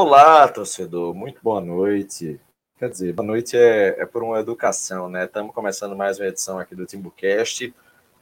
Olá, 0.00 0.46
torcedor, 0.46 1.12
muito 1.12 1.40
boa 1.42 1.60
noite. 1.60 2.40
Quer 2.78 2.88
dizer, 2.88 3.12
boa 3.12 3.26
noite 3.26 3.56
é, 3.56 4.00
é 4.00 4.06
por 4.06 4.22
uma 4.22 4.38
educação, 4.38 5.08
né? 5.08 5.24
Estamos 5.24 5.52
começando 5.52 5.96
mais 5.96 6.20
uma 6.20 6.28
edição 6.28 6.56
aqui 6.56 6.72
do 6.76 6.86
Timbucast, 6.86 7.74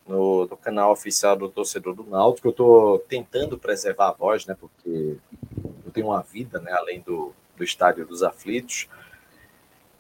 no, 0.09 0.49
canal 0.57 0.91
oficial 0.91 1.37
do 1.37 1.51
torcedor 1.51 1.95
do 1.95 2.03
Náutico. 2.03 2.49
Eu 2.49 2.53
estou 2.53 2.99
tentando 3.01 3.59
preservar 3.59 4.09
a 4.09 4.13
voz, 4.13 4.47
né? 4.47 4.57
Porque 4.59 5.19
eu 5.85 5.93
tenho 5.93 6.07
uma 6.07 6.23
vida, 6.23 6.59
né? 6.61 6.73
Além 6.73 7.03
do, 7.03 7.35
do 7.55 7.63
Estádio 7.63 8.07
dos 8.07 8.23
Aflitos. 8.23 8.89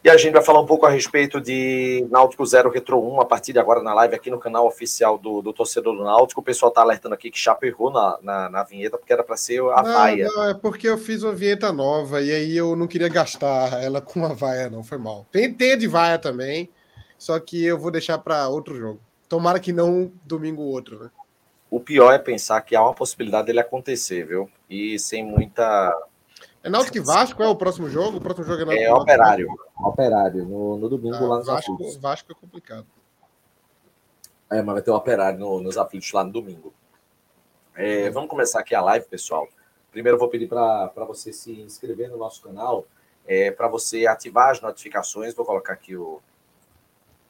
E 0.07 0.09
a 0.09 0.17
gente 0.17 0.35
vai 0.35 0.43
falar 0.45 0.61
um 0.61 0.67
pouco 0.67 0.87
a 0.87 0.89
respeito 0.89 1.41
de 1.41 2.07
Náutico 2.09 2.47
0 2.47 2.71
Retro 2.71 2.97
1 2.97 3.23
a 3.23 3.25
partir 3.25 3.53
de 3.53 3.59
agora 3.59 3.83
na 3.83 3.93
live 3.93 4.15
aqui 4.15 4.31
no 4.31 4.39
canal 4.39 4.65
oficial 4.65 5.19
do, 5.19 5.43
do 5.43 5.53
torcedor 5.53 5.97
do 5.97 6.05
Náutico. 6.05 6.41
O 6.41 6.45
pessoal 6.45 6.69
está 6.69 6.81
alertando 6.81 7.13
aqui 7.13 7.29
que 7.29 7.37
Chapo 7.37 7.67
errou 7.67 7.91
na, 7.91 8.17
na, 8.23 8.49
na 8.49 8.63
vinheta 8.63 8.97
porque 8.97 9.13
era 9.13 9.25
para 9.25 9.37
ser 9.37 9.59
a 9.63 9.83
não, 9.83 9.93
vaia. 9.93 10.29
Não, 10.29 10.49
é 10.49 10.55
porque 10.55 10.89
eu 10.89 10.97
fiz 10.97 11.25
uma 11.25 11.33
vinheta 11.33 11.73
nova 11.73 12.23
e 12.23 12.31
aí 12.31 12.57
eu 12.57 12.77
não 12.77 12.87
queria 12.87 13.09
gastar 13.09 13.83
ela 13.83 14.01
com 14.01 14.25
a 14.25 14.33
vaia, 14.33 14.71
não. 14.71 14.85
Foi 14.85 14.97
mal. 14.97 15.27
Tem, 15.33 15.53
tem 15.53 15.77
de 15.77 15.89
vaia 15.89 16.21
também, 16.21 16.71
só 17.19 17.41
que 17.41 17.65
eu 17.65 17.77
vou 17.77 17.91
deixar 17.91 18.19
para 18.19 18.47
outro 18.47 18.77
jogo. 18.77 19.01
Tomara 19.29 19.59
que 19.59 19.73
não 19.73 20.13
domingo 20.25 20.63
outro, 20.63 21.03
né? 21.03 21.11
O 21.69 21.81
pior 21.81 22.13
é 22.13 22.19
pensar 22.19 22.61
que 22.61 22.77
há 22.77 22.81
uma 22.81 22.95
possibilidade 22.95 23.49
dele 23.49 23.59
acontecer, 23.59 24.25
viu? 24.25 24.49
E 24.71 25.01
sem 25.01 25.25
muita 25.25 25.93
é 26.67 26.69
Náutico 26.69 26.97
e 26.97 27.01
Vasco 27.01 27.43
é 27.45 27.49
o 27.49 27.55
próximo 27.55 27.89
jogo? 27.89 28.19
O 28.19 28.21
próximo 28.21 28.45
jogo 28.45 28.63
é 28.63 28.65
Náutico 28.65 28.85
É 28.85 28.93
Operário. 28.93 29.49
Operário, 29.79 30.45
no, 30.45 30.77
no 30.77 30.89
domingo 30.89 31.15
ah, 31.15 31.29
lá 31.29 31.39
nos 31.39 31.47
Vasco, 31.47 31.73
aflitos. 31.75 31.97
Vasco 31.97 32.33
é 32.33 32.35
complicado. 32.35 32.87
É, 34.51 34.61
mas 34.61 34.75
vai 34.75 34.83
ter 34.83 34.91
o 34.91 34.97
Operário 34.97 35.39
no, 35.39 35.61
nos 35.61 35.79
aflitos 35.79 36.11
lá 36.11 36.25
no 36.25 36.33
domingo. 36.33 36.75
É, 37.77 38.11
vamos 38.11 38.29
começar 38.29 38.59
aqui 38.59 38.75
a 38.75 38.81
live, 38.81 39.07
pessoal. 39.07 39.47
Primeiro 39.93 40.17
eu 40.17 40.19
vou 40.19 40.29
pedir 40.29 40.49
para 40.49 40.91
você 41.07 41.33
se 41.33 41.53
inscrever 41.61 42.11
no 42.11 42.17
nosso 42.17 42.43
canal, 42.43 42.85
é, 43.25 43.53
para 43.53 43.69
você 43.69 44.05
ativar 44.05 44.51
as 44.51 44.61
notificações. 44.61 45.35
Vou 45.35 45.47
colocar 45.47 45.73
aqui 45.73 45.97
o, 45.97 46.21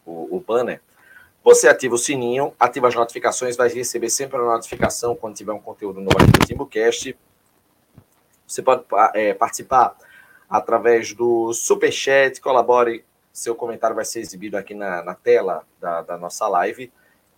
o, 0.07 0.37
o 0.37 0.41
banner. 0.41 0.81
Você 1.45 1.69
ativa 1.69 1.95
o 1.95 1.99
sininho, 1.99 2.55
ativa 2.59 2.89
as 2.89 2.95
notificações, 2.95 3.55
vai 3.55 3.69
receber 3.69 4.09
sempre 4.09 4.39
a 4.39 4.41
notificação 4.41 5.15
quando 5.15 5.37
tiver 5.37 5.53
um 5.53 5.61
conteúdo 5.61 6.01
novo 6.01 6.17
aqui 6.17 6.33
do 6.33 6.47
TimbuCast. 6.47 7.15
Você 8.47 8.63
pode 8.63 8.85
é, 9.15 9.35
participar 9.35 9.97
através 10.49 11.13
do 11.13 11.53
Superchat, 11.53 12.41
colabore, 12.41 13.05
seu 13.33 13.55
comentário 13.55 13.95
vai 13.95 14.05
ser 14.05 14.21
exibido 14.21 14.57
aqui 14.57 14.75
na, 14.75 15.03
na 15.03 15.15
tela 15.15 15.67
da, 15.81 16.03
da 16.03 16.17
nossa 16.17 16.49
live. 16.49 16.91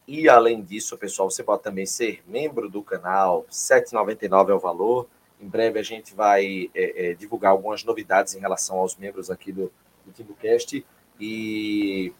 E 0.06 0.28
além 0.28 0.62
disso, 0.62 0.96
pessoal, 0.96 1.30
você 1.30 1.42
pode 1.42 1.62
também 1.62 1.84
ser 1.84 2.22
membro 2.26 2.68
do 2.68 2.82
canal, 2.82 3.40
R$ 3.40 3.46
7,99 3.50 4.50
é 4.50 4.54
o 4.54 4.58
valor. 4.58 5.06
Em 5.40 5.46
breve 5.46 5.78
a 5.78 5.82
gente 5.82 6.14
vai 6.14 6.70
é, 6.74 7.10
é, 7.10 7.14
divulgar 7.14 7.50
algumas 7.50 7.84
novidades 7.84 8.34
em 8.34 8.40
relação 8.40 8.78
aos 8.78 8.96
membros 8.96 9.30
aqui 9.30 9.52
do, 9.52 9.72
do 10.06 10.12
TimbuCast. 10.12 10.84
E, 11.20 12.12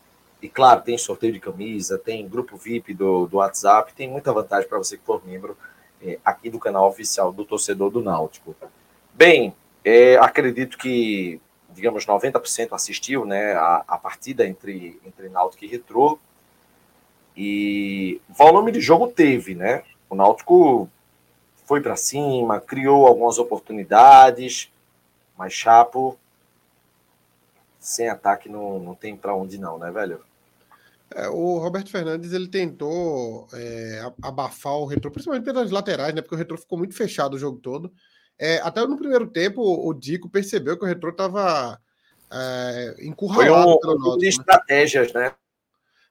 e, 0.42 0.48
claro, 0.48 0.82
tem 0.82 0.98
sorteio 0.98 1.32
de 1.32 1.40
camisa, 1.40 1.98
tem 1.98 2.28
grupo 2.28 2.56
VIP 2.56 2.92
do, 2.94 3.26
do 3.26 3.38
WhatsApp, 3.38 3.94
tem 3.94 4.08
muita 4.08 4.32
vantagem 4.32 4.68
para 4.68 4.78
você 4.78 4.98
que 4.98 5.04
for 5.04 5.24
membro 5.24 5.56
é, 6.02 6.18
aqui 6.24 6.50
do 6.50 6.58
canal 6.58 6.88
oficial 6.88 7.32
do 7.32 7.44
Torcedor 7.44 7.90
do 7.90 8.02
Náutico. 8.02 8.56
Bem, 9.18 9.52
é, 9.84 10.16
acredito 10.18 10.78
que, 10.78 11.40
digamos, 11.70 12.06
90% 12.06 12.72
assistiu 12.72 13.24
né, 13.26 13.52
a, 13.54 13.84
a, 13.88 13.98
partida 13.98 14.46
entre, 14.46 14.96
entre 15.04 15.28
Náutico 15.28 15.64
e 15.64 15.66
Retrô. 15.66 16.20
E 17.36 18.20
volume 18.28 18.70
de 18.70 18.80
jogo 18.80 19.08
teve, 19.08 19.56
né? 19.56 19.82
O 20.08 20.14
Náutico 20.14 20.88
foi 21.64 21.80
para 21.80 21.96
cima, 21.96 22.60
criou 22.60 23.08
algumas 23.08 23.38
oportunidades, 23.38 24.70
mas 25.36 25.52
Chapo, 25.52 26.16
sem 27.80 28.08
ataque, 28.08 28.48
não, 28.48 28.78
não 28.78 28.94
tem 28.94 29.16
para 29.16 29.34
onde 29.34 29.58
não, 29.58 29.78
né, 29.78 29.90
velho? 29.90 30.24
É, 31.12 31.28
o 31.28 31.58
Roberto 31.58 31.90
Fernandes 31.90 32.32
ele 32.32 32.46
tentou 32.46 33.48
é, 33.52 34.12
abafar 34.22 34.74
o 34.74 34.86
retrô, 34.86 35.10
principalmente 35.10 35.44
pelas 35.44 35.72
laterais, 35.72 36.14
né? 36.14 36.22
Porque 36.22 36.36
o 36.36 36.38
retrô 36.38 36.56
ficou 36.56 36.78
muito 36.78 36.94
fechado 36.94 37.34
o 37.34 37.38
jogo 37.38 37.58
todo. 37.58 37.92
É, 38.38 38.58
até 38.58 38.86
no 38.86 38.96
primeiro 38.96 39.26
tempo, 39.26 39.62
o 39.62 39.92
Dico 39.92 40.28
percebeu 40.28 40.78
que 40.78 40.84
o 40.84 40.88
Retrô 40.88 41.10
estava 41.10 41.80
é, 42.30 42.96
encurralado 43.00 43.64
foi 43.64 43.74
um, 43.74 43.80
pelo 43.80 43.98
Náutico. 43.98 44.18
de 44.18 44.24
né? 44.24 44.28
estratégias, 44.28 45.12
né? 45.12 45.32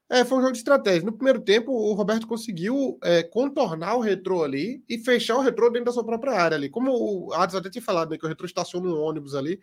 É, 0.10 0.24
foi 0.24 0.38
um 0.38 0.42
jogo 0.42 0.54
de 0.54 0.60
estratégia. 0.60 1.04
No 1.04 1.12
primeiro 1.12 1.42
tempo, 1.42 1.72
o 1.72 1.94
Roberto 1.94 2.28
conseguiu 2.28 2.98
é, 3.04 3.24
contornar 3.24 3.96
o 3.96 4.00
retrô 4.00 4.42
ali 4.42 4.82
e 4.88 4.98
fechar 4.98 5.36
o 5.36 5.42
retrô 5.42 5.70
dentro 5.70 5.86
da 5.86 5.92
sua 5.92 6.06
própria 6.06 6.32
área 6.32 6.56
ali. 6.56 6.70
Como 6.70 6.92
o 6.92 7.34
Ades 7.34 7.56
até 7.56 7.70
tinha 7.70 7.82
falado, 7.82 8.12
né, 8.12 8.18
que 8.18 8.26
o 8.26 8.30
retrô 8.30 8.46
estaciona 8.46 8.88
um 8.88 8.98
ônibus 8.98 9.36
ali. 9.36 9.60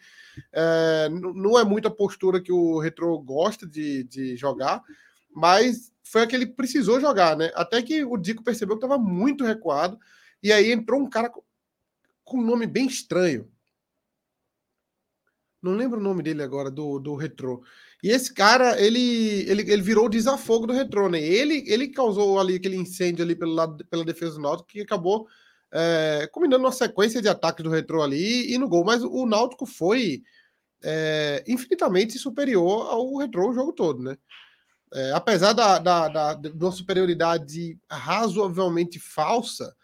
É, 0.53 1.09
não 1.11 1.59
é 1.59 1.65
muita 1.65 1.91
postura 1.91 2.43
que 2.43 2.53
o 2.53 2.79
retrô 2.79 3.19
gosta 3.19 3.67
de, 3.67 4.05
de 4.05 4.37
jogar, 4.37 4.83
mas 5.35 5.91
foi 6.03 6.23
a 6.23 6.27
que 6.27 6.37
ele 6.37 6.47
precisou 6.47 7.01
jogar, 7.01 7.37
né? 7.37 7.51
Até 7.55 7.81
que 7.81 8.05
o 8.05 8.19
Dico 8.19 8.45
percebeu 8.45 8.77
que 8.77 8.85
estava 8.85 9.03
muito 9.03 9.45
recuado. 9.45 9.99
E 10.43 10.53
aí 10.53 10.71
entrou 10.71 11.01
um 11.01 11.09
cara 11.09 11.33
com 12.25 12.39
um 12.39 12.45
nome 12.45 12.67
bem 12.67 12.87
estranho. 12.87 13.51
Não 15.63 15.73
lembro 15.73 15.99
o 15.99 16.03
nome 16.03 16.23
dele 16.23 16.43
agora, 16.43 16.71
do, 16.71 16.99
do 16.99 17.15
Retrô. 17.15 17.63
E 18.03 18.11
esse 18.11 18.35
cara, 18.35 18.79
ele, 18.79 19.49
ele, 19.49 19.63
ele 19.63 19.81
virou 19.81 20.07
o 20.07 20.11
desafogo 20.11 20.67
do 20.67 20.75
Retrô, 20.75 21.09
né? 21.09 21.19
Ele, 21.19 21.65
ele 21.67 21.89
causou 21.89 22.39
ali 22.39 22.57
aquele 22.57 22.77
incêndio 22.77 23.25
ali 23.25 23.35
pelo 23.35 23.53
lado, 23.53 23.83
pela 23.87 24.05
defesa 24.05 24.35
do 24.35 24.43
Náutico, 24.43 24.69
que 24.69 24.83
acabou 24.83 25.27
é, 25.73 26.29
combinando 26.31 26.65
uma 26.65 26.73
sequência 26.73 27.23
de 27.23 27.29
ataques 27.29 27.65
do 27.65 27.71
Retrô 27.71 28.03
ali 28.03 28.53
e 28.53 28.59
no 28.59 28.69
gol. 28.69 28.85
Mas 28.85 29.03
o 29.03 29.25
Náutico 29.25 29.65
foi 29.65 30.23
é, 30.83 31.43
infinitamente 31.49 32.19
superior 32.19 32.91
ao 32.91 33.17
Retrô 33.17 33.49
o 33.49 33.55
jogo 33.55 33.73
todo, 33.73 34.03
né? 34.03 34.19
É, 34.93 35.13
apesar 35.13 35.55
da, 35.55 35.79
da, 35.79 36.09
da, 36.09 36.35
da, 36.35 36.51
uma 36.51 36.71
superioridade 36.71 37.79
razoavelmente 37.91 39.01
falsa, 39.01 39.75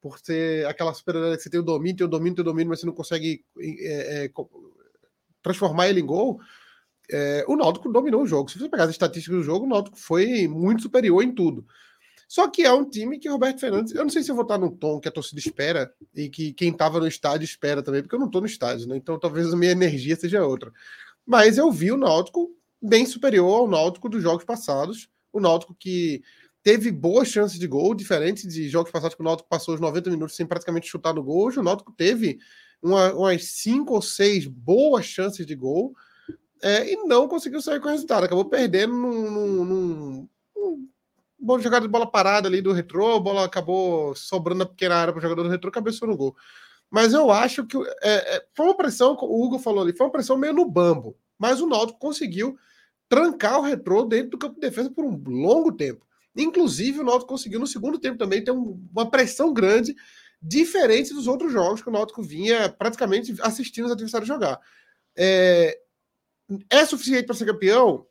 por 0.00 0.18
ser 0.18 0.66
aquela 0.66 0.94
superioridade 0.94 1.38
que 1.38 1.42
você 1.42 1.50
tem 1.50 1.60
o 1.60 1.64
domínio, 1.64 1.96
tem 1.96 2.06
o 2.06 2.10
domínio, 2.10 2.34
tem 2.36 2.42
o 2.42 2.44
domínio, 2.44 2.70
mas 2.70 2.80
você 2.80 2.86
não 2.86 2.92
consegue 2.92 3.44
é, 3.58 4.24
é, 4.24 4.30
transformar 5.42 5.88
ele 5.88 6.00
em 6.00 6.06
gol. 6.06 6.40
É, 7.10 7.44
o 7.48 7.56
Náutico 7.56 7.92
dominou 7.92 8.22
o 8.22 8.26
jogo. 8.26 8.50
Se 8.50 8.58
você 8.58 8.68
pegar 8.68 8.84
as 8.84 8.90
estatísticas 8.90 9.38
do 9.38 9.42
jogo, 9.42 9.66
o 9.66 9.68
Náutico 9.68 9.98
foi 9.98 10.46
muito 10.48 10.82
superior 10.82 11.22
em 11.22 11.34
tudo. 11.34 11.66
Só 12.28 12.48
que 12.48 12.62
é 12.62 12.72
um 12.72 12.88
time 12.88 13.18
que 13.18 13.28
Roberto 13.28 13.58
Fernandes, 13.58 13.92
eu 13.92 14.04
não 14.04 14.08
sei 14.08 14.22
se 14.22 14.30
eu 14.30 14.36
vou 14.36 14.42
estar 14.42 14.56
no 14.56 14.70
tom 14.70 15.00
que 15.00 15.08
a 15.08 15.12
torcida 15.12 15.40
espera 15.40 15.92
e 16.14 16.28
que 16.28 16.52
quem 16.52 16.70
estava 16.70 17.00
no 17.00 17.08
estádio 17.08 17.44
espera 17.44 17.82
também, 17.82 18.02
porque 18.02 18.14
eu 18.14 18.20
não 18.20 18.26
estou 18.26 18.40
no 18.40 18.46
estádio, 18.46 18.86
né? 18.86 18.96
Então 18.96 19.18
talvez 19.18 19.52
a 19.52 19.56
minha 19.56 19.72
energia 19.72 20.14
seja 20.14 20.46
outra. 20.46 20.72
Mas 21.26 21.58
eu 21.58 21.72
vi 21.72 21.90
o 21.90 21.96
Náutico 21.96 22.48
bem 22.80 23.04
superior 23.04 23.52
ao 23.52 23.68
Náutico 23.68 24.08
dos 24.08 24.22
jogos 24.22 24.44
passados. 24.44 25.08
O 25.32 25.40
Náutico 25.40 25.74
que 25.74 26.22
teve 26.62 26.90
boas 26.90 27.28
chances 27.28 27.58
de 27.58 27.66
gol, 27.66 27.94
diferente 27.94 28.46
de 28.46 28.68
jogos 28.68 28.90
passados 28.90 29.14
que 29.14 29.20
o 29.20 29.24
Náutico 29.24 29.48
passou 29.48 29.74
os 29.74 29.80
90 29.80 30.10
minutos 30.10 30.36
sem 30.36 30.46
praticamente 30.46 30.88
chutar 30.88 31.14
no 31.14 31.22
gol. 31.22 31.50
O 31.50 31.62
Náutico 31.62 31.92
teve 31.92 32.38
uma, 32.82 33.12
umas 33.12 33.44
cinco 33.44 33.94
ou 33.94 34.02
seis 34.02 34.46
boas 34.46 35.04
chances 35.04 35.46
de 35.46 35.54
gol 35.54 35.94
é, 36.62 36.92
e 36.92 36.96
não 37.04 37.26
conseguiu 37.28 37.60
sair 37.62 37.80
com 37.80 37.88
o 37.88 37.90
resultado. 37.90 38.24
Acabou 38.24 38.44
perdendo 38.44 38.92
num, 38.92 39.30
num, 39.30 39.64
num, 39.64 40.28
num 40.54 40.88
boa 41.38 41.58
jogada 41.60 41.86
de 41.86 41.90
bola 41.90 42.10
parada 42.10 42.48
ali 42.48 42.60
do 42.60 42.72
retrô, 42.72 43.16
a 43.16 43.20
bola 43.20 43.44
acabou 43.44 44.14
sobrando 44.14 44.58
na 44.58 44.66
pequena 44.66 44.96
área 44.96 45.12
para 45.12 45.18
o 45.18 45.22
jogador 45.22 45.42
do 45.44 45.48
retrô, 45.48 45.70
cabeçou 45.70 46.06
no 46.06 46.16
gol. 46.16 46.36
Mas 46.90 47.14
eu 47.14 47.30
acho 47.30 47.64
que 47.66 47.76
é, 48.02 48.36
é, 48.36 48.46
foi 48.52 48.66
uma 48.66 48.76
pressão, 48.76 49.16
o 49.20 49.44
Hugo 49.44 49.58
falou 49.58 49.82
ali, 49.82 49.96
foi 49.96 50.06
uma 50.06 50.12
pressão 50.12 50.36
meio 50.36 50.52
no 50.52 50.68
bambo. 50.68 51.16
Mas 51.38 51.60
o 51.60 51.66
Náutico 51.66 51.98
conseguiu 51.98 52.58
trancar 53.08 53.58
o 53.58 53.62
retrô 53.62 54.04
dentro 54.04 54.30
do 54.30 54.38
campo 54.38 54.54
de 54.54 54.60
defesa 54.60 54.90
por 54.90 55.04
um 55.04 55.22
longo 55.26 55.72
tempo. 55.72 56.04
Inclusive, 56.36 57.00
o 57.00 57.04
Náutico 57.04 57.28
conseguiu 57.32 57.58
no 57.58 57.66
segundo 57.66 57.98
tempo 57.98 58.18
também 58.18 58.42
ter 58.42 58.52
um, 58.52 58.80
uma 58.92 59.10
pressão 59.10 59.52
grande, 59.52 59.94
diferente 60.40 61.12
dos 61.12 61.26
outros 61.26 61.52
jogos 61.52 61.82
que 61.82 61.88
o 61.88 61.92
Náutico 61.92 62.22
vinha 62.22 62.68
praticamente 62.68 63.34
assistindo 63.42 63.86
os 63.86 63.92
adversários 63.92 64.28
jogar. 64.28 64.58
É, 65.16 65.78
é 66.68 66.84
suficiente 66.84 67.26
para 67.26 67.34
ser 67.34 67.46
campeão? 67.46 68.06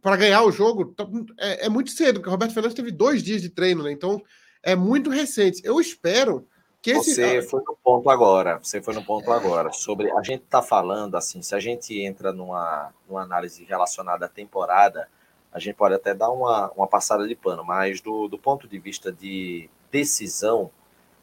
Para 0.00 0.16
ganhar 0.16 0.42
o 0.42 0.50
jogo? 0.50 0.86
Tá, 0.86 1.06
é, 1.38 1.66
é, 1.66 1.68
muito 1.68 1.90
cedo, 1.90 2.14
porque 2.14 2.28
o 2.28 2.32
Roberto 2.32 2.52
Fernandes 2.52 2.74
teve 2.74 2.90
dois 2.90 3.22
dias 3.22 3.40
de 3.40 3.50
treino, 3.50 3.84
né? 3.84 3.92
Então 3.92 4.20
é 4.62 4.74
muito 4.74 5.10
recente. 5.10 5.60
Eu 5.64 5.80
espero 5.80 6.48
que 6.82 6.90
esse. 6.90 7.14
Você 7.14 7.42
foi 7.42 7.62
no 7.66 7.78
ponto 7.82 8.10
agora. 8.10 8.58
Você 8.62 8.82
foi 8.82 8.94
no 8.94 9.04
ponto 9.04 9.30
agora. 9.30 9.72
Sobre. 9.72 10.10
A 10.10 10.22
gente 10.22 10.42
está 10.42 10.60
falando 10.60 11.16
assim, 11.16 11.40
se 11.42 11.54
a 11.54 11.60
gente 11.60 11.98
entra 12.00 12.32
numa, 12.32 12.92
numa 13.08 13.22
análise 13.22 13.62
relacionada 13.64 14.26
à 14.26 14.28
temporada, 14.28 15.08
a 15.54 15.58
gente 15.58 15.76
pode 15.76 15.94
até 15.94 16.12
dar 16.12 16.30
uma, 16.30 16.70
uma 16.76 16.86
passada 16.86 17.26
de 17.26 17.34
pano, 17.34 17.64
mas 17.64 18.02
do, 18.02 18.28
do 18.28 18.36
ponto 18.36 18.68
de 18.68 18.78
vista 18.78 19.10
de 19.10 19.70
decisão, 19.90 20.70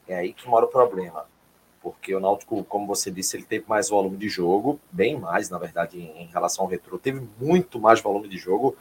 é 0.07 0.15
aí 0.15 0.33
que 0.33 0.47
mora 0.47 0.65
o 0.65 0.69
problema 0.69 1.25
porque 1.81 2.13
o 2.13 2.19
Náutico, 2.19 2.63
como 2.65 2.85
você 2.85 3.09
disse, 3.09 3.35
ele 3.35 3.43
teve 3.43 3.65
mais 3.67 3.89
volume 3.89 4.15
de 4.15 4.29
jogo, 4.29 4.79
bem 4.91 5.19
mais, 5.19 5.49
na 5.49 5.57
verdade, 5.57 5.99
em, 5.99 6.23
em 6.23 6.25
relação 6.27 6.63
ao 6.63 6.69
retrô, 6.69 6.97
teve 6.97 7.21
muito 7.39 7.79
mais 7.79 7.99
volume 7.99 8.27
de 8.27 8.37
jogo. 8.37 8.77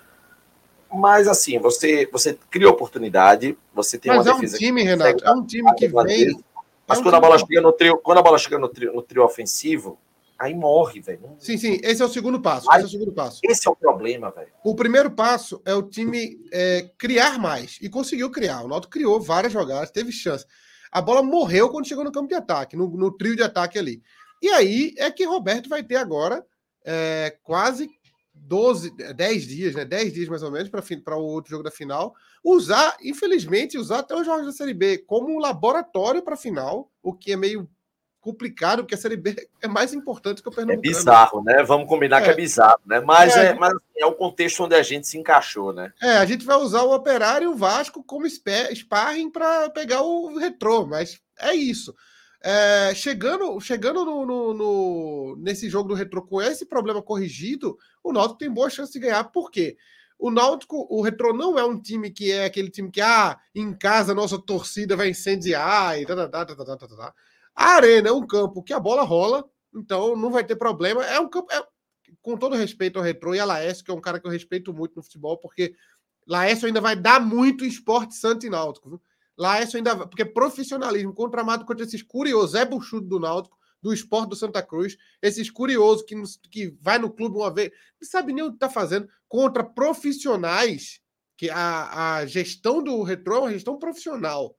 Mas 0.92 1.26
assim, 1.26 1.58
você 1.58 2.06
você 2.06 2.38
cria 2.50 2.68
oportunidade, 2.68 3.56
você 3.72 3.96
tem 3.96 4.12
mas 4.12 4.26
uma 4.26 4.32
é 4.32 4.34
defesa. 4.34 4.56
um 4.56 4.58
time, 4.58 4.82
Renato, 4.82 5.24
é 5.24 5.32
um 5.32 5.44
time 5.44 5.74
que 5.74 5.88
vem. 5.88 6.42
Mas 6.86 6.98
é 6.98 7.00
um 7.00 7.04
quando, 7.04 7.14
a 7.14 7.20
bola 7.20 7.38
chega 7.38 7.60
no 7.60 7.72
trio, 7.72 7.98
quando 7.98 8.18
a 8.18 8.22
bola 8.22 8.38
chega 8.38 8.58
no 8.58 8.68
trio, 8.68 8.92
no 8.92 9.02
trio 9.02 9.24
ofensivo, 9.24 9.98
aí 10.40 10.54
morre, 10.54 11.00
velho. 11.02 11.36
Sim, 11.38 11.58
sim, 11.58 11.78
esse 11.82 12.00
é 12.00 12.04
o 12.04 12.08
segundo 12.08 12.40
passo. 12.40 12.66
esse 12.72 12.82
é 12.82 12.86
o 12.86 12.88
segundo 12.88 13.12
passo. 13.12 13.40
Esse 13.44 13.68
é 13.68 13.70
o 13.70 13.76
problema, 13.76 14.30
velho. 14.30 14.48
O 14.64 14.74
primeiro 14.74 15.10
passo 15.10 15.60
é 15.66 15.74
o 15.74 15.82
time 15.82 16.40
é, 16.50 16.90
criar 16.96 17.38
mais. 17.38 17.78
E 17.82 17.90
conseguiu 17.90 18.30
criar. 18.30 18.62
O 18.62 18.68
Náutico 18.68 18.94
criou 18.94 19.20
várias 19.20 19.52
jogadas, 19.52 19.90
teve 19.90 20.10
chance. 20.10 20.46
A 20.90 21.02
bola 21.02 21.22
morreu 21.22 21.68
quando 21.68 21.86
chegou 21.86 22.02
no 22.02 22.10
campo 22.10 22.26
de 22.26 22.34
ataque, 22.34 22.74
no, 22.74 22.88
no 22.88 23.12
trio 23.12 23.36
de 23.36 23.42
ataque 23.42 23.78
ali. 23.78 24.02
E 24.40 24.48
aí 24.48 24.94
é 24.96 25.10
que 25.10 25.24
Roberto 25.24 25.68
vai 25.68 25.84
ter 25.84 25.96
agora 25.96 26.44
é, 26.86 27.36
quase 27.42 27.90
12, 28.34 28.90
10 29.14 29.46
dias, 29.46 29.74
né? 29.74 29.84
10 29.84 30.14
dias 30.14 30.28
mais 30.28 30.42
ou 30.42 30.50
menos 30.50 30.70
para 30.70 31.16
o 31.18 31.22
outro 31.22 31.50
jogo 31.50 31.62
da 31.62 31.70
final. 31.70 32.14
Usar, 32.42 32.96
infelizmente, 33.02 33.76
usar 33.76 33.98
até 33.98 34.16
os 34.16 34.24
jogos 34.24 34.46
da 34.46 34.52
Série 34.52 34.72
B 34.72 34.96
como 34.98 35.30
um 35.30 35.38
laboratório 35.38 36.22
para 36.22 36.32
a 36.32 36.38
final, 36.38 36.90
o 37.02 37.12
que 37.12 37.32
é 37.32 37.36
meio 37.36 37.68
complicado, 38.20 38.82
porque 38.82 38.94
a 38.94 38.98
Série 38.98 39.16
B 39.16 39.48
é 39.62 39.66
mais 39.66 39.94
importante 39.94 40.42
que 40.42 40.48
o 40.48 40.52
Pernambuco. 40.52 40.86
É 40.86 40.90
bizarro, 40.90 41.42
né? 41.42 41.62
Vamos 41.62 41.88
combinar 41.88 42.20
é. 42.20 42.24
que 42.24 42.30
é 42.30 42.34
bizarro, 42.34 42.80
né? 42.86 43.00
Mas 43.00 43.36
é, 43.36 43.46
é, 43.46 43.54
mas 43.54 43.72
é 43.96 44.06
o 44.06 44.14
contexto 44.14 44.64
onde 44.64 44.74
a 44.74 44.82
gente 44.82 45.06
se 45.06 45.18
encaixou, 45.18 45.72
né? 45.72 45.92
É, 46.00 46.18
a 46.18 46.26
gente 46.26 46.44
vai 46.44 46.56
usar 46.56 46.82
o 46.82 46.94
Operário 46.94 47.46
e 47.46 47.48
o 47.48 47.56
Vasco 47.56 48.04
como 48.04 48.28
sparring 48.28 49.30
para 49.30 49.70
pegar 49.70 50.02
o 50.02 50.36
retrô, 50.38 50.86
mas 50.86 51.20
é 51.38 51.54
isso. 51.54 51.94
É, 52.42 52.94
chegando 52.94 53.60
chegando 53.60 54.04
no, 54.04 54.24
no, 54.24 54.54
no, 54.54 55.36
nesse 55.38 55.68
jogo 55.68 55.90
do 55.90 55.94
retrô 55.94 56.22
com 56.22 56.40
esse 56.40 56.64
problema 56.64 57.02
corrigido, 57.02 57.76
o 58.02 58.12
Náutico 58.12 58.38
tem 58.38 58.50
boa 58.50 58.70
chance 58.70 58.92
de 58.92 58.98
ganhar. 58.98 59.24
Por 59.24 59.50
quê? 59.50 59.76
O 60.18 60.30
Náutico, 60.30 60.86
o 60.90 61.00
Retrô 61.00 61.32
não 61.32 61.58
é 61.58 61.64
um 61.64 61.80
time 61.80 62.10
que 62.10 62.30
é 62.30 62.44
aquele 62.44 62.68
time 62.68 62.90
que, 62.90 63.00
ah, 63.00 63.38
em 63.54 63.72
casa 63.72 64.14
nossa 64.14 64.38
torcida 64.38 64.94
vai 64.94 65.08
incendiar 65.08 65.98
e 65.98 66.04
tá, 66.04 66.14
tá, 66.14 66.44
tá, 66.44 66.54
tá, 66.54 66.76
tá, 66.76 66.76
tá. 66.76 67.14
A 67.54 67.76
arena 67.76 68.08
é 68.08 68.12
um 68.12 68.26
campo 68.26 68.62
que 68.62 68.72
a 68.72 68.80
bola 68.80 69.02
rola, 69.02 69.44
então 69.74 70.16
não 70.16 70.30
vai 70.30 70.44
ter 70.44 70.56
problema. 70.56 71.04
É 71.04 71.18
um 71.20 71.28
campo, 71.28 71.52
é, 71.52 71.62
com 72.22 72.36
todo 72.36 72.56
respeito 72.56 72.98
ao 72.98 73.04
Retro 73.04 73.34
e 73.34 73.40
a 73.40 73.44
Laércio, 73.44 73.84
que 73.84 73.90
é 73.90 73.94
um 73.94 74.00
cara 74.00 74.20
que 74.20 74.26
eu 74.26 74.30
respeito 74.30 74.72
muito 74.72 74.96
no 74.96 75.02
futebol, 75.02 75.38
porque 75.38 75.74
Laércio 76.26 76.66
ainda 76.66 76.80
vai 76.80 76.96
dar 76.96 77.20
muito 77.20 77.64
esporte 77.64 78.14
santo 78.14 78.46
e 78.46 78.50
náutico. 78.50 78.90
Viu? 78.90 79.02
Laércio 79.36 79.76
ainda 79.76 79.94
vai, 79.94 80.06
porque 80.06 80.24
profissionalismo 80.24 81.14
contramado 81.14 81.64
contra 81.64 81.84
esses 81.84 82.02
curiosos, 82.02 82.54
é 82.54 82.64
buchudo 82.64 83.06
do 83.06 83.20
náutico, 83.20 83.58
do 83.82 83.92
esporte 83.92 84.28
do 84.28 84.36
Santa 84.36 84.62
Cruz, 84.62 84.96
esses 85.22 85.50
curiosos 85.50 86.02
que, 86.02 86.14
que 86.50 86.76
vai 86.80 86.98
no 86.98 87.10
clube 87.10 87.36
uma 87.36 87.52
vez, 87.52 87.70
não 88.00 88.08
sabe 88.08 88.32
nem 88.32 88.44
o 88.44 88.50
que 88.50 88.56
está 88.56 88.68
fazendo, 88.68 89.08
contra 89.26 89.64
profissionais, 89.64 91.00
que 91.36 91.48
a, 91.48 92.16
a 92.16 92.26
gestão 92.26 92.82
do 92.82 93.02
Retro 93.02 93.34
é 93.34 93.38
uma 93.38 93.52
gestão 93.52 93.78
profissional 93.78 94.54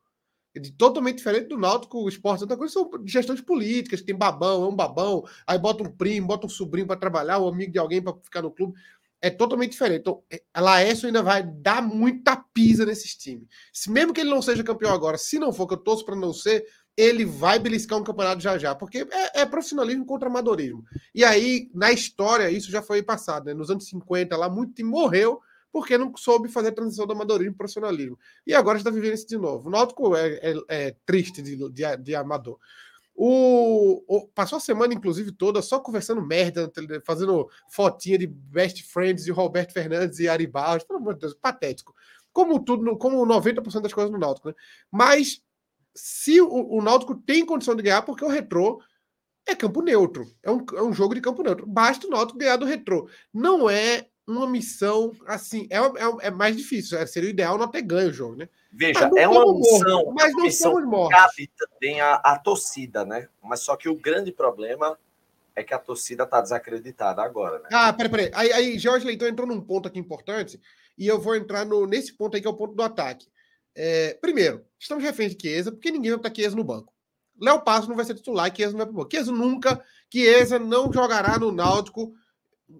totalmente 0.77 1.17
diferente 1.17 1.47
do 1.47 1.57
Náutico, 1.57 1.99
o 1.99 2.09
esporte, 2.09 2.41
outra 2.41 2.57
coisa 2.57 2.73
são 2.73 2.89
gestões 3.05 3.39
políticas, 3.39 4.01
tem 4.01 4.15
babão, 4.15 4.63
é 4.63 4.67
um 4.67 4.75
babão, 4.75 5.23
aí 5.47 5.57
bota 5.57 5.83
um 5.83 5.91
primo, 5.91 6.27
bota 6.27 6.45
um 6.45 6.49
sobrinho 6.49 6.87
para 6.87 6.99
trabalhar, 6.99 7.39
um 7.39 7.47
amigo 7.47 7.71
de 7.71 7.79
alguém 7.79 8.01
para 8.01 8.13
ficar 8.21 8.41
no 8.41 8.51
clube. 8.51 8.73
É 9.21 9.29
totalmente 9.29 9.71
diferente. 9.71 10.01
Então, 10.01 10.23
é, 10.31 10.41
a 10.51 10.59
Laércio 10.59 11.05
ainda 11.05 11.21
vai 11.21 11.43
dar 11.43 11.81
muita 11.81 12.35
pisa 12.35 12.85
nesses 12.85 13.15
times. 13.15 13.47
Se, 13.71 13.89
mesmo 13.89 14.13
que 14.13 14.19
ele 14.19 14.31
não 14.31 14.41
seja 14.41 14.63
campeão 14.63 14.91
agora, 14.91 15.17
se 15.17 15.37
não 15.37 15.53
for, 15.53 15.67
que 15.67 15.75
eu 15.75 15.77
torço 15.77 16.03
para 16.03 16.15
não 16.15 16.33
ser, 16.33 16.65
ele 16.97 17.23
vai 17.23 17.59
beliscar 17.59 17.99
um 17.99 18.03
campeonato 18.03 18.41
já 18.41 18.57
já, 18.57 18.75
porque 18.75 19.07
é, 19.11 19.41
é, 19.41 19.45
profissionalismo 19.45 20.05
contra 20.05 20.27
amadorismo. 20.27 20.83
E 21.13 21.23
aí, 21.23 21.69
na 21.73 21.91
história, 21.91 22.49
isso 22.49 22.71
já 22.71 22.81
foi 22.81 23.01
passado, 23.03 23.45
né? 23.45 23.53
Nos 23.53 23.69
anos 23.69 23.85
50, 23.85 24.35
lá, 24.35 24.49
muito 24.49 24.73
time 24.73 24.89
morreu 24.89 25.39
porque 25.71 25.97
não 25.97 26.15
soube 26.15 26.49
fazer 26.49 26.69
a 26.69 26.73
transição 26.73 27.07
do 27.07 27.13
amadorismo 27.13 27.53
para 27.53 27.59
profissionalismo. 27.59 28.19
E 28.45 28.53
agora 28.53 28.77
está 28.77 28.89
vivendo 28.89 29.13
isso 29.13 29.27
de 29.27 29.37
novo. 29.37 29.67
O 29.67 29.71
Náutico 29.71 30.15
é, 30.15 30.39
é, 30.41 30.55
é 30.67 30.95
triste 31.05 31.41
de, 31.41 31.55
de, 31.69 31.97
de 31.97 32.15
amador. 32.15 32.59
O, 33.15 34.03
o, 34.07 34.27
passou 34.29 34.57
a 34.57 34.61
semana, 34.61 34.93
inclusive, 34.93 35.31
toda 35.31 35.61
só 35.61 35.79
conversando 35.79 36.21
merda, 36.21 36.71
fazendo 37.05 37.47
fotinha 37.69 38.17
de 38.17 38.27
best 38.27 38.83
friends 38.83 39.23
de 39.23 39.31
Roberto 39.31 39.73
Fernandes 39.73 40.19
e 40.19 40.27
Ari 40.27 40.47
Barros. 40.47 40.83
Pelo 40.83 40.99
amor 40.99 41.13
de 41.13 41.21
Deus, 41.21 41.33
patético. 41.33 41.93
Como 42.33 42.63
tudo, 42.63 42.97
como 42.97 43.25
90% 43.25 43.81
das 43.81 43.93
coisas 43.93 44.11
no 44.11 44.17
Náutico, 44.17 44.49
né? 44.49 44.55
Mas 44.89 45.41
se 45.93 46.39
o, 46.41 46.77
o 46.77 46.81
Náutico 46.81 47.15
tem 47.15 47.45
condição 47.45 47.75
de 47.75 47.83
ganhar, 47.83 48.01
porque 48.01 48.23
o 48.23 48.29
retrô 48.29 48.81
é 49.45 49.55
campo 49.55 49.81
neutro. 49.81 50.25
É 50.41 50.49
um, 50.49 50.65
é 50.75 50.81
um 50.81 50.93
jogo 50.93 51.13
de 51.13 51.21
campo 51.21 51.43
neutro. 51.43 51.67
Basta 51.67 52.07
o 52.07 52.09
Náutico 52.09 52.39
ganhar 52.39 52.57
do 52.57 52.65
retrô. 52.65 53.09
Não 53.33 53.69
é 53.69 54.07
uma 54.31 54.47
missão 54.47 55.13
assim, 55.25 55.67
é, 55.69 55.77
é, 55.77 56.27
é 56.27 56.31
mais 56.31 56.55
difícil. 56.55 56.97
É, 56.97 57.05
seria 57.05 57.29
o 57.29 57.31
ideal 57.31 57.57
não 57.57 57.67
ter 57.67 57.81
ganho 57.81 58.09
o 58.09 58.13
jogo, 58.13 58.35
né? 58.35 58.49
Veja, 58.71 59.09
é 59.17 59.27
uma 59.27 59.53
missão, 59.53 60.05
mortos, 60.05 60.13
mas 60.13 60.33
não 60.33 60.43
missão 60.43 60.71
somos 60.71 60.89
mortos. 60.89 61.19
cabe 61.19 61.51
também 61.57 62.01
a, 62.01 62.15
a 62.15 62.39
torcida, 62.39 63.03
né? 63.05 63.27
Mas 63.43 63.61
só 63.61 63.75
que 63.75 63.89
o 63.89 63.95
grande 63.95 64.31
problema 64.31 64.97
é 65.55 65.63
que 65.63 65.73
a 65.73 65.79
torcida 65.79 66.23
está 66.23 66.41
desacreditada 66.41 67.21
agora, 67.21 67.59
né? 67.59 67.69
Ah, 67.71 67.91
peraí, 67.91 68.11
peraí. 68.11 68.31
Aí, 68.33 68.53
aí 68.53 68.79
Jorge 68.79 69.05
Leitão 69.05 69.27
entrou 69.27 69.47
num 69.47 69.61
ponto 69.61 69.87
aqui 69.87 69.99
importante 69.99 70.59
e 70.97 71.07
eu 71.07 71.19
vou 71.19 71.35
entrar 71.35 71.65
no, 71.65 71.85
nesse 71.85 72.13
ponto 72.13 72.35
aí 72.35 72.41
que 72.41 72.47
é 72.47 72.49
o 72.49 72.55
ponto 72.55 72.73
do 72.73 72.83
ataque. 72.83 73.27
É, 73.75 74.17
primeiro, 74.21 74.65
estamos 74.79 75.03
reféns 75.03 75.35
de 75.35 75.41
Chiesa, 75.41 75.71
porque 75.71 75.91
ninguém 75.91 76.11
vai 76.11 76.19
botar 76.19 76.33
Chiesa 76.33 76.55
no 76.55 76.63
banco. 76.63 76.93
Léo 77.39 77.61
Passo 77.61 77.89
não 77.89 77.95
vai 77.95 78.05
ser 78.05 78.13
titular 78.13 78.51
e 78.51 78.55
Chiesa 78.55 78.71
não 78.71 78.77
vai 78.77 78.85
pro 78.85 78.95
banco. 78.95 79.09
Chiesa 79.11 79.31
nunca, 79.31 79.83
Chiesa 80.11 80.59
não 80.59 80.91
jogará 80.91 81.39
no 81.39 81.51
Náutico 81.51 82.13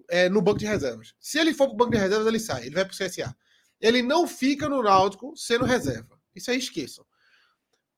é, 0.08 0.28
no 0.28 0.42
banco 0.42 0.58
de 0.58 0.66
reservas. 0.66 1.14
Se 1.20 1.38
ele 1.38 1.54
for 1.54 1.66
para 1.66 1.74
o 1.74 1.76
banco 1.76 1.92
de 1.92 1.98
reservas, 1.98 2.26
ele 2.26 2.40
sai, 2.40 2.66
ele 2.66 2.74
vai 2.74 2.84
para 2.84 2.94
o 2.94 2.96
CSA. 2.96 3.34
Ele 3.80 4.02
não 4.02 4.28
fica 4.28 4.68
no 4.68 4.82
Náutico 4.82 5.36
sendo 5.36 5.64
reserva. 5.64 6.18
Isso 6.34 6.50
aí 6.50 6.58
esqueçam. 6.58 7.04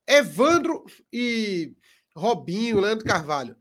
Evandro 0.07 0.85
e 1.13 1.75
Robinho, 2.17 2.81
Leandro 2.81 3.05
Carvalho. 3.05 3.57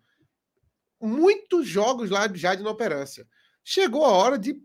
Muitos 1.01 1.67
jogos 1.67 2.09
lá 2.09 2.29
já 2.33 2.55
de 2.55 2.61
inoperância. 2.61 3.27
Chegou 3.63 4.05
a 4.05 4.11
hora 4.11 4.39
de 4.39 4.55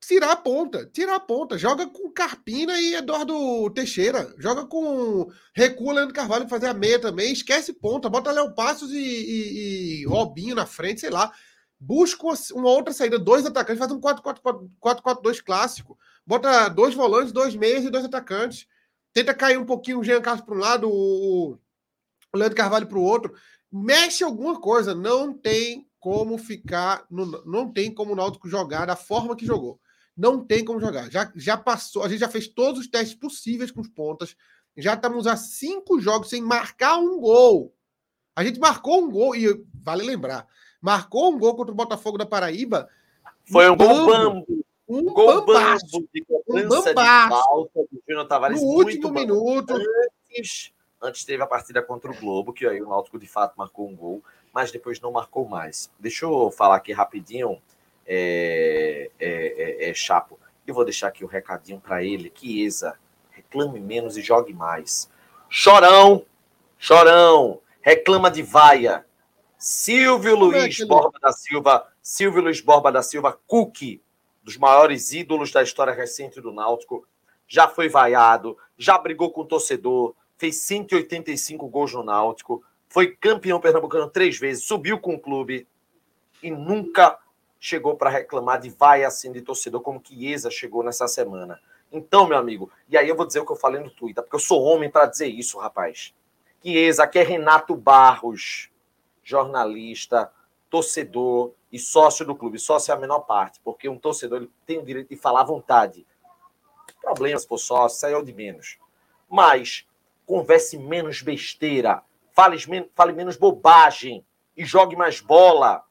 tirar 0.00 0.32
a 0.32 0.36
ponta, 0.36 0.86
tirar 0.86 1.16
a 1.16 1.20
ponta. 1.20 1.58
Joga 1.58 1.86
com 1.86 2.10
Carpina 2.10 2.80
e 2.80 2.94
Eduardo 2.94 3.70
Teixeira. 3.70 4.34
Joga 4.38 4.66
com 4.66 5.30
recua 5.54 5.92
Leandro 5.92 6.14
Carvalho 6.14 6.48
fazer 6.48 6.68
a 6.68 6.74
meia 6.74 6.98
também. 6.98 7.32
Esquece 7.32 7.74
ponta. 7.74 8.08
Bota 8.08 8.32
Léo 8.32 8.54
Passos 8.54 8.90
e, 8.90 8.98
e, 8.98 10.00
e 10.00 10.06
Robinho 10.06 10.54
na 10.54 10.64
frente, 10.64 11.00
sei 11.00 11.10
lá 11.10 11.30
busca 11.80 12.26
uma 12.52 12.68
outra 12.68 12.92
saída, 12.92 13.18
dois 13.18 13.46
atacantes, 13.46 13.78
faz 13.78 13.90
um 13.90 13.98
4-4-2 13.98 15.42
clássico, 15.42 15.98
bota 16.26 16.68
dois 16.68 16.94
volantes, 16.94 17.32
dois 17.32 17.56
meias 17.56 17.84
e 17.84 17.90
dois 17.90 18.04
atacantes, 18.04 18.66
tenta 19.14 19.32
cair 19.32 19.58
um 19.58 19.64
pouquinho 19.64 20.00
o 20.00 20.04
Jean 20.04 20.20
Carlos 20.20 20.44
para 20.44 20.54
um 20.54 20.58
lado, 20.58 20.90
o 20.90 21.58
Leandro 22.34 22.56
Carvalho 22.56 22.86
para 22.86 22.98
o 22.98 23.02
outro, 23.02 23.34
mexe 23.72 24.22
alguma 24.22 24.60
coisa, 24.60 24.94
não 24.94 25.32
tem 25.32 25.88
como 25.98 26.36
ficar, 26.36 27.06
no, 27.10 27.42
não 27.44 27.72
tem 27.72 27.92
como 27.92 28.12
o 28.12 28.16
Náutico 28.16 28.48
jogar 28.48 28.86
da 28.86 28.96
forma 28.96 29.36
que 29.36 29.46
jogou. 29.46 29.80
Não 30.16 30.44
tem 30.44 30.64
como 30.64 30.80
jogar. 30.80 31.10
Já, 31.10 31.32
já 31.34 31.56
passou, 31.56 32.02
a 32.02 32.08
gente 32.08 32.20
já 32.20 32.28
fez 32.28 32.46
todos 32.48 32.80
os 32.80 32.88
testes 32.88 33.14
possíveis 33.14 33.70
com 33.70 33.80
os 33.80 33.88
pontas. 33.88 34.36
Já 34.76 34.94
estamos 34.94 35.26
a 35.26 35.36
cinco 35.36 36.00
jogos 36.00 36.28
sem 36.28 36.42
marcar 36.42 36.98
um 36.98 37.18
gol. 37.20 37.74
A 38.34 38.44
gente 38.44 38.58
marcou 38.58 39.02
um 39.02 39.10
gol, 39.10 39.34
e 39.36 39.64
vale 39.74 40.02
lembrar, 40.02 40.46
marcou 40.80 41.32
um 41.32 41.38
gol 41.38 41.54
contra 41.54 41.72
o 41.72 41.76
Botafogo 41.76 42.18
da 42.18 42.26
Paraíba. 42.26 42.88
Foi 43.44 43.68
um 43.68 43.76
gol 43.76 44.06
bambo. 44.06 44.64
Um 44.88 45.04
gol 45.04 45.44
bambo 45.44 45.78
de 46.12 46.24
um 46.48 46.68
bambaço. 46.68 47.70
do 47.74 48.02
Júnior 48.08 48.26
Tavares. 48.26 48.60
No 48.60 48.68
último 48.68 49.10
minuto. 49.10 49.74
Antes, 50.36 50.72
antes 51.00 51.24
teve 51.24 51.42
a 51.42 51.46
partida 51.46 51.82
contra 51.82 52.10
o 52.10 52.16
Globo, 52.16 52.52
que 52.52 52.66
aí 52.66 52.80
o 52.80 52.88
Náutico 52.88 53.18
de 53.18 53.26
fato 53.26 53.54
marcou 53.56 53.88
um 53.88 53.96
gol, 53.96 54.22
mas 54.52 54.70
depois 54.70 55.00
não 55.00 55.12
marcou 55.12 55.48
mais. 55.48 55.90
Deixa 55.98 56.24
eu 56.24 56.50
falar 56.50 56.76
aqui 56.76 56.92
rapidinho, 56.92 57.60
é, 58.06 59.10
é, 59.18 59.86
é, 59.86 59.90
é 59.90 59.94
Chapo. 59.94 60.38
E 60.66 60.72
vou 60.72 60.84
deixar 60.84 61.08
aqui 61.08 61.24
o 61.24 61.28
recadinho 61.28 61.80
para 61.80 62.04
ele, 62.04 62.30
que 62.30 62.62
Exa, 62.62 62.96
reclame 63.30 63.80
menos 63.80 64.16
e 64.16 64.22
jogue 64.22 64.52
mais. 64.52 65.10
Chorão, 65.48 66.24
chorão, 66.78 67.60
reclama 67.80 68.30
de 68.30 68.42
vaia. 68.42 69.04
Silvio 69.60 70.38
Como 70.38 70.54
é 70.54 70.60
Luiz 70.62 70.80
é 70.80 70.86
Borba 70.86 71.18
da 71.20 71.32
Silva, 71.32 71.86
Silvio 72.02 72.40
Luiz 72.40 72.62
Borba 72.62 72.90
da 72.90 73.02
Silva, 73.02 73.38
Cookie, 73.46 74.02
dos 74.42 74.56
maiores 74.56 75.12
ídolos 75.12 75.52
da 75.52 75.62
história 75.62 75.92
recente 75.92 76.40
do 76.40 76.50
Náutico, 76.50 77.06
já 77.46 77.68
foi 77.68 77.86
vaiado, 77.86 78.56
já 78.78 78.96
brigou 78.96 79.30
com 79.30 79.42
o 79.42 79.44
torcedor, 79.44 80.14
fez 80.38 80.56
185 80.62 81.68
gols 81.68 81.92
no 81.92 82.02
Náutico, 82.02 82.64
foi 82.88 83.14
campeão 83.14 83.60
pernambucano 83.60 84.08
três 84.08 84.38
vezes, 84.38 84.64
subiu 84.64 84.98
com 84.98 85.14
o 85.14 85.20
clube 85.20 85.68
e 86.42 86.50
nunca 86.50 87.18
chegou 87.60 87.96
para 87.96 88.08
reclamar 88.08 88.60
de 88.60 88.70
vai 88.70 89.04
assim 89.04 89.30
de 89.30 89.42
torcedor 89.42 89.82
como 89.82 90.02
Chiesa 90.02 90.50
chegou 90.50 90.82
nessa 90.82 91.06
semana. 91.06 91.60
Então, 91.92 92.26
meu 92.26 92.38
amigo, 92.38 92.72
e 92.88 92.96
aí 92.96 93.06
eu 93.06 93.14
vou 93.14 93.26
dizer 93.26 93.40
o 93.40 93.44
que 93.44 93.52
eu 93.52 93.56
falei 93.56 93.82
no 93.82 93.90
Twitter, 93.90 94.24
porque 94.24 94.36
eu 94.36 94.40
sou 94.40 94.62
homem 94.62 94.88
para 94.88 95.04
dizer 95.04 95.26
isso, 95.26 95.58
rapaz. 95.58 96.14
Chiesa, 96.62 97.04
aqui 97.04 97.18
é 97.18 97.22
Renato 97.22 97.76
Barros, 97.76 98.69
jornalista, 99.30 100.30
torcedor 100.68 101.52
e 101.72 101.78
sócio 101.78 102.24
do 102.24 102.34
clube. 102.34 102.58
Sócio 102.58 102.92
é 102.92 102.94
a 102.94 102.98
menor 102.98 103.20
parte, 103.20 103.60
porque 103.64 103.88
um 103.88 103.98
torcedor 103.98 104.38
ele 104.38 104.50
tem 104.66 104.78
o 104.78 104.84
direito 104.84 105.08
de 105.08 105.16
falar 105.16 105.40
à 105.40 105.44
vontade. 105.44 106.06
Problemas 107.00 107.46
por 107.46 107.58
sócio, 107.58 108.06
aí 108.06 108.14
é 108.14 108.16
o 108.16 108.22
de 108.22 108.32
menos. 108.32 108.78
Mas 109.28 109.86
converse 110.26 110.76
menos 110.78 111.22
besteira, 111.22 112.02
fale, 112.32 112.56
fale 112.94 113.12
menos 113.12 113.36
bobagem 113.36 114.24
e 114.56 114.64
jogue 114.64 114.96
mais 114.96 115.20
bola. 115.20 115.84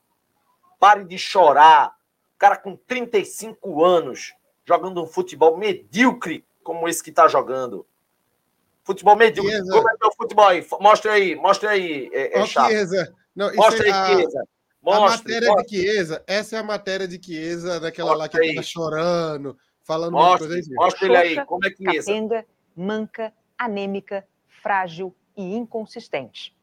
Pare 0.79 1.03
de 1.03 1.17
chorar. 1.17 1.97
Cara 2.37 2.55
com 2.55 2.75
35 2.75 3.83
anos 3.83 4.33
jogando 4.63 5.03
um 5.03 5.07
futebol 5.07 5.57
medíocre 5.57 6.45
como 6.63 6.87
esse 6.87 7.03
que 7.03 7.09
está 7.09 7.27
jogando. 7.27 7.85
Futebol 8.83 9.15
medíocre. 9.15 9.61
Como 9.67 9.89
é 9.89 9.97
que 9.97 10.05
é 10.05 10.07
o 10.07 10.15
futebol 10.15 10.47
aí? 10.47 10.65
Mostra 10.79 11.11
aí, 11.13 11.35
mostra 11.35 11.71
aí, 11.71 12.09
é, 12.13 12.39
é 12.39 12.45
Chiesa. 12.45 13.15
Não, 13.35 13.53
mostra 13.53 13.85
aí, 13.85 13.91
a, 13.91 14.05
Chiesa. 14.05 14.43
Mostra, 14.81 15.05
a 15.05 15.17
matéria 15.17 15.49
mostra. 15.49 15.65
de 15.65 15.69
Chiesa, 15.69 16.23
essa 16.27 16.55
é 16.55 16.59
a 16.59 16.63
matéria 16.63 17.07
de 17.07 17.23
Chiesa, 17.23 17.79
daquela 17.79 18.15
mostra 18.15 18.39
lá 18.39 18.43
que 18.43 18.49
está 18.49 18.63
chorando, 18.63 19.57
falando 19.83 20.13
mostra, 20.13 20.47
coisa 20.47 20.69
Mostra 20.75 21.05
ele 21.05 21.17
aí, 21.17 21.45
como 21.45 21.65
é 21.65 21.69
que 21.69 21.77
Chiesa? 21.77 22.07
Capenga, 22.07 22.45
manca, 22.75 23.33
anêmica, 23.57 24.25
frágil 24.61 25.15
e 25.35 25.55
inconsistente. 25.55 26.55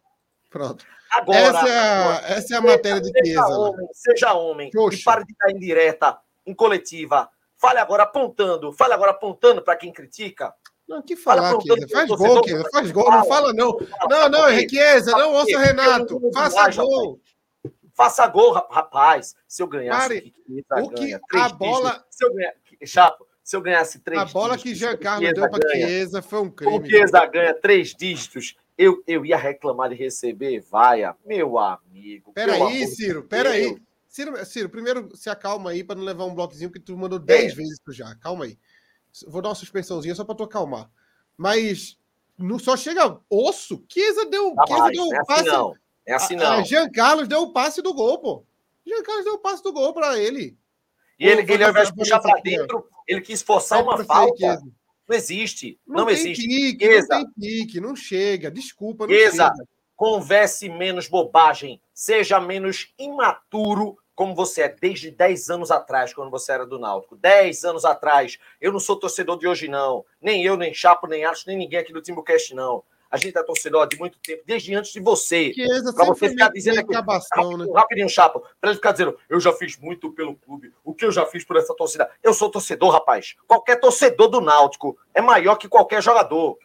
Pronto. 0.50 0.84
Agora, 1.10 1.38
essa 1.38 1.68
é 1.68 1.78
a, 1.78 2.36
essa 2.36 2.54
é 2.54 2.58
a 2.58 2.60
matéria 2.60 3.00
de 3.00 3.08
Chiesa. 3.08 3.42
Seja 3.42 3.48
homem, 3.48 3.88
seja 3.92 4.34
homem 4.34 4.70
e 4.92 5.02
pare 5.02 5.24
de 5.24 5.32
estar 5.32 5.50
em 5.50 5.58
direta, 5.58 6.18
em 6.46 6.54
coletiva. 6.54 7.30
Fale 7.58 7.78
agora 7.78 8.02
apontando, 8.02 8.72
fale 8.72 8.92
agora 8.92 9.12
apontando 9.12 9.62
para 9.62 9.76
quem 9.76 9.92
critica. 9.92 10.54
Não, 10.88 11.02
que 11.02 11.16
falar, 11.16 11.60
Chiesa. 11.60 11.88
Faz 11.90 12.08
gol, 12.08 12.44
Chiesa. 12.44 12.68
Faz 12.70 12.90
gol, 12.92 13.10
não 13.10 13.24
fala 13.24 13.52
não. 13.52 13.76
Não, 14.08 14.28
não, 14.28 14.48
Chiesa, 14.68 15.12
não 15.12 15.32
ouça 15.34 15.58
Renato. 15.58 16.20
Faça 16.32 16.82
gol. 16.82 17.20
Faça 17.94 18.26
gol, 18.28 18.52
rapaz. 18.52 19.34
Se 19.48 19.62
eu 19.62 19.66
ganhasse, 19.66 20.32
Pare, 20.68 20.84
o 20.84 20.90
que 20.90 21.18
a 21.34 21.48
bola. 21.48 22.04
Se 22.10 22.24
eu 22.24 22.34
ganhar, 22.34 22.52
Chapo, 22.84 23.26
se 23.42 23.56
eu 23.56 23.60
ganhasse 23.62 24.00
três 24.00 24.20
A 24.20 24.24
bola 24.26 24.56
dígitos, 24.56 24.62
que 24.62 24.74
Jean 24.74 24.96
Carlos 24.96 25.32
deu 25.32 25.50
para 25.50 25.70
Chiesa 25.70 26.22
foi 26.22 26.40
um 26.40 26.50
crime. 26.50 26.78
O 26.78 26.84
Chiesa 26.84 27.24
ganha 27.26 27.54
três 27.54 27.94
dígitos 27.94 28.54
eu, 28.78 29.02
eu 29.06 29.24
ia 29.24 29.36
reclamar 29.36 29.88
de 29.88 29.94
receber 29.94 30.60
vaia. 30.60 31.16
Meu 31.24 31.58
amigo. 31.58 32.32
Peraí, 32.32 32.86
Ciro, 32.86 33.22
peraí. 33.24 33.76
Ciro, 34.06 34.44
Ciro, 34.44 34.68
primeiro 34.68 35.14
se 35.14 35.28
acalma 35.28 35.70
aí 35.70 35.82
para 35.82 35.96
não 35.96 36.04
levar 36.04 36.24
um 36.24 36.34
bloquezinho 36.34 36.70
que 36.70 36.80
tu 36.80 36.96
mandou 36.96 37.18
10 37.18 37.52
é. 37.52 37.54
vezes 37.54 37.80
já. 37.90 38.14
Calma 38.16 38.44
aí. 38.44 38.58
Vou 39.26 39.40
dar 39.40 39.50
uma 39.50 39.54
suspensãozinha 39.54 40.14
só 40.14 40.24
para 40.24 40.34
tu 40.34 40.44
acalmar. 40.44 40.90
Mas 41.36 41.98
não 42.38 42.58
só 42.58 42.76
chega 42.76 43.18
osso. 43.30 43.84
Chiesa 43.88 44.26
deu, 44.26 44.54
tá 44.54 44.66
Chiesa 44.66 44.90
deu 44.90 45.14
é 45.14 45.24
passe. 45.24 45.40
Assim 45.40 45.50
não. 45.50 45.74
É 46.06 46.14
assim 46.14 46.36
não. 46.36 46.46
A, 46.46 46.56
a 46.56 46.62
Jean 46.62 46.90
Carlos 46.90 47.28
deu 47.28 47.42
o 47.42 47.52
passe 47.52 47.82
do 47.82 47.94
gol, 47.94 48.18
pô. 48.18 48.44
Jean 48.86 49.02
Carlos 49.02 49.24
deu 49.24 49.34
o 49.34 49.38
passe 49.38 49.62
do 49.62 49.72
gol 49.72 49.92
para 49.92 50.18
ele. 50.18 50.56
E 51.18 51.26
ele, 51.26 51.50
ele 51.50 51.64
ao 51.64 51.70
invés 51.70 51.88
de 51.88 51.94
puxar 51.94 52.20
para 52.20 52.40
dentro, 52.40 52.86
ele 53.06 53.20
quis 53.20 53.40
forçar 53.42 53.82
uma 53.82 54.02
falta. 54.04 54.62
Não 55.08 55.16
existe. 55.16 55.78
Não, 55.86 56.04
não 56.04 56.10
existe. 56.10 56.46
Pique, 56.46 56.88
não 56.88 57.06
tem 57.06 57.30
pique, 57.30 57.80
não 57.80 57.96
chega. 57.96 58.50
Desculpa, 58.50 59.06
não 59.06 59.14
chega. 59.14 59.52
Converse 59.94 60.68
menos 60.68 61.08
bobagem. 61.08 61.80
Seja 61.94 62.38
menos 62.38 62.92
imaturo 62.98 63.96
como 64.16 64.34
você 64.34 64.62
é 64.62 64.68
desde 64.68 65.10
10 65.10 65.50
anos 65.50 65.70
atrás, 65.70 66.14
quando 66.14 66.30
você 66.30 66.50
era 66.50 66.66
do 66.66 66.78
Náutico. 66.78 67.14
10 67.16 67.64
anos 67.64 67.84
atrás. 67.84 68.38
Eu 68.58 68.72
não 68.72 68.80
sou 68.80 68.96
torcedor 68.96 69.38
de 69.38 69.46
hoje, 69.46 69.68
não. 69.68 70.04
Nem 70.20 70.42
eu, 70.42 70.56
nem 70.56 70.72
Chapo, 70.72 71.06
nem 71.06 71.24
Acho, 71.26 71.46
nem 71.46 71.56
ninguém 71.56 71.78
aqui 71.78 71.92
do 71.92 72.00
Timbucast, 72.00 72.54
não. 72.54 72.82
A 73.10 73.18
gente 73.18 73.38
é 73.38 73.42
torcedor 73.42 73.86
de 73.86 73.98
muito 73.98 74.18
tempo, 74.18 74.42
desde 74.44 74.74
antes 74.74 74.92
de 74.92 75.00
você. 75.00 75.52
Para 75.94 76.06
você 76.06 76.30
ficar 76.30 76.48
dizendo 76.48 76.80
aqui, 76.80 76.94
rapidinho, 76.94 77.58
né? 77.58 77.72
rapidinho, 77.74 78.08
Chapa, 78.08 78.40
para 78.60 78.70
ele 78.70 78.76
ficar 78.76 78.92
dizendo, 78.92 79.16
eu 79.28 79.38
já 79.38 79.52
fiz 79.52 79.78
muito 79.78 80.10
pelo 80.12 80.34
clube, 80.34 80.72
o 80.82 80.92
que 80.92 81.04
eu 81.04 81.12
já 81.12 81.24
fiz 81.26 81.44
por 81.44 81.56
essa 81.56 81.74
torcida. 81.74 82.10
Eu 82.22 82.34
sou 82.34 82.50
torcedor, 82.50 82.90
rapaz. 82.90 83.36
Qualquer 83.46 83.76
torcedor 83.76 84.28
do 84.28 84.40
Náutico 84.40 84.98
é 85.14 85.20
maior 85.20 85.56
que 85.56 85.68
qualquer 85.68 86.02
jogador. 86.02 86.58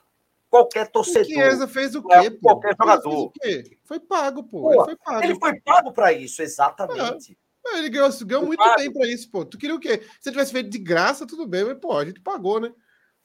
Qualquer 0.52 0.92
torcedor. 0.92 1.22
O 1.22 1.26
Chiesa 1.26 1.66
fez 1.66 1.96
o 1.96 2.04
quê? 2.04 2.30
Pô? 2.30 2.50
Qualquer 2.50 2.76
jogador. 2.78 3.20
O 3.20 3.32
quê? 3.32 3.78
Foi 3.86 4.02
pago, 4.02 4.44
pô. 4.44 4.64
pô 4.64 4.74
ele 4.74 4.84
foi 4.84 4.96
pago. 4.98 5.24
Ele 5.24 5.40
foi 5.40 5.62
pago 5.62 5.94
para 5.94 6.12
isso, 6.12 6.42
exatamente. 6.42 7.38
É. 7.66 7.78
Ele 7.78 7.90
ganhou, 7.90 8.10
ganhou 8.26 8.46
muito 8.46 8.60
pago. 8.60 8.76
bem 8.76 8.92
para 8.92 9.08
isso, 9.08 9.32
pô. 9.32 9.46
Tu 9.46 9.58
queria 9.58 9.76
o 9.76 9.80
quê? 9.80 10.04
Se 10.20 10.30
tivesse 10.30 10.52
feito 10.52 10.70
de 10.70 10.78
graça, 10.78 11.26
tudo 11.26 11.48
bem, 11.48 11.64
mas, 11.64 11.80
pô, 11.80 11.98
a 11.98 12.04
gente 12.04 12.20
pagou, 12.20 12.60
né? 12.60 12.70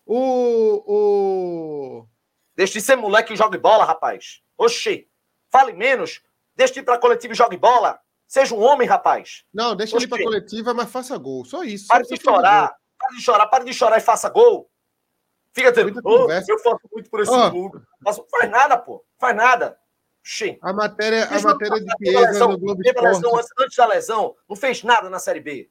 O. 0.06 0.84
o... 0.86 2.06
Deixa 2.54 2.74
de 2.74 2.80
ser 2.80 2.94
moleque 2.94 3.32
e 3.32 3.36
jogue 3.36 3.58
bola, 3.58 3.84
rapaz. 3.84 4.40
Oxi. 4.56 5.08
Fale 5.50 5.72
menos. 5.72 6.22
Deixa 6.54 6.74
de 6.74 6.80
ir 6.80 6.84
pra 6.84 6.96
coletiva 6.96 7.32
e 7.32 7.36
jogue 7.36 7.56
bola. 7.56 7.98
Seja 8.28 8.54
um 8.54 8.62
homem, 8.62 8.86
rapaz. 8.86 9.42
Não, 9.52 9.74
deixa 9.74 9.96
Oxi. 9.96 10.06
de 10.06 10.14
ir 10.14 10.16
pra 10.16 10.24
coletiva, 10.24 10.72
mas 10.72 10.88
faça 10.88 11.18
gol. 11.18 11.44
Só 11.44 11.64
isso. 11.64 11.88
Pare 11.88 12.04
de 12.04 12.22
chorar. 12.22 12.72
Pare 12.96 13.16
de 13.16 13.22
chorar. 13.22 13.46
Pare 13.48 13.64
de 13.64 13.74
chorar 13.74 13.98
e 13.98 14.00
faça 14.00 14.28
gol. 14.28 14.70
Fica 15.56 15.72
dizendo, 15.72 16.02
oh, 16.04 16.30
eu 16.30 16.58
faço 16.58 16.82
muito 16.92 17.08
por 17.08 17.20
esse 17.20 17.32
oh. 17.32 17.50
clube. 17.50 17.80
Mas 17.98 18.20
faz 18.30 18.50
nada, 18.50 18.76
pô. 18.76 19.02
Faz 19.18 19.34
nada. 19.34 19.78
Oxi. 20.20 20.58
A 20.60 20.70
matéria, 20.70 21.24
a 21.24 21.40
matéria 21.40 21.80
de 21.82 21.92
Chiesa 21.98 22.46
no 22.46 22.58
Globo 22.58 22.82
Esporte. 22.82 23.06
Lesão, 23.06 23.36
antes, 23.38 23.50
antes 23.58 23.76
da 23.76 23.86
lesão, 23.86 24.36
não 24.46 24.54
fez 24.54 24.82
nada 24.82 25.08
na 25.08 25.18
Série 25.18 25.40
B. 25.40 25.70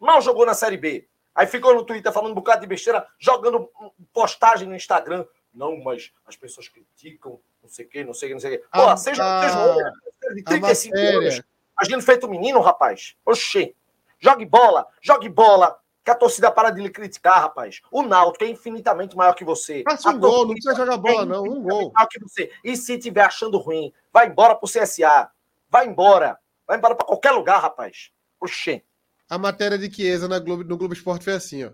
Mal 0.00 0.22
jogou 0.22 0.46
na 0.46 0.54
Série 0.54 0.78
B. 0.78 1.06
Aí 1.34 1.46
ficou 1.46 1.74
no 1.74 1.84
Twitter 1.84 2.10
falando 2.10 2.32
um 2.32 2.34
bocado 2.34 2.62
de 2.62 2.66
besteira, 2.66 3.06
jogando 3.18 3.70
postagem 4.10 4.66
no 4.66 4.74
Instagram. 4.74 5.26
Não, 5.52 5.76
mas 5.76 6.10
as 6.24 6.34
pessoas 6.34 6.68
criticam, 6.68 7.38
não 7.62 7.68
sei 7.68 7.84
o 7.84 7.88
quê, 7.90 8.02
não 8.02 8.14
sei 8.14 8.28
o 8.28 8.30
quê, 8.30 8.34
não 8.34 8.40
sei 8.40 8.54
o 8.54 8.58
quê. 8.58 8.66
Pô, 8.72 8.80
a, 8.88 8.96
seja, 8.96 9.22
a, 9.22 9.42
seja 9.42 10.34
de 10.34 10.44
35 10.44 10.96
anos, 10.96 11.42
agindo 11.76 12.00
feito 12.00 12.26
menino, 12.26 12.58
rapaz. 12.60 13.16
Oxê. 13.26 13.74
Jogue 14.18 14.46
bola, 14.46 14.86
jogue 15.02 15.28
bola, 15.28 15.78
que 16.04 16.10
a 16.10 16.14
torcida 16.14 16.50
para 16.50 16.70
de 16.70 16.80
lhe 16.80 16.90
criticar, 16.90 17.40
rapaz. 17.40 17.80
O 17.90 18.02
Náutico 18.02 18.44
é 18.44 18.48
infinitamente 18.48 19.16
maior 19.16 19.34
que 19.34 19.44
você. 19.44 19.82
Faça 19.84 20.10
um 20.10 20.18
gol, 20.18 20.46
não 20.46 20.54
precisa 20.54 20.74
jogar 20.74 20.96
bola, 20.96 21.22
é 21.22 21.26
não. 21.26 21.42
Um 21.42 21.62
gol. 21.62 21.92
Maior 21.92 22.08
que 22.08 22.20
você. 22.20 22.50
E 22.64 22.76
se 22.76 22.98
tiver 22.98 23.22
achando 23.22 23.58
ruim, 23.58 23.92
vai 24.12 24.28
embora 24.28 24.54
pro 24.54 24.68
CSA. 24.68 25.30
Vai 25.68 25.86
embora. 25.86 26.38
Vai 26.66 26.78
embora 26.78 26.94
para 26.94 27.06
qualquer 27.06 27.32
lugar, 27.32 27.60
rapaz. 27.60 28.10
Oxê. 28.40 28.82
A 29.28 29.38
matéria 29.38 29.78
de 29.78 29.92
Chiesa 29.92 30.26
na 30.26 30.38
Globo, 30.38 30.64
no 30.64 30.76
Globo 30.76 30.94
Esporte 30.94 31.24
foi 31.24 31.34
assim, 31.34 31.64
ó. 31.64 31.70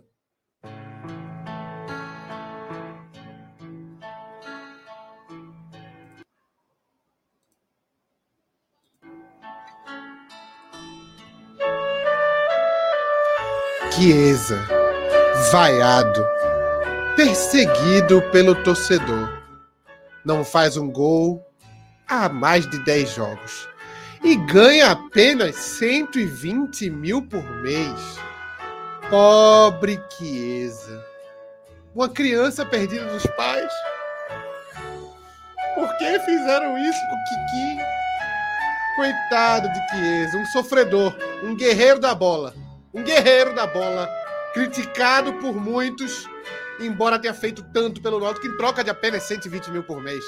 Chiesa, 13.97 14.63
vaiado, 15.51 16.23
perseguido 17.17 18.21
pelo 18.31 18.55
torcedor. 18.63 19.33
Não 20.23 20.45
faz 20.45 20.77
um 20.77 20.91
gol 20.91 21.43
há 22.07 22.29
mais 22.29 22.69
de 22.69 22.79
10 22.81 23.15
jogos 23.15 23.67
e 24.23 24.37
ganha 24.37 24.91
apenas 24.91 25.57
120 25.57 26.91
mil 26.91 27.23
por 27.23 27.43
mês. 27.63 28.19
Pobre 29.09 29.99
Chiesa. 30.11 31.03
Uma 31.95 32.11
criança 32.11 32.67
perdida 32.67 33.07
dos 33.07 33.27
pais. 33.29 33.73
Por 35.75 35.97
que 35.97 36.19
fizeram 36.21 36.77
isso 36.77 37.01
com 37.09 37.25
Kiki? 37.25 37.83
Coitado 38.97 39.73
de 39.73 39.89
Chiesa, 39.89 40.37
um 40.37 40.45
sofredor, 40.49 41.17
um 41.43 41.57
guerreiro 41.57 41.99
da 41.99 42.15
bola 42.15 42.53
um 42.97 43.05
guerreiro 43.05 43.55
da 43.55 43.67
bola, 43.67 44.09
criticado 44.55 45.35
por 45.35 45.55
muitos, 45.55 46.27
embora 46.81 47.19
tenha 47.19 47.35
feito 47.35 47.63
tanto 47.63 48.01
pelo 48.01 48.19
Náutico, 48.19 48.47
em 48.47 48.57
troca 48.57 48.83
de 48.83 48.89
apenas 48.89 49.25
120 49.25 49.71
mil 49.71 49.85
por 49.85 50.01
mês. 50.03 50.25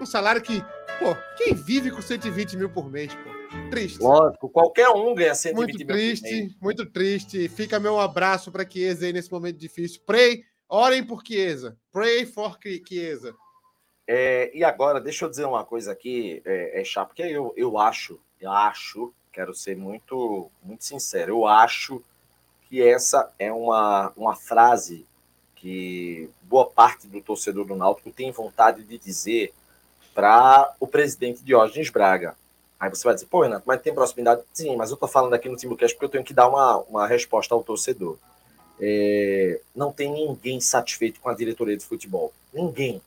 Um 0.00 0.06
salário 0.06 0.40
que, 0.40 0.62
pô, 1.00 1.16
quem 1.36 1.54
vive 1.54 1.90
com 1.90 2.00
120 2.00 2.56
mil 2.56 2.70
por 2.70 2.88
mês, 2.88 3.12
pô? 3.12 3.34
Triste. 3.68 4.00
Lógico, 4.00 4.48
qualquer 4.48 4.88
um 4.90 5.12
ganha 5.12 5.34
120 5.34 5.56
muito 5.56 5.86
triste, 5.86 6.56
muito 6.62 6.86
triste. 6.86 7.48
Fica 7.48 7.80
meu 7.80 7.98
abraço 7.98 8.52
para 8.52 8.68
Chiesa 8.68 9.06
aí 9.06 9.12
nesse 9.12 9.30
momento 9.30 9.58
difícil. 9.58 10.00
Pray, 10.06 10.44
orem 10.68 11.04
por 11.04 11.20
Chiesa. 11.26 11.76
Pray 11.90 12.26
for 12.26 12.56
Chiesa. 12.86 13.34
É, 14.06 14.56
e 14.56 14.62
agora, 14.62 15.00
deixa 15.00 15.24
eu 15.24 15.30
dizer 15.30 15.46
uma 15.46 15.64
coisa 15.64 15.90
aqui, 15.90 16.40
é, 16.44 16.80
é 16.80 16.84
chato, 16.84 17.08
porque 17.08 17.22
eu, 17.22 17.52
eu 17.56 17.76
acho, 17.78 18.20
eu 18.40 18.52
acho, 18.52 19.12
quero 19.32 19.52
ser 19.52 19.76
muito, 19.76 20.50
muito 20.62 20.84
sincero, 20.84 21.32
eu 21.32 21.46
acho 21.46 22.02
que 22.68 22.82
essa 22.82 23.30
é 23.38 23.52
uma, 23.52 24.12
uma 24.16 24.34
frase 24.34 25.06
que 25.56 26.28
boa 26.42 26.66
parte 26.66 27.06
do 27.06 27.20
torcedor 27.20 27.64
do 27.64 27.74
Náutico 27.74 28.10
tem 28.10 28.30
vontade 28.30 28.84
de 28.84 28.98
dizer 28.98 29.54
para 30.14 30.74
o 30.78 30.86
presidente 30.86 31.42
Diógenes 31.42 31.90
Braga. 31.90 32.36
Aí 32.78 32.90
você 32.90 33.04
vai 33.04 33.14
dizer, 33.14 33.26
pô, 33.26 33.42
Renato, 33.42 33.64
mas 33.66 33.80
tem 33.80 33.94
proximidade? 33.94 34.42
Sim, 34.52 34.76
mas 34.76 34.90
eu 34.90 34.94
estou 34.94 35.08
falando 35.08 35.32
aqui 35.32 35.48
no 35.48 35.56
Timbucast 35.56 35.94
porque 35.96 36.04
eu 36.04 36.10
tenho 36.10 36.24
que 36.24 36.34
dar 36.34 36.48
uma, 36.48 36.78
uma 36.80 37.06
resposta 37.06 37.54
ao 37.54 37.64
torcedor. 37.64 38.18
É, 38.80 39.60
não 39.74 39.92
tem 39.92 40.12
ninguém 40.12 40.60
satisfeito 40.60 41.20
com 41.20 41.28
a 41.28 41.34
diretoria 41.34 41.76
de 41.76 41.84
futebol. 41.84 42.32
Ninguém. 42.52 43.00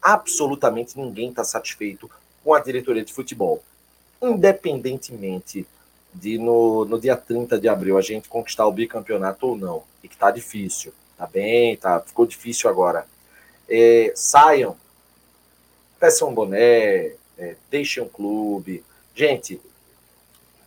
Absolutamente 0.00 0.96
ninguém 0.96 1.30
está 1.30 1.42
satisfeito 1.42 2.08
com 2.44 2.54
a 2.54 2.60
diretoria 2.60 3.04
de 3.04 3.12
futebol. 3.12 3.62
Independentemente 4.22 5.66
de 6.12 6.38
no, 6.38 6.84
no 6.84 7.00
dia 7.00 7.16
30 7.16 7.58
de 7.58 7.68
abril 7.68 7.98
a 7.98 8.02
gente 8.02 8.28
conquistar 8.28 8.66
o 8.66 8.72
bicampeonato 8.72 9.46
ou 9.46 9.56
não, 9.56 9.82
e 10.02 10.08
que 10.08 10.16
tá 10.16 10.30
difícil, 10.30 10.92
tá 11.16 11.26
bem, 11.26 11.76
tá, 11.76 12.00
ficou 12.00 12.26
difícil 12.26 12.68
agora. 12.68 13.06
É, 13.68 14.12
saiam, 14.14 14.76
peçam 15.98 16.30
um 16.30 16.34
boné, 16.34 17.12
é, 17.36 17.56
deixem 17.70 18.02
um 18.02 18.08
clube. 18.08 18.84
Gente, 19.14 19.60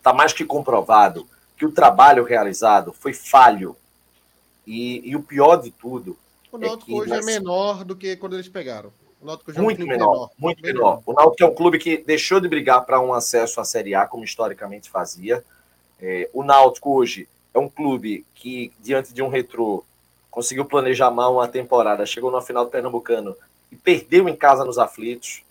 tá 0.01 0.13
mais 0.13 0.33
que 0.33 0.45
comprovado 0.45 1.27
que 1.57 1.65
o 1.65 1.71
trabalho 1.71 2.23
realizado 2.23 2.93
foi 2.93 3.13
falho. 3.13 3.75
E, 4.65 5.09
e 5.09 5.15
o 5.15 5.23
pior 5.23 5.57
de 5.57 5.71
tudo. 5.71 6.17
O 6.51 6.57
Náutico 6.57 6.91
é 6.91 6.95
hoje 6.95 7.13
é 7.13 7.21
menor 7.21 7.83
do 7.83 7.95
que 7.95 8.15
quando 8.15 8.33
eles 8.33 8.47
pegaram. 8.47 8.93
O 9.21 9.25
Náutico 9.25 9.53
já 9.53 9.61
muito 9.61 9.81
é 9.81 9.85
um 9.85 9.87
menor, 9.87 10.11
menor, 10.11 10.31
muito 10.37 10.61
menor. 10.63 10.79
menor. 10.79 11.03
O 11.05 11.13
Náutico 11.13 11.43
é 11.43 11.45
um 11.45 11.53
clube 11.53 11.77
que 11.77 11.97
deixou 11.97 12.39
de 12.39 12.49
brigar 12.49 12.83
para 12.85 12.99
um 12.99 13.13
acesso 13.13 13.61
à 13.61 13.63
Série 13.63 13.93
A, 13.93 14.07
como 14.07 14.23
historicamente 14.23 14.89
fazia. 14.89 15.43
É, 16.01 16.27
o 16.33 16.43
Náutico 16.43 16.91
hoje 16.95 17.27
é 17.53 17.59
um 17.59 17.69
clube 17.69 18.25
que, 18.33 18.73
diante 18.79 19.13
de 19.13 19.21
um 19.21 19.29
retrô, 19.29 19.83
conseguiu 20.31 20.65
planejar 20.65 21.11
mal 21.11 21.35
uma 21.35 21.47
temporada, 21.47 22.05
chegou 22.05 22.31
na 22.31 22.41
final 22.41 22.65
do 22.65 22.71
Pernambucano 22.71 23.35
e 23.71 23.75
perdeu 23.75 24.27
em 24.27 24.35
casa 24.35 24.65
nos 24.65 24.79
aflitos. 24.79 25.43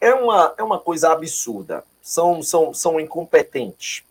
É 0.00 0.12
uma, 0.12 0.54
é 0.58 0.62
uma 0.62 0.80
coisa 0.80 1.12
absurda. 1.12 1.84
São, 2.02 2.42
são, 2.42 2.74
são 2.74 2.98
incompetentes. 2.98 4.02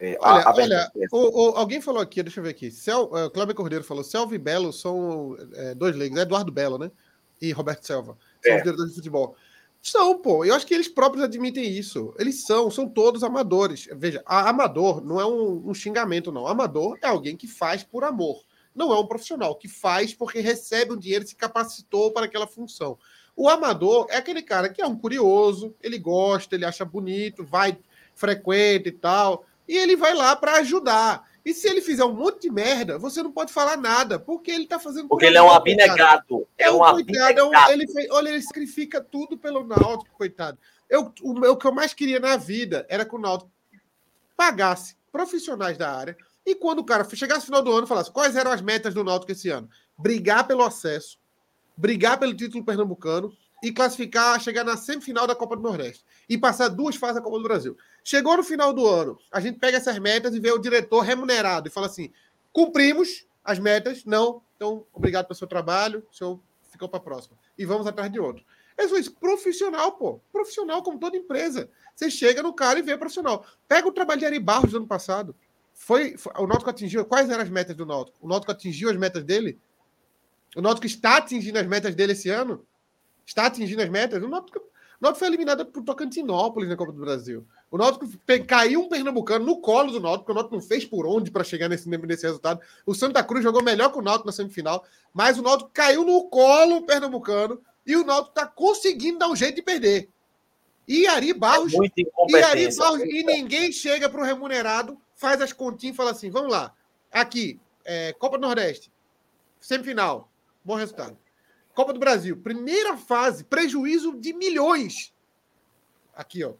É, 0.00 0.16
olha, 0.20 0.42
a, 0.42 0.50
a 0.50 0.54
olha 0.54 0.92
o, 1.10 1.16
o, 1.16 1.56
alguém 1.56 1.80
falou 1.80 2.00
aqui, 2.00 2.22
deixa 2.22 2.38
eu 2.38 2.44
ver 2.44 2.50
aqui. 2.50 2.70
Cel, 2.70 3.04
uh, 3.04 3.30
Cláudio 3.30 3.54
Cordeiro 3.54 3.84
falou: 3.84 4.04
Selva 4.04 4.34
e 4.34 4.38
Belo 4.38 4.72
são 4.72 5.36
é, 5.54 5.74
dois 5.74 5.96
leigos, 5.96 6.18
é 6.18 6.22
Eduardo 6.22 6.52
Belo, 6.52 6.78
né? 6.78 6.90
E 7.40 7.52
Roberto 7.52 7.84
Selva. 7.84 8.16
São 8.42 8.52
é. 8.52 8.56
os 8.56 8.62
diretores 8.62 8.90
de 8.90 8.96
futebol. 8.96 9.36
São, 9.80 10.18
pô. 10.18 10.44
Eu 10.44 10.54
acho 10.54 10.66
que 10.66 10.74
eles 10.74 10.88
próprios 10.88 11.24
admitem 11.24 11.64
isso. 11.64 12.14
Eles 12.18 12.44
são, 12.44 12.70
são 12.70 12.88
todos 12.88 13.22
amadores. 13.22 13.88
Veja, 13.96 14.22
amador 14.26 15.04
não 15.04 15.20
é 15.20 15.26
um, 15.26 15.68
um, 15.68 15.74
xingamento, 15.74 16.32
não. 16.32 16.46
Amador 16.46 16.98
é 17.02 17.06
alguém 17.06 17.36
que 17.36 17.46
faz 17.46 17.82
por 17.82 18.04
amor. 18.04 18.42
Não 18.74 18.92
é 18.92 18.98
um 18.98 19.06
profissional 19.06 19.54
que 19.56 19.68
faz 19.68 20.12
porque 20.14 20.40
recebe 20.40 20.92
o 20.92 20.96
dinheiro 20.96 21.24
e 21.24 21.28
se 21.28 21.36
capacitou 21.36 22.12
para 22.12 22.26
aquela 22.26 22.46
função. 22.46 22.98
O 23.34 23.48
amador 23.48 24.06
é 24.10 24.16
aquele 24.16 24.42
cara 24.42 24.68
que 24.68 24.82
é 24.82 24.86
um 24.86 24.96
curioso, 24.96 25.74
ele 25.80 25.96
gosta, 25.98 26.56
ele 26.56 26.64
acha 26.64 26.84
bonito, 26.84 27.44
vai, 27.44 27.78
frequenta 28.14 28.88
e 28.88 28.92
tal, 28.92 29.44
e 29.66 29.76
ele 29.76 29.94
vai 29.94 30.12
lá 30.12 30.34
para 30.34 30.56
ajudar. 30.56 31.27
E 31.44 31.54
se 31.54 31.68
ele 31.68 31.80
fizer 31.80 32.04
um 32.04 32.12
monte 32.12 32.42
de 32.42 32.50
merda, 32.50 32.98
você 32.98 33.22
não 33.22 33.32
pode 33.32 33.52
falar 33.52 33.76
nada, 33.76 34.18
porque 34.18 34.50
ele 34.50 34.66
tá 34.66 34.78
fazendo. 34.78 35.08
Porque 35.08 35.26
ele 35.26 35.38
é 35.38 35.42
um 35.42 35.50
abnegado. 35.50 36.46
É 36.56 36.70
um, 36.70 36.84
abnegado. 36.84 37.38
É 37.38 37.44
um, 37.44 37.70
ele 37.70 37.86
olha, 38.10 38.28
ele 38.28 38.42
sacrifica 38.42 39.00
tudo 39.00 39.36
pelo 39.36 39.64
Náutico, 39.64 40.14
coitado. 40.16 40.58
Eu, 40.88 41.12
o, 41.22 41.32
o 41.32 41.56
que 41.56 41.66
eu 41.66 41.72
mais 41.72 41.94
queria 41.94 42.20
na 42.20 42.36
vida 42.36 42.86
era 42.88 43.04
que 43.04 43.14
o 43.14 43.18
Náutico 43.18 43.50
pagasse 44.36 44.96
profissionais 45.10 45.76
da 45.76 45.90
área 45.90 46.16
e 46.44 46.54
quando 46.54 46.80
o 46.80 46.84
cara 46.84 47.06
chegasse 47.14 47.40
no 47.40 47.46
final 47.46 47.62
do 47.62 47.72
ano 47.72 47.86
falasse 47.86 48.10
quais 48.10 48.36
eram 48.36 48.50
as 48.50 48.60
metas 48.60 48.94
do 48.94 49.04
Náutico 49.04 49.32
esse 49.32 49.48
ano. 49.48 49.68
Brigar 49.96 50.46
pelo 50.46 50.62
acesso, 50.62 51.18
brigar 51.76 52.18
pelo 52.18 52.34
título 52.34 52.64
pernambucano 52.64 53.32
e 53.62 53.72
classificar, 53.72 54.40
chegar 54.40 54.64
na 54.64 54.76
semifinal 54.76 55.26
da 55.26 55.34
Copa 55.34 55.56
do 55.56 55.62
Nordeste 55.62 56.04
e 56.28 56.38
passar 56.38 56.68
duas 56.68 56.96
fases 56.96 57.16
da 57.16 57.22
Copa 57.22 57.38
do 57.38 57.42
Brasil. 57.42 57.76
Chegou 58.04 58.36
no 58.36 58.44
final 58.44 58.72
do 58.72 58.86
ano, 58.86 59.18
a 59.32 59.40
gente 59.40 59.58
pega 59.58 59.76
essas 59.76 59.98
metas 59.98 60.34
e 60.34 60.40
vê 60.40 60.50
o 60.50 60.58
diretor 60.58 61.00
remunerado 61.00 61.68
e 61.68 61.70
fala 61.70 61.86
assim: 61.86 62.12
cumprimos 62.52 63.26
as 63.44 63.58
metas, 63.58 64.04
não, 64.04 64.42
então 64.56 64.86
obrigado 64.92 65.26
pelo 65.26 65.38
seu 65.38 65.48
trabalho, 65.48 66.06
o 66.10 66.14
senhor 66.14 66.40
ficou 66.70 66.88
para 66.88 66.98
a 66.98 67.02
próxima. 67.02 67.36
E 67.56 67.64
vamos 67.64 67.86
atrás 67.86 68.10
de 68.10 68.20
outro. 68.20 68.44
É 68.78 68.84
isso, 68.84 69.12
profissional, 69.14 69.92
pô. 69.92 70.20
Profissional, 70.32 70.82
como 70.84 71.00
toda 71.00 71.16
empresa. 71.16 71.68
Você 71.96 72.08
chega 72.08 72.44
no 72.44 72.52
cara 72.52 72.78
e 72.78 72.82
vê 72.82 72.96
profissional. 72.96 73.44
Pega 73.66 73.88
o 73.88 73.92
trabalho 73.92 74.20
de 74.20 74.26
Ari 74.26 74.38
Barros 74.38 74.70
do 74.70 74.76
ano 74.76 74.86
passado. 74.86 75.34
Foi, 75.74 76.16
foi, 76.16 76.32
o 76.36 76.46
Náutico 76.46 76.70
atingiu. 76.70 77.04
Quais 77.04 77.28
eram 77.28 77.42
as 77.42 77.50
metas 77.50 77.74
do 77.74 77.84
Náutico? 77.84 78.18
O 78.20 78.28
Náutico 78.28 78.52
atingiu 78.52 78.88
as 78.88 78.96
metas 78.96 79.24
dele? 79.24 79.58
O 80.54 80.62
Náutico 80.62 80.86
está 80.86 81.16
atingindo 81.16 81.58
as 81.58 81.66
metas 81.66 81.94
dele 81.96 82.12
esse 82.12 82.30
ano? 82.30 82.64
Está 83.28 83.44
atingindo 83.44 83.82
as 83.82 83.90
metas? 83.90 84.22
O 84.22 84.26
Náutico, 84.26 84.58
o 84.58 84.62
Náutico 84.98 85.18
foi 85.18 85.28
eliminado 85.28 85.66
por 85.66 85.82
Tocantinópolis 85.82 86.66
na 86.66 86.76
Copa 86.76 86.92
do 86.92 87.00
Brasil. 87.00 87.46
O 87.70 87.76
Náutico 87.76 88.08
caiu 88.46 88.80
um 88.80 88.88
pernambucano 88.88 89.44
no 89.44 89.60
colo 89.60 89.92
do 89.92 90.00
Náutico, 90.00 90.32
o 90.32 90.34
Náutico 90.34 90.54
não 90.54 90.62
fez 90.62 90.86
por 90.86 91.06
onde 91.06 91.30
para 91.30 91.44
chegar 91.44 91.68
nesse, 91.68 91.86
nesse 91.90 92.26
resultado. 92.26 92.58
O 92.86 92.94
Santa 92.94 93.22
Cruz 93.22 93.44
jogou 93.44 93.62
melhor 93.62 93.92
que 93.92 93.98
o 93.98 94.02
Náutico 94.02 94.24
na 94.24 94.32
semifinal, 94.32 94.82
mas 95.12 95.38
o 95.38 95.42
Náutico 95.42 95.70
caiu 95.74 96.04
no 96.04 96.24
colo 96.30 96.86
pernambucano 96.86 97.60
e 97.86 97.96
o 97.96 98.04
Náutico 98.04 98.30
está 98.30 98.46
conseguindo 98.46 99.18
dar 99.18 99.28
um 99.28 99.36
jeito 99.36 99.56
de 99.56 99.62
perder. 99.62 100.08
E 100.88 101.06
Ari 101.06 101.34
Barros, 101.34 101.74
é 101.74 101.78
e 102.30 102.42
Ari 102.42 102.74
Barros, 102.74 103.02
e 103.02 103.22
ninguém 103.24 103.70
chega 103.70 104.08
para 104.08 104.22
o 104.22 104.24
remunerado, 104.24 104.98
faz 105.14 105.42
as 105.42 105.52
continhas 105.52 105.92
e 105.92 105.96
fala 105.98 106.12
assim: 106.12 106.30
vamos 106.30 106.50
lá, 106.50 106.74
aqui, 107.12 107.60
é, 107.84 108.14
Copa 108.14 108.38
do 108.38 108.46
Nordeste, 108.46 108.90
semifinal, 109.60 110.32
bom 110.64 110.76
resultado. 110.76 111.14
Copa 111.78 111.92
do 111.92 112.00
Brasil, 112.00 112.36
primeira 112.36 112.96
fase, 112.96 113.44
prejuízo 113.44 114.18
de 114.18 114.32
milhões. 114.32 115.14
Aqui, 116.12 116.42
ó, 116.42 116.54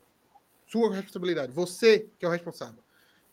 sua 0.64 0.94
responsabilidade. 0.94 1.50
Você 1.50 2.06
que 2.16 2.24
é 2.24 2.28
o 2.28 2.30
responsável. 2.30 2.78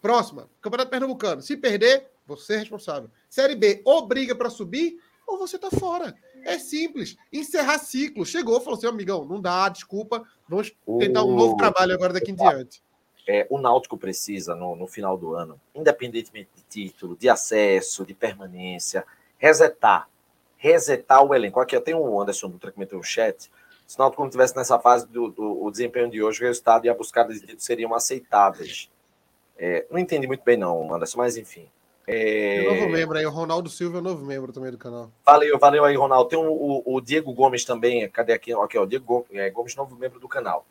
Próxima, 0.01 0.49
Campeonato 0.59 0.89
Pernambucano. 0.89 1.43
Se 1.43 1.55
perder, 1.55 2.09
você 2.25 2.55
é 2.55 2.57
responsável. 2.57 3.11
Série 3.29 3.55
B, 3.55 3.83
ou 3.85 4.07
briga 4.07 4.33
para 4.33 4.49
subir, 4.49 4.99
ou 5.27 5.37
você 5.37 5.59
tá 5.59 5.69
fora. 5.69 6.15
É 6.43 6.57
simples. 6.57 7.17
Encerrar 7.31 7.77
ciclo. 7.77 8.25
Chegou, 8.25 8.59
falou 8.61 8.79
assim, 8.79 8.87
amigão, 8.87 9.23
não 9.23 9.39
dá, 9.39 9.69
desculpa. 9.69 10.27
Vamos 10.49 10.75
tentar 10.97 11.23
um 11.23 11.35
novo 11.35 11.55
trabalho 11.55 11.93
agora 11.93 12.13
daqui 12.13 12.31
em 12.31 12.35
diante. 12.35 12.81
É, 13.27 13.45
o 13.47 13.59
Náutico 13.59 13.95
precisa, 13.95 14.55
no, 14.55 14.75
no 14.75 14.87
final 14.87 15.19
do 15.19 15.35
ano, 15.35 15.61
independentemente 15.75 16.49
de 16.55 16.63
título, 16.63 17.15
de 17.15 17.29
acesso, 17.29 18.03
de 18.03 18.15
permanência, 18.15 19.05
resetar. 19.37 20.09
Resetar 20.65 21.23
o 21.23 21.33
elenco. 21.35 21.59
Aqui, 21.59 21.79
tem 21.79 21.93
um 21.93 22.19
Anderson 22.19 22.49
Dutra 22.49 22.71
que 22.71 22.79
meteu 22.79 22.97
no 22.97 23.03
chat 23.03 23.51
se 23.85 23.97
o 23.97 23.99
Náutico 23.99 24.23
não 24.23 24.29
tivesse 24.29 24.55
nessa 24.55 24.79
fase 24.79 25.07
do, 25.07 25.29
do 25.29 25.63
o 25.63 25.69
desempenho 25.69 26.09
de 26.09 26.21
hoje, 26.23 26.43
o 26.43 26.47
resultado 26.47 26.85
e 26.85 26.89
a 26.89 26.93
buscada 26.93 27.31
de 27.31 27.39
títulos 27.39 27.63
seriam 27.63 27.93
aceitáveis. 27.93 28.89
É, 29.57 29.85
não 29.91 29.99
entendi 29.99 30.27
muito 30.27 30.43
bem, 30.43 30.57
não, 30.57 30.93
Anderson, 30.93 31.19
mas 31.19 31.37
enfim. 31.37 31.69
É... 32.07 32.63
novo 32.63 32.89
membro 32.89 33.17
aí, 33.17 33.25
o 33.25 33.31
Ronaldo 33.31 33.69
Silva 33.69 33.97
é 33.97 34.01
novo 34.01 34.23
membro 34.25 34.51
também 34.51 34.71
do 34.71 34.77
canal. 34.77 35.11
Valeu, 35.25 35.57
valeu 35.57 35.85
aí, 35.85 35.95
Ronaldo. 35.95 36.29
Tem 36.29 36.37
o, 36.37 36.51
o, 36.51 36.95
o 36.95 37.01
Diego 37.01 37.33
Gomes 37.33 37.63
também. 37.63 38.07
Cadê 38.09 38.33
aqui? 38.33 38.53
Aqui, 38.53 38.77
ó, 38.77 38.85
Diego 38.85 39.05
Gomes, 39.05 39.27
é, 39.33 39.49
Gomes, 39.49 39.75
novo 39.75 39.95
membro 39.95 40.19
do 40.19 40.27
canal. 40.27 40.65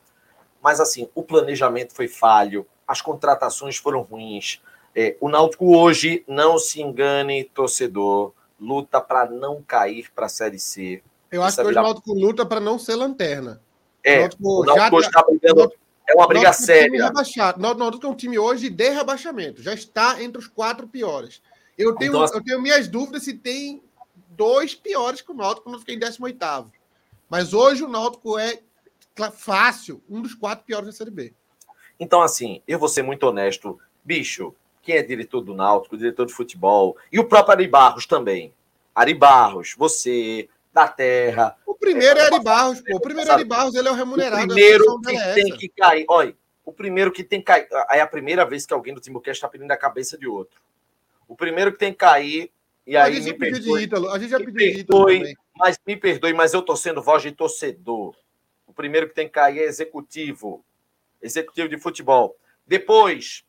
Mas 0.62 0.80
assim, 0.80 1.08
o 1.14 1.22
planejamento 1.22 1.94
foi 1.94 2.08
falho, 2.08 2.66
as 2.86 3.00
contratações 3.00 3.76
foram 3.76 4.02
ruins. 4.02 4.60
É, 4.94 5.16
o 5.20 5.28
Náutico 5.28 5.76
hoje, 5.76 6.24
não 6.26 6.58
se 6.58 6.80
engane, 6.80 7.44
torcedor, 7.44 8.32
luta 8.58 9.00
para 9.00 9.28
não 9.28 9.62
cair 9.62 10.10
para 10.14 10.26
a 10.26 10.28
Série 10.28 10.58
C. 10.58 11.02
Eu 11.30 11.42
acho 11.42 11.56
que 11.56 11.62
hoje 11.62 11.78
o 11.78 11.82
Náutico 11.82 12.14
luta 12.14 12.46
para 12.46 12.60
não 12.60 12.78
ser 12.78 12.94
lanterna. 12.94 13.60
É, 14.02 14.18
o 14.18 14.20
Náutico, 14.20 14.48
o 14.48 14.64
Náutico 14.64 15.02
já, 15.02 15.08
está 15.08 15.22
brigando, 15.24 15.72
é 16.08 16.14
uma 16.14 16.28
briga 16.28 16.52
séria. 16.52 16.98
É 16.98 17.66
um 17.66 17.74
Náutico 17.74 18.06
é 18.06 18.08
um 18.08 18.14
time 18.14 18.38
hoje 18.38 18.70
de 18.70 18.90
rebaixamento, 18.90 19.62
já 19.62 19.74
está 19.74 20.22
entre 20.22 20.38
os 20.38 20.46
quatro 20.46 20.86
piores. 20.86 21.42
Eu 21.76 21.94
tenho, 21.96 22.10
então, 22.10 22.22
assim, 22.22 22.36
eu 22.36 22.44
tenho 22.44 22.62
minhas 22.62 22.86
dúvidas 22.86 23.24
se 23.24 23.34
tem 23.34 23.82
dois 24.28 24.74
piores 24.74 25.20
que 25.20 25.32
o 25.32 25.34
Náutico 25.34 25.64
quando 25.64 25.80
fiquei 25.80 25.96
em 25.96 25.98
18 25.98 26.38
Mas 27.28 27.52
hoje 27.52 27.82
o 27.82 27.88
Náutico 27.88 28.38
é 28.38 28.60
fácil, 29.32 30.02
um 30.08 30.20
dos 30.20 30.34
quatro 30.34 30.64
piores 30.64 30.86
da 30.86 30.92
Série 30.92 31.10
B. 31.10 31.34
Então, 31.98 32.22
assim, 32.22 32.62
eu 32.66 32.78
vou 32.78 32.88
ser 32.88 33.02
muito 33.02 33.24
honesto. 33.24 33.78
Bicho, 34.04 34.54
quem 34.84 34.96
é 34.96 35.02
diretor 35.02 35.40
do 35.40 35.54
Náutico, 35.54 35.96
diretor 35.96 36.26
de 36.26 36.32
futebol, 36.32 36.96
e 37.10 37.18
o 37.18 37.24
próprio 37.24 37.52
Ari 37.52 37.66
Barros 37.66 38.06
também. 38.06 38.52
Ari 38.94 39.14
Barros, 39.14 39.74
você, 39.76 40.48
da 40.72 40.86
terra. 40.86 41.56
O 41.66 41.74
primeiro 41.74 42.18
é, 42.18 42.22
é 42.22 42.26
Ari 42.26 42.44
Barros, 42.44 42.80
pô. 42.80 42.96
O 42.96 43.00
primeiro 43.00 43.30
é 43.30 43.32
Ari 43.32 43.44
Barros, 43.44 43.74
ele 43.74 43.88
é 43.88 43.90
o 43.90 43.94
remunerado. 43.94 44.44
O 44.44 44.46
primeiro 44.46 45.00
que 45.00 45.34
tem 45.34 45.56
que 45.56 45.68
cair. 45.68 46.04
Olha, 46.08 46.36
O 46.64 46.72
primeiro 46.72 47.12
que 47.12 47.22
tem 47.22 47.40
que 47.40 47.46
cair. 47.46 47.68
É 47.90 48.00
a 48.00 48.06
primeira 48.06 48.44
vez 48.44 48.64
que 48.64 48.72
alguém 48.72 48.94
do 48.94 49.00
Timbucast 49.00 49.36
está 49.36 49.48
pedindo 49.48 49.70
a 49.70 49.76
cabeça 49.76 50.16
de 50.16 50.26
outro. 50.26 50.60
O 51.28 51.36
primeiro 51.36 51.72
que 51.72 51.78
tem 51.78 51.92
que 51.92 51.98
cair. 51.98 52.50
E 52.86 52.96
aí, 52.96 53.20
me 53.20 53.32
perdoe, 53.32 53.84
Ítalo, 53.84 54.10
a 54.10 54.18
gente 54.18 54.30
já 54.30 54.38
pediu 54.38 54.54
de 54.54 54.80
Ítalo 54.80 55.06
também. 55.06 55.34
Mas 55.56 55.78
me 55.86 55.96
perdoe, 55.96 56.32
mas 56.34 56.52
eu 56.52 56.60
estou 56.60 56.76
sendo 56.76 57.02
voz 57.02 57.22
de 57.22 57.32
torcedor. 57.32 58.14
O 58.66 58.72
primeiro 58.72 59.08
que 59.08 59.14
tem 59.14 59.26
que 59.26 59.32
cair 59.32 59.60
é 59.60 59.64
executivo. 59.64 60.64
Executivo 61.22 61.68
de 61.68 61.78
futebol. 61.78 62.36
Depois, 62.66 63.43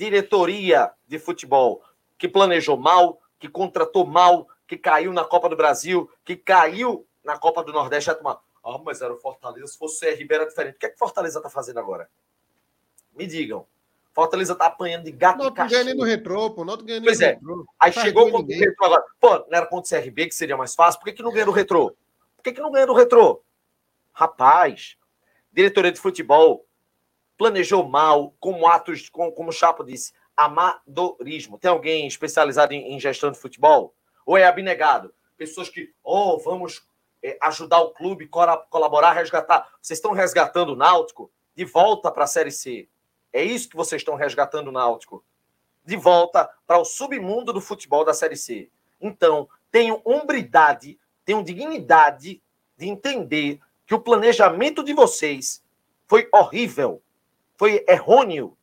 diretoria 0.00 0.90
de 1.06 1.18
futebol, 1.18 1.82
que 2.16 2.26
planejou 2.26 2.78
mal, 2.78 3.20
que 3.38 3.48
contratou 3.48 4.06
mal, 4.06 4.48
que 4.66 4.78
caiu 4.78 5.12
na 5.12 5.24
Copa 5.24 5.46
do 5.46 5.56
Brasil, 5.56 6.10
que 6.24 6.36
caiu 6.36 7.06
na 7.22 7.38
Copa 7.38 7.62
do 7.62 7.70
Nordeste. 7.70 8.10
Ah, 8.10 8.78
mas 8.82 9.02
era 9.02 9.12
o 9.12 9.18
Fortaleza. 9.18 9.66
Se 9.66 9.76
fosse 9.76 9.96
o 9.96 10.16
CRB, 10.16 10.34
era 10.34 10.46
diferente. 10.46 10.76
O 10.76 10.78
que 10.78 10.86
é 10.86 10.88
que 10.88 10.98
Fortaleza 10.98 11.38
está 11.38 11.50
fazendo 11.50 11.78
agora? 11.78 12.08
Me 13.14 13.26
digam. 13.26 13.66
Fortaleza 14.10 14.54
tá 14.54 14.66
apanhando 14.66 15.04
de 15.04 15.12
gato 15.12 15.38
não, 15.38 15.48
e 15.48 15.52
cachorro. 15.52 15.84
Não 15.84 15.94
no 15.94 16.04
retrô, 16.04 16.50
pô. 16.50 16.64
Não 16.64 16.78
ganhando 16.78 17.04
pois 17.04 17.20
é. 17.20 17.32
Retrô. 17.32 17.66
Aí 17.78 17.92
tá 17.92 18.00
chegou 18.00 18.30
contra 18.30 18.56
o 18.56 18.58
retrô 18.58 18.86
agora. 18.86 19.04
Pô, 19.20 19.38
não 19.38 19.46
era 19.52 19.66
contra 19.66 19.98
o 19.98 20.02
CRB 20.02 20.28
que 20.28 20.34
seria 20.34 20.56
mais 20.56 20.74
fácil? 20.74 20.98
Por 20.98 21.06
que, 21.06 21.12
que 21.12 21.22
não 21.22 21.30
ganha 21.30 21.46
no 21.46 21.52
retrô? 21.52 21.94
Por 22.36 22.42
que, 22.42 22.52
que 22.52 22.60
não 22.60 22.72
ganha 22.72 22.86
no 22.86 22.94
retrô? 22.94 23.42
Rapaz, 24.14 24.96
diretoria 25.52 25.92
de 25.92 26.00
futebol 26.00 26.64
planejou 27.40 27.88
mal, 27.88 28.34
como 28.38 28.68
atos, 28.68 29.08
como, 29.08 29.32
como 29.32 29.48
o 29.48 29.52
Chapo 29.52 29.82
disse, 29.82 30.12
amadorismo. 30.36 31.58
Tem 31.58 31.70
alguém 31.70 32.06
especializado 32.06 32.74
em, 32.74 32.92
em, 32.92 33.00
gestão 33.00 33.30
de 33.30 33.38
futebol? 33.38 33.94
Ou 34.26 34.36
é 34.36 34.44
abnegado? 34.44 35.14
Pessoas 35.38 35.70
que, 35.70 35.90
oh, 36.04 36.38
vamos 36.38 36.86
é, 37.22 37.38
ajudar 37.40 37.80
o 37.80 37.92
clube, 37.92 38.28
colaborar, 38.68 39.12
resgatar. 39.12 39.72
Vocês 39.80 39.98
estão 39.98 40.12
resgatando 40.12 40.74
o 40.74 40.76
Náutico 40.76 41.32
de 41.56 41.64
volta 41.64 42.12
para 42.12 42.24
a 42.24 42.26
Série 42.26 42.50
C. 42.50 42.86
É 43.32 43.42
isso 43.42 43.70
que 43.70 43.76
vocês 43.76 44.02
estão 44.02 44.16
resgatando 44.16 44.68
o 44.68 44.72
Náutico. 44.72 45.24
De 45.82 45.96
volta 45.96 46.46
para 46.66 46.76
o 46.76 46.84
submundo 46.84 47.54
do 47.54 47.60
futebol 47.62 48.04
da 48.04 48.12
Série 48.12 48.36
C. 48.36 48.68
Então, 49.00 49.48
tenham 49.70 50.02
hombridade, 50.04 51.00
tenham 51.24 51.42
dignidade 51.42 52.42
de 52.76 52.86
entender 52.86 53.58
que 53.86 53.94
o 53.94 54.00
planejamento 54.00 54.84
de 54.84 54.92
vocês 54.92 55.64
foi 56.06 56.28
horrível, 56.34 57.02
foi 57.60 57.84
errôneo, 57.86 58.56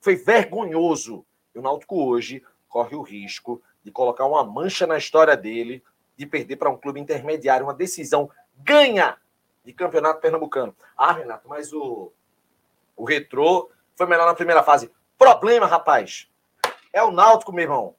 foi 0.00 0.16
vergonhoso. 0.16 1.24
E 1.54 1.58
o 1.60 1.62
Náutico 1.62 2.04
hoje 2.04 2.44
corre 2.68 2.96
o 2.96 3.02
risco 3.02 3.62
de 3.84 3.92
colocar 3.92 4.26
uma 4.26 4.42
mancha 4.42 4.88
na 4.88 4.98
história 4.98 5.36
dele, 5.36 5.84
de 6.16 6.26
perder 6.26 6.56
para 6.56 6.68
um 6.68 6.76
clube 6.76 6.98
intermediário, 6.98 7.64
uma 7.64 7.72
decisão 7.72 8.28
ganha 8.56 9.16
de 9.64 9.72
campeonato 9.72 10.20
pernambucano. 10.20 10.74
Ah, 10.96 11.12
Renato, 11.12 11.48
mas 11.48 11.72
o, 11.72 12.12
o 12.96 13.04
Retrô 13.04 13.70
foi 13.94 14.06
melhor 14.06 14.26
na 14.26 14.34
primeira 14.34 14.64
fase. 14.64 14.90
Problema, 15.16 15.66
rapaz. 15.66 16.28
É 16.92 17.04
o 17.04 17.12
Náutico, 17.12 17.52
meu 17.52 17.62
irmão. 17.62 17.94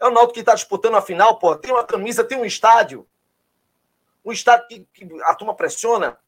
É 0.00 0.06
o 0.06 0.10
Náutico 0.10 0.32
que 0.32 0.40
está 0.40 0.54
disputando 0.54 0.96
a 0.96 1.02
final, 1.02 1.38
pô. 1.38 1.54
Tem 1.56 1.72
uma 1.72 1.84
camisa, 1.84 2.24
tem 2.24 2.38
um 2.38 2.46
estádio. 2.46 3.06
Um 4.24 4.32
estádio 4.32 4.66
que, 4.66 4.86
que 4.94 5.22
a 5.24 5.34
turma 5.34 5.54
pressiona. 5.54 6.18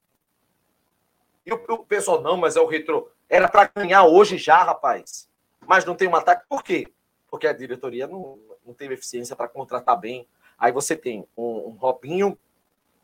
E 1.47 1.53
o, 1.55 1.65
o, 1.71 1.79
pessoal, 1.87 2.21
não, 2.21 2.37
mas 2.37 2.55
é 2.55 2.61
o 2.61 2.67
retrô. 2.67 3.11
Era 3.29 3.49
para 3.49 3.71
ganhar 3.75 4.05
hoje 4.05 4.39
já, 4.39 4.63
rapaz. 4.63 5.29
Mas 5.67 5.85
não 5.85 5.95
tem 5.95 6.09
um 6.09 6.17
ataque. 6.17 6.45
Por 6.49 6.63
quê? 6.63 6.87
Porque 7.31 7.47
a 7.47 7.53
diretoria 7.53 8.07
não, 8.07 8.39
não 8.65 8.75
teve 8.75 8.95
eficiência 8.95 9.35
para 9.35 9.49
contratar 9.49 9.99
bem. 9.99 10.27
Aí 10.59 10.73
você 10.73 10.97
tem 10.97 11.27
um, 11.37 11.69
um 11.69 11.71
Robinho 11.71 12.39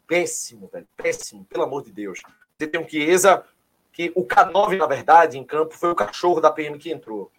péssimo, 0.07 0.69
velho. 0.69 0.87
Péssimo, 0.97 1.45
pelo 1.45 1.65
amor 1.65 1.83
de 1.83 1.93
Deus. 1.93 2.21
Você 2.59 2.67
tem 2.67 2.81
um 2.81 2.89
Chiesa 2.89 3.45
que 3.93 4.13
o 4.15 4.25
K9, 4.25 4.77
na 4.77 4.87
verdade, 4.87 5.39
em 5.39 5.45
campo, 5.45 5.75
foi 5.75 5.91
o 5.91 5.95
cachorro 5.95 6.41
da 6.41 6.51
PM 6.51 6.79
que 6.79 6.93
entrou. 6.93 7.31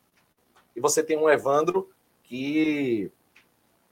E 0.76 0.80
você 0.80 1.04
tem 1.04 1.17
um 1.17 1.30
Evandro 1.30 1.89
que 2.24 3.12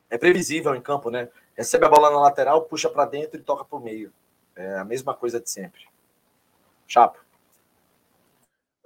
é 0.10 0.18
previsível 0.18 0.76
em 0.76 0.82
campo, 0.82 1.10
né? 1.10 1.30
Recebe 1.56 1.86
a 1.86 1.90
bola 1.90 2.10
na 2.10 2.20
lateral, 2.20 2.64
puxa 2.64 2.90
para 2.90 3.06
dentro 3.06 3.40
e 3.40 3.44
toca 3.44 3.66
para 3.66 3.78
o 3.78 3.82
meio. 3.82 4.14
É 4.56 4.78
a 4.78 4.86
mesma 4.86 5.14
coisa 5.14 5.40
de 5.40 5.50
sempre. 5.50 5.88
Chapo. 6.88 7.20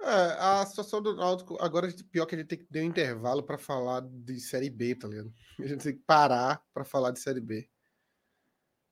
É, 0.06 0.36
a 0.38 0.66
situação 0.66 1.00
do 1.00 1.16
Náutico, 1.16 1.56
agora 1.58 1.90
pior 2.10 2.26
que 2.26 2.34
a 2.34 2.38
gente 2.38 2.48
tem 2.48 2.58
que 2.58 2.66
dar 2.70 2.80
um 2.80 2.84
intervalo 2.84 3.42
para 3.42 3.56
falar 3.56 4.02
de 4.02 4.38
Série 4.38 4.68
B, 4.68 4.94
tá 4.94 5.08
ligado? 5.08 5.32
A 5.58 5.66
gente 5.66 5.82
tem 5.82 5.94
que 5.94 6.02
parar 6.06 6.62
para 6.74 6.84
falar 6.84 7.10
de 7.10 7.20
Série 7.20 7.40
B. 7.40 7.66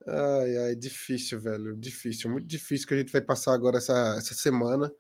Ai, 0.07 0.57
ai, 0.57 0.75
difícil, 0.75 1.39
velho. 1.39 1.77
Difícil, 1.77 2.31
muito 2.31 2.47
difícil 2.47 2.89
que 2.89 2.95
a 2.95 2.97
gente 2.97 3.13
vai 3.13 3.21
passar 3.21 3.53
agora 3.53 3.77
essa, 3.77 4.17
essa 4.17 4.33
semana. 4.33 4.91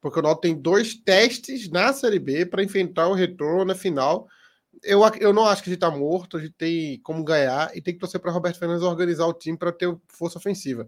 Porque 0.00 0.20
o 0.20 0.22
Náutico 0.22 0.42
tem 0.42 0.54
dois 0.54 0.94
testes 0.94 1.68
na 1.68 1.92
Série 1.92 2.20
B 2.20 2.46
para 2.46 2.62
enfrentar 2.62 3.08
o 3.08 3.14
retorno 3.14 3.64
na 3.64 3.74
final. 3.74 4.28
Eu, 4.84 5.00
eu 5.18 5.32
não 5.32 5.46
acho 5.46 5.64
que 5.64 5.70
a 5.70 5.72
gente 5.72 5.80
tá 5.80 5.90
morto, 5.90 6.36
a 6.36 6.40
gente 6.40 6.54
tem 6.54 7.00
como 7.00 7.24
ganhar 7.24 7.76
e 7.76 7.82
tem 7.82 7.92
que 7.92 7.98
torcer 7.98 8.20
para 8.20 8.30
Roberto 8.30 8.58
Fernandes 8.58 8.84
organizar 8.84 9.26
o 9.26 9.34
time 9.34 9.58
para 9.58 9.72
ter 9.72 9.92
força 10.06 10.38
ofensiva. 10.38 10.86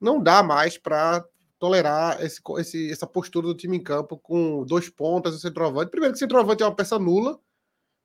Não 0.00 0.20
dá 0.20 0.42
mais 0.42 0.76
para 0.76 1.24
tolerar 1.58 2.22
esse, 2.22 2.40
esse, 2.58 2.90
essa 2.90 3.06
postura 3.06 3.46
do 3.46 3.54
time 3.54 3.76
em 3.76 3.82
campo 3.82 4.18
com 4.18 4.64
dois 4.64 4.88
pontas 4.88 5.34
e 5.34 5.40
centroavante. 5.40 5.90
Primeiro 5.90 6.12
que 6.12 6.16
o 6.16 6.20
centroavante 6.20 6.62
é 6.62 6.66
uma 6.66 6.74
peça 6.74 6.98
nula, 6.98 7.38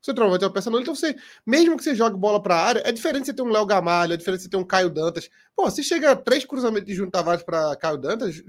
centroavante 0.02 0.44
é 0.44 0.48
uma 0.48 0.54
peça 0.54 0.70
nula. 0.70 0.82
Então, 0.82 0.96
você, 0.96 1.16
mesmo 1.46 1.78
que 1.78 1.84
você 1.84 1.94
jogue 1.94 2.18
bola 2.18 2.42
para 2.42 2.56
a 2.56 2.64
área, 2.64 2.84
é 2.86 2.92
diferente 2.92 3.26
você 3.26 3.34
ter 3.34 3.42
um 3.42 3.50
Léo 3.50 3.66
Gamalho, 3.66 4.14
é 4.14 4.18
diferente 4.18 4.44
você 4.44 4.50
ter 4.50 4.58
um 4.58 4.64
Caio 4.64 4.90
Dantas. 4.90 5.30
Pô, 5.56 5.70
se 5.70 5.84
chega 5.84 6.16
três 6.16 6.46
cruzamentos 6.46 6.88
de 6.88 6.96
Júnior 6.96 7.12
Tavares 7.12 7.44
para 7.44 7.76
Caio 7.76 7.98
Dantas, 7.98 8.42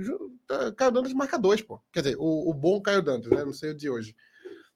Caio 0.77 0.91
Dantas 0.93 1.13
marca 1.13 1.39
dois, 1.39 1.61
pô. 1.61 1.81
Quer 1.93 2.03
dizer, 2.03 2.17
o, 2.19 2.51
o 2.51 2.55
bom 2.55 2.81
Caio 2.81 3.03
Dantas, 3.03 3.31
né? 3.31 3.45
Não 3.45 3.53
sei 3.53 3.71
o 3.71 3.77
de 3.77 3.91
hoje. 3.91 4.15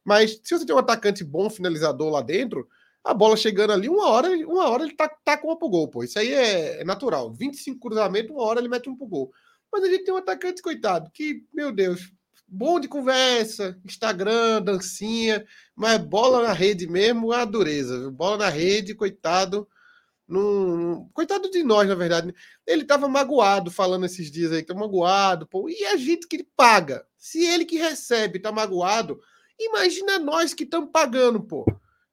Mas 0.04 0.40
se 0.42 0.56
você 0.56 0.64
tem 0.64 0.74
um 0.74 0.78
atacante 0.78 1.24
bom 1.24 1.50
finalizador 1.50 2.10
lá 2.10 2.22
dentro, 2.22 2.68
a 3.02 3.14
bola 3.14 3.36
chegando 3.36 3.72
ali, 3.72 3.88
uma 3.88 4.08
hora, 4.08 4.28
uma 4.46 4.68
hora 4.68 4.82
ele 4.82 4.94
tá, 4.94 5.08
tá 5.24 5.38
com 5.38 5.48
uma 5.48 5.58
pro 5.58 5.68
gol, 5.68 5.88
pô. 5.88 6.02
Isso 6.02 6.18
aí 6.18 6.32
é, 6.32 6.80
é 6.80 6.84
natural. 6.84 7.32
25 7.32 7.80
cruzamentos, 7.80 8.30
uma 8.30 8.42
hora 8.42 8.60
ele 8.60 8.68
mete 8.68 8.88
um 8.90 8.96
pro 8.96 9.06
gol. 9.06 9.32
Mas 9.72 9.84
a 9.84 9.88
gente 9.88 10.04
tem 10.04 10.14
um 10.14 10.18
atacante, 10.18 10.62
coitado, 10.62 11.10
que, 11.12 11.44
meu 11.52 11.72
Deus, 11.72 12.12
bom 12.46 12.78
de 12.78 12.88
conversa, 12.88 13.78
Instagram, 13.84 14.62
dancinha, 14.62 15.44
mas 15.74 15.98
bola 15.98 16.46
na 16.46 16.52
rede 16.52 16.86
mesmo, 16.86 17.32
a 17.32 17.44
dureza. 17.44 17.98
Viu? 17.98 18.10
Bola 18.10 18.38
na 18.38 18.48
rede, 18.48 18.94
coitado. 18.94 19.68
Num... 20.28 21.08
Coitado 21.12 21.50
de 21.50 21.62
nós, 21.62 21.88
na 21.88 21.94
verdade. 21.94 22.34
Ele 22.66 22.82
estava 22.82 23.08
magoado 23.08 23.70
falando 23.70 24.06
esses 24.06 24.30
dias 24.30 24.52
aí, 24.52 24.62
que 24.62 24.68
tá 24.68 24.74
magoado, 24.74 25.46
pô. 25.46 25.68
E 25.68 25.84
a 25.86 25.96
gente 25.96 26.26
que 26.26 26.44
paga. 26.56 27.06
Se 27.16 27.44
ele 27.44 27.64
que 27.64 27.76
recebe 27.76 28.38
tá 28.38 28.52
magoado, 28.52 29.20
imagina 29.58 30.18
nós 30.18 30.54
que 30.54 30.64
estamos 30.64 30.90
pagando, 30.92 31.40
pô. 31.42 31.64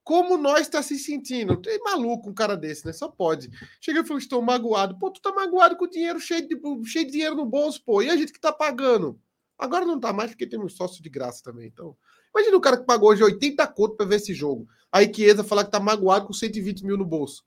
Como 0.03 0.37
nós 0.37 0.61
está 0.61 0.83
se 0.83 0.97
sentindo? 0.97 1.55
Tem 1.55 1.79
maluco 1.79 2.29
um 2.29 2.33
cara 2.33 2.57
desse, 2.57 2.85
né? 2.85 2.91
Só 2.91 3.07
pode. 3.07 3.49
Chega 3.79 4.01
e 4.01 4.05
fala, 4.05 4.19
estou 4.19 4.41
magoado. 4.41 4.99
Pô, 4.99 5.09
tu 5.09 5.21
tá 5.21 5.31
magoado 5.31 5.77
com 5.77 5.87
dinheiro 5.87 6.19
cheio 6.19 6.45
de, 6.47 6.59
cheio 6.85 7.05
de 7.05 7.11
dinheiro 7.11 7.35
no 7.35 7.45
bolso, 7.45 7.81
pô. 7.85 8.01
E 8.01 8.09
a 8.09 8.17
gente 8.17 8.33
que 8.33 8.39
tá 8.39 8.51
pagando? 8.51 9.19
Agora 9.57 9.85
não 9.85 9.99
tá 9.99 10.11
mais 10.11 10.31
porque 10.31 10.45
temos 10.45 10.75
sócio 10.75 11.01
de 11.01 11.09
graça 11.09 11.41
também. 11.41 11.67
Então, 11.67 11.95
imagina 12.35 12.57
o 12.57 12.61
cara 12.61 12.77
que 12.77 12.85
pagou 12.85 13.09
hoje 13.09 13.23
80 13.23 13.65
conto 13.67 13.95
para 13.95 14.05
ver 14.05 14.17
esse 14.17 14.33
jogo. 14.33 14.67
Aí 14.91 15.11
Chiesa 15.13 15.43
falar 15.43 15.63
que 15.63 15.71
tá 15.71 15.79
magoado 15.79 16.27
com 16.27 16.33
120 16.33 16.85
mil 16.85 16.97
no 16.97 17.05
bolso. 17.05 17.45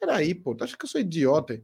Peraí, 0.00 0.34
pô, 0.34 0.54
tu 0.54 0.64
acha 0.64 0.76
que 0.76 0.84
eu 0.84 0.88
sou 0.88 1.00
idiota? 1.00 1.62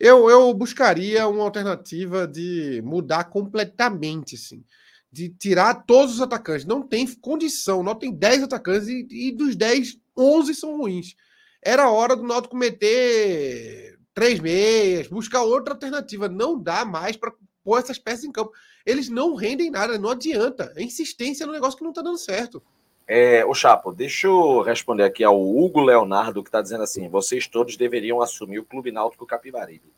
Eu, 0.00 0.30
eu 0.30 0.54
buscaria 0.54 1.26
uma 1.28 1.42
alternativa 1.42 2.26
de 2.26 2.80
mudar 2.84 3.24
completamente, 3.24 4.36
assim. 4.36 4.64
De 5.10 5.28
tirar 5.28 5.86
todos 5.86 6.14
os 6.14 6.20
atacantes. 6.20 6.66
Não 6.66 6.82
tem 6.82 7.06
condição. 7.16 7.82
Não 7.82 7.94
tem 7.94 8.12
10 8.12 8.44
atacantes 8.44 8.88
e, 8.88 9.06
e 9.10 9.32
dos 9.32 9.56
10, 9.56 9.98
11 10.16 10.54
são 10.54 10.76
ruins. 10.76 11.14
Era 11.62 11.90
hora 11.90 12.14
do 12.14 12.22
Náutico 12.22 12.56
meter 12.56 13.98
três 14.14 14.40
meias, 14.40 15.06
buscar 15.08 15.42
outra 15.42 15.74
alternativa. 15.74 16.28
Não 16.28 16.58
dá 16.60 16.84
mais 16.84 17.16
para 17.16 17.32
pôr 17.64 17.78
essas 17.78 17.98
peças 17.98 18.24
em 18.24 18.32
campo. 18.32 18.52
Eles 18.84 19.08
não 19.08 19.34
rendem 19.34 19.70
nada, 19.70 19.98
não 19.98 20.10
adianta. 20.10 20.72
É 20.76 20.82
insistência 20.82 21.46
no 21.46 21.52
negócio 21.52 21.76
que 21.76 21.84
não 21.84 21.90
está 21.90 22.02
dando 22.02 22.18
certo. 22.18 22.62
É, 23.06 23.44
o 23.44 23.54
Chapo, 23.54 23.92
deixa 23.92 24.26
eu 24.26 24.60
responder 24.60 25.04
aqui 25.04 25.24
ao 25.24 25.40
Hugo 25.40 25.80
Leonardo, 25.80 26.42
que 26.42 26.48
está 26.48 26.60
dizendo 26.60 26.82
assim: 26.82 27.08
vocês 27.08 27.46
todos 27.46 27.76
deveriam 27.76 28.20
assumir 28.20 28.58
o 28.58 28.64
Clube 28.64 28.92
Náutico 28.92 29.26
Capibaribe. 29.26 29.92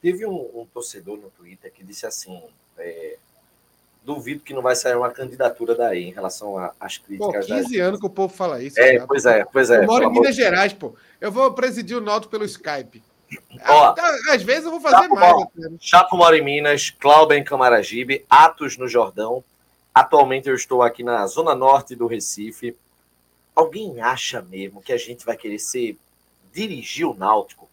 Teve 0.00 0.26
um, 0.26 0.50
um 0.54 0.66
torcedor 0.72 1.18
no 1.18 1.30
Twitter 1.30 1.72
que 1.72 1.84
disse 1.84 2.06
assim: 2.06 2.42
é, 2.78 3.18
duvido 4.04 4.42
que 4.42 4.52
não 4.52 4.60
vai 4.60 4.76
sair 4.76 4.94
uma 4.94 5.10
candidatura 5.10 5.74
daí 5.74 6.04
em 6.04 6.12
relação 6.12 6.58
às 6.78 6.98
críticas. 6.98 7.46
Pô, 7.46 7.54
15 7.54 7.80
anos 7.80 8.00
que 8.00 8.06
o 8.06 8.10
povo 8.10 8.32
fala 8.32 8.62
isso. 8.62 8.78
É, 8.78 8.94
cara. 8.94 9.06
pois 9.06 9.24
é, 9.24 9.44
pois 9.44 9.70
é. 9.70 9.78
Eu 9.78 9.86
moro 9.86 10.04
em 10.04 10.12
Minas 10.12 10.36
Gerais, 10.36 10.72
pô. 10.72 10.94
Eu 11.20 11.32
vou 11.32 11.52
presidir 11.52 11.96
o 11.96 12.00
Náutico 12.00 12.30
pelo 12.30 12.44
Skype. 12.44 13.02
Ó, 13.66 13.92
então, 13.92 14.04
Às 14.30 14.42
vezes 14.42 14.64
eu 14.64 14.70
vou 14.70 14.80
fazer 14.80 14.96
Chapo, 14.96 15.14
mais. 15.14 15.46
Né? 15.56 15.76
Chapo 15.80 16.16
mora 16.16 16.36
em 16.36 16.42
Minas, 16.42 16.90
Cláudio 16.90 17.36
em 17.36 17.42
Camaragibe, 17.42 18.24
Atos 18.28 18.76
no 18.76 18.86
Jordão. 18.86 19.42
Atualmente 19.94 20.48
eu 20.48 20.54
estou 20.54 20.82
aqui 20.82 21.02
na 21.02 21.26
zona 21.26 21.54
norte 21.54 21.96
do 21.96 22.06
Recife. 22.06 22.76
Alguém 23.56 24.00
acha 24.00 24.42
mesmo 24.42 24.82
que 24.82 24.92
a 24.92 24.98
gente 24.98 25.24
vai 25.24 25.36
querer 25.36 25.58
ser 25.58 25.96
dirigir 26.52 27.06
o 27.06 27.14
Náutico? 27.14 27.68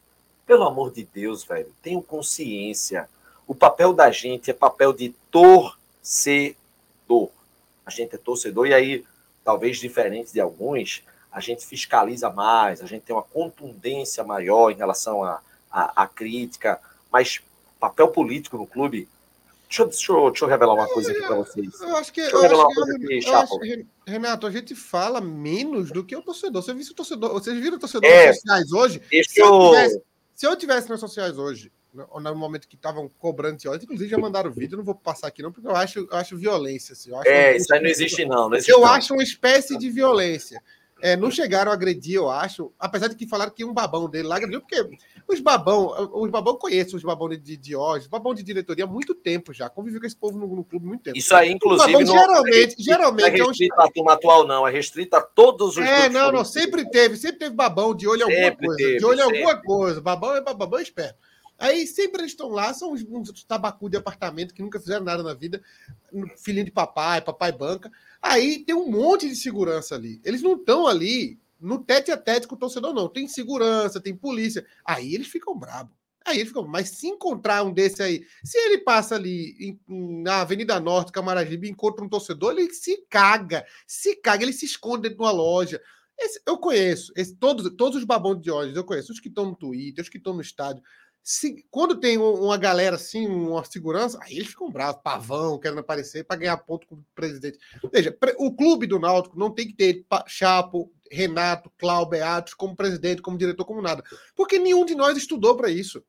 Pelo 0.45 0.63
amor 0.63 0.91
de 0.91 1.03
Deus, 1.03 1.43
velho, 1.43 1.71
tenho 1.81 2.01
consciência. 2.01 3.09
O 3.47 3.53
papel 3.53 3.91
da 3.93 4.11
gente 4.11 4.49
é 4.49 4.53
papel 4.53 4.93
de 4.93 5.13
A 7.85 7.89
gente 7.89 8.15
é 8.15 8.17
torcedor 8.17 8.67
e 8.67 8.73
aí, 8.73 9.03
talvez 9.43 9.77
diferente 9.77 10.31
de 10.31 10.39
alguns, 10.39 11.03
a 11.31 11.39
gente 11.39 11.65
fiscaliza 11.65 12.29
mais, 12.29 12.81
a 12.81 12.85
gente 12.85 13.03
tem 13.03 13.15
uma 13.15 13.23
contundência 13.23 14.23
maior 14.23 14.71
em 14.71 14.75
relação 14.75 15.23
à 15.23 15.41
a, 15.71 16.01
a, 16.01 16.03
a, 16.03 16.07
crítica, 16.07 16.79
mas 17.11 17.41
papel 17.79 18.07
político 18.09 18.57
no 18.57 18.67
clube. 18.67 19.09
Deixa 19.67 19.83
eu, 19.83 19.87
deixa 19.87 20.11
eu, 20.11 20.29
deixa 20.29 20.45
eu 20.45 20.49
revelar 20.49 20.73
uma 20.73 20.87
coisa 20.87 21.11
aqui 21.11 21.21
para 21.21 21.35
vocês. 21.35 21.81
Eu 21.81 21.95
acho 21.95 22.11
que, 22.11 22.21
eu 22.21 22.61
acho 22.61 22.67
que, 22.67 23.27
eu 23.27 23.35
acho, 23.35 23.59
Renato, 24.05 24.45
a 24.45 24.51
gente 24.51 24.75
fala 24.75 25.21
menos 25.21 25.91
do 25.91 26.03
que 26.03 26.15
o 26.15 26.21
torcedor. 26.21 26.61
Você 26.61 26.73
viu 26.73 26.85
o 26.85 26.93
torcedor, 26.93 27.31
vocês 27.31 27.57
viram 27.57 27.77
o 27.77 27.79
torcedor 27.79 28.09
é, 28.09 28.27
nas 28.27 28.35
sociais 28.35 28.71
hoje? 28.71 29.01
Se 29.23 29.41
eu, 29.41 29.69
tivesse, 29.69 30.03
se 30.35 30.45
eu 30.45 30.55
tivesse 30.57 30.89
nas 30.89 30.99
sociais 30.99 31.37
hoje, 31.37 31.71
no 31.93 32.35
momento 32.35 32.67
que 32.67 32.75
estavam 32.75 33.09
cobrando 33.19 33.55
antiólitos, 33.55 33.83
inclusive 33.83 34.09
já 34.09 34.17
mandaram 34.17 34.51
vídeo, 34.51 34.77
não 34.77 34.83
vou 34.83 34.95
passar 34.95 35.27
aqui 35.27 35.41
não, 35.41 35.51
porque 35.51 35.67
eu 35.67 35.75
acho, 35.75 35.99
eu 35.99 36.17
acho 36.17 36.37
violência. 36.37 36.93
Assim, 36.93 37.13
acho 37.13 37.27
é, 37.27 37.57
isso 37.57 37.73
aí 37.73 37.81
não 37.81 37.89
existe 37.89 38.25
não. 38.25 38.49
não 38.49 38.55
existe 38.55 38.71
eu 38.71 38.79
não. 38.79 38.87
acho 38.87 39.13
uma 39.13 39.23
espécie 39.23 39.77
de 39.77 39.89
violência. 39.89 40.61
É, 41.03 41.17
não 41.17 41.31
chegaram 41.31 41.71
a 41.71 41.73
agredir, 41.73 42.15
eu 42.15 42.29
acho, 42.29 42.71
apesar 42.79 43.07
de 43.07 43.15
que 43.15 43.25
falaram 43.25 43.51
que 43.51 43.65
um 43.65 43.73
babão 43.73 44.07
dele 44.07 44.27
lá 44.27 44.35
agrediu, 44.35 44.61
porque 44.61 44.87
os 45.27 45.39
babão, 45.39 46.11
os 46.13 46.29
babão 46.29 46.55
conheço 46.55 46.95
os 46.95 47.01
babão 47.01 47.27
de, 47.27 47.37
de, 47.37 47.57
de 47.57 47.75
hoje, 47.75 48.07
babão 48.07 48.35
de 48.35 48.43
diretoria 48.43 48.85
há 48.85 48.87
muito 48.87 49.15
tempo 49.15 49.51
já, 49.51 49.67
convivi 49.67 49.99
com 49.99 50.05
esse 50.05 50.15
povo 50.15 50.37
no, 50.37 50.45
no 50.47 50.63
clube 50.63 50.85
há 50.85 50.89
muito 50.89 51.01
tempo. 51.01 51.17
Isso 51.17 51.33
aí, 51.33 51.51
inclusive, 51.51 51.91
babão, 51.91 52.05
geralmente, 52.05 52.75
é 52.79 52.83
geralmente 52.83 53.37
não 53.39 53.45
é 53.45 53.47
restrito 53.47 53.73
é 53.73 53.79
um... 53.79 53.81
à 53.81 53.91
turma 53.91 54.13
atual, 54.13 54.47
não, 54.47 54.67
é 54.67 54.71
restrito 54.71 55.15
a 55.15 55.21
todos 55.21 55.75
os 55.75 55.83
É, 55.83 56.07
não, 56.07 56.31
não, 56.31 56.45
sempre 56.45 56.87
teve, 56.87 57.17
sempre 57.17 57.39
teve 57.39 57.55
babão 57.55 57.95
de 57.95 58.07
olho 58.07 58.19
em 58.19 58.23
alguma 58.23 58.55
coisa, 58.55 58.77
teve, 58.77 58.99
de 58.99 59.05
olho 59.05 59.19
em 59.19 59.23
alguma 59.23 59.59
coisa, 59.59 60.01
babão 60.01 60.35
é 60.35 60.41
babão 60.41 60.77
é 60.77 60.83
esperto. 60.83 61.17
Aí 61.61 61.85
sempre 61.85 62.21
eles 62.21 62.31
estão 62.31 62.49
lá, 62.49 62.73
são 62.73 62.91
uns, 62.91 63.03
uns 63.07 63.43
tabacu 63.43 63.87
de 63.87 63.95
apartamento 63.95 64.51
que 64.51 64.63
nunca 64.63 64.79
fizeram 64.79 65.05
nada 65.05 65.21
na 65.21 65.35
vida, 65.35 65.61
filhinho 66.37 66.65
de 66.65 66.71
papai, 66.71 67.21
papai 67.21 67.51
banca. 67.51 67.91
Aí 68.19 68.65
tem 68.65 68.75
um 68.75 68.89
monte 68.89 69.29
de 69.29 69.35
segurança 69.35 69.93
ali. 69.93 70.19
Eles 70.23 70.41
não 70.41 70.55
estão 70.55 70.87
ali 70.87 71.39
no 71.59 71.77
tete 71.77 72.11
a 72.11 72.17
tete 72.17 72.47
com 72.47 72.55
o 72.55 72.57
torcedor, 72.57 72.95
não. 72.95 73.07
Tem 73.07 73.27
segurança, 73.27 74.01
tem 74.01 74.15
polícia. 74.15 74.65
Aí 74.83 75.13
eles 75.13 75.27
ficam 75.27 75.55
bravos. 75.55 75.93
Aí 76.25 76.37
eles 76.37 76.47
ficam, 76.47 76.67
mas 76.67 76.89
se 76.89 77.07
encontrar 77.07 77.63
um 77.63 77.71
desse 77.71 78.01
aí, 78.01 78.25
se 78.43 78.57
ele 78.57 78.79
passa 78.79 79.13
ali 79.13 79.55
em, 79.59 79.79
na 80.23 80.41
Avenida 80.41 80.79
Norte, 80.79 81.11
Camaragibe, 81.11 81.69
encontra 81.69 82.03
um 82.03 82.09
torcedor, 82.09 82.53
ele 82.53 82.73
se 82.73 83.05
caga, 83.07 83.63
se 83.85 84.15
caga, 84.15 84.43
ele 84.43 84.53
se 84.53 84.65
esconde 84.65 85.03
dentro 85.03 85.17
de 85.17 85.23
uma 85.23 85.31
loja. 85.31 85.79
Esse, 86.17 86.41
eu 86.45 86.57
conheço, 86.57 87.11
esse, 87.15 87.35
todos, 87.35 87.71
todos 87.75 87.97
os 87.97 88.03
babões 88.03 88.41
de 88.41 88.49
ônibus, 88.49 88.77
eu 88.77 88.83
conheço, 88.83 89.11
os 89.11 89.19
que 89.19 89.29
estão 89.29 89.45
no 89.45 89.55
Twitter, 89.55 90.03
os 90.03 90.09
que 90.09 90.17
estão 90.17 90.33
no 90.33 90.41
estádio. 90.41 90.83
Se, 91.23 91.63
quando 91.69 91.99
tem 91.99 92.17
uma 92.17 92.57
galera 92.57 92.95
assim, 92.95 93.27
uma 93.27 93.63
segurança, 93.63 94.17
aí 94.21 94.37
eles 94.37 94.47
ficam 94.47 94.71
bravos, 94.71 95.01
pavão, 95.03 95.59
querendo 95.59 95.79
aparecer 95.79 96.23
para 96.23 96.37
ganhar 96.37 96.57
ponto 96.57 96.87
com 96.87 96.95
o 96.95 97.05
presidente. 97.13 97.59
Veja, 97.91 98.17
o 98.37 98.55
clube 98.55 98.87
do 98.87 98.99
Náutico 98.99 99.37
não 99.37 99.51
tem 99.51 99.67
que 99.67 99.73
ter 99.73 100.05
Chapo, 100.25 100.91
Renato, 101.11 101.71
Cláudio 101.77 102.09
Beatos 102.09 102.53
como 102.55 102.75
presidente, 102.75 103.21
como 103.21 103.37
diretor, 103.37 103.65
como 103.65 103.81
nada. 103.81 104.03
Porque 104.35 104.57
nenhum 104.57 104.83
de 104.83 104.95
nós 104.95 105.15
estudou 105.15 105.55
para 105.55 105.69
isso. 105.69 106.03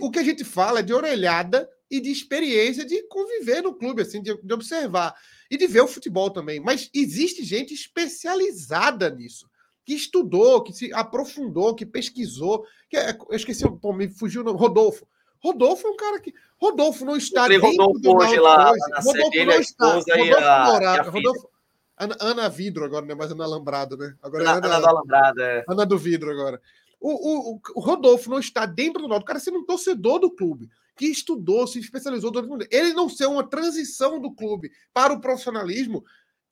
O 0.00 0.10
que 0.10 0.20
a 0.20 0.24
gente 0.24 0.44
fala 0.44 0.78
é 0.78 0.82
de 0.82 0.94
orelhada 0.94 1.68
e 1.90 2.00
de 2.00 2.10
experiência 2.10 2.84
de 2.84 3.02
conviver 3.08 3.62
no 3.62 3.74
clube, 3.74 4.02
assim, 4.02 4.22
de, 4.22 4.36
de 4.40 4.54
observar 4.54 5.14
e 5.50 5.56
de 5.56 5.66
ver 5.66 5.80
o 5.80 5.88
futebol 5.88 6.30
também. 6.30 6.60
Mas 6.60 6.88
existe 6.94 7.44
gente 7.44 7.74
especializada 7.74 9.10
nisso 9.10 9.48
que 9.86 9.94
estudou, 9.94 10.64
que 10.64 10.72
se 10.72 10.92
aprofundou, 10.92 11.72
que 11.72 11.86
pesquisou. 11.86 12.66
Que 12.90 12.96
é, 12.96 13.16
eu 13.30 13.36
esqueci, 13.36 13.64
pô, 13.80 13.92
me 13.92 14.08
fugiu 14.08 14.44
o 14.44 14.56
Rodolfo. 14.56 15.06
Rodolfo 15.38 15.86
é 15.86 15.90
um 15.90 15.96
cara 15.96 16.20
que. 16.20 16.34
Rodolfo 16.60 17.04
não 17.04 17.16
está 17.16 17.46
dentro 17.46 17.68
Rodolfo 17.68 18.00
do 18.00 18.16
hoje 18.16 18.40
lá, 18.40 18.72
na 18.90 18.98
Rodolfo 18.98 19.44
não 19.44 19.60
está. 19.60 19.94
Rodolfo 19.94 20.72
Morado. 20.72 21.10
Rodolfo, 21.10 21.48
Ana, 21.96 22.16
Ana 22.20 22.48
Vidro 22.48 22.84
agora, 22.84 23.06
né? 23.06 23.14
Mais 23.14 23.30
Ana 23.30 23.44
Alambrado, 23.44 23.96
né? 23.96 24.14
Agora 24.20 24.42
é 24.42 24.46
Ana, 24.48 24.56
Ana, 24.56 24.66
Ana 24.66 24.80
do 24.80 24.86
Alambrado, 24.88 25.40
é. 25.40 25.64
Ana 25.68 25.86
do 25.86 25.98
Vidro 25.98 26.30
agora. 26.32 26.60
O, 27.00 27.54
o, 27.54 27.60
o 27.76 27.80
Rodolfo 27.80 28.28
não 28.28 28.40
está 28.40 28.66
dentro 28.66 29.02
do 29.02 29.08
Náutico, 29.08 29.24
o 29.24 29.28
cara 29.28 29.38
sendo 29.38 29.58
um 29.58 29.64
torcedor 29.64 30.18
do 30.18 30.30
clube, 30.30 30.68
que 30.96 31.06
estudou, 31.06 31.66
se 31.66 31.78
especializou. 31.78 32.32
Ele 32.70 32.92
não 32.92 33.08
ser 33.08 33.26
uma 33.26 33.46
transição 33.46 34.18
do 34.18 34.32
clube 34.32 34.72
para 34.92 35.12
o 35.12 35.20
profissionalismo 35.20 36.02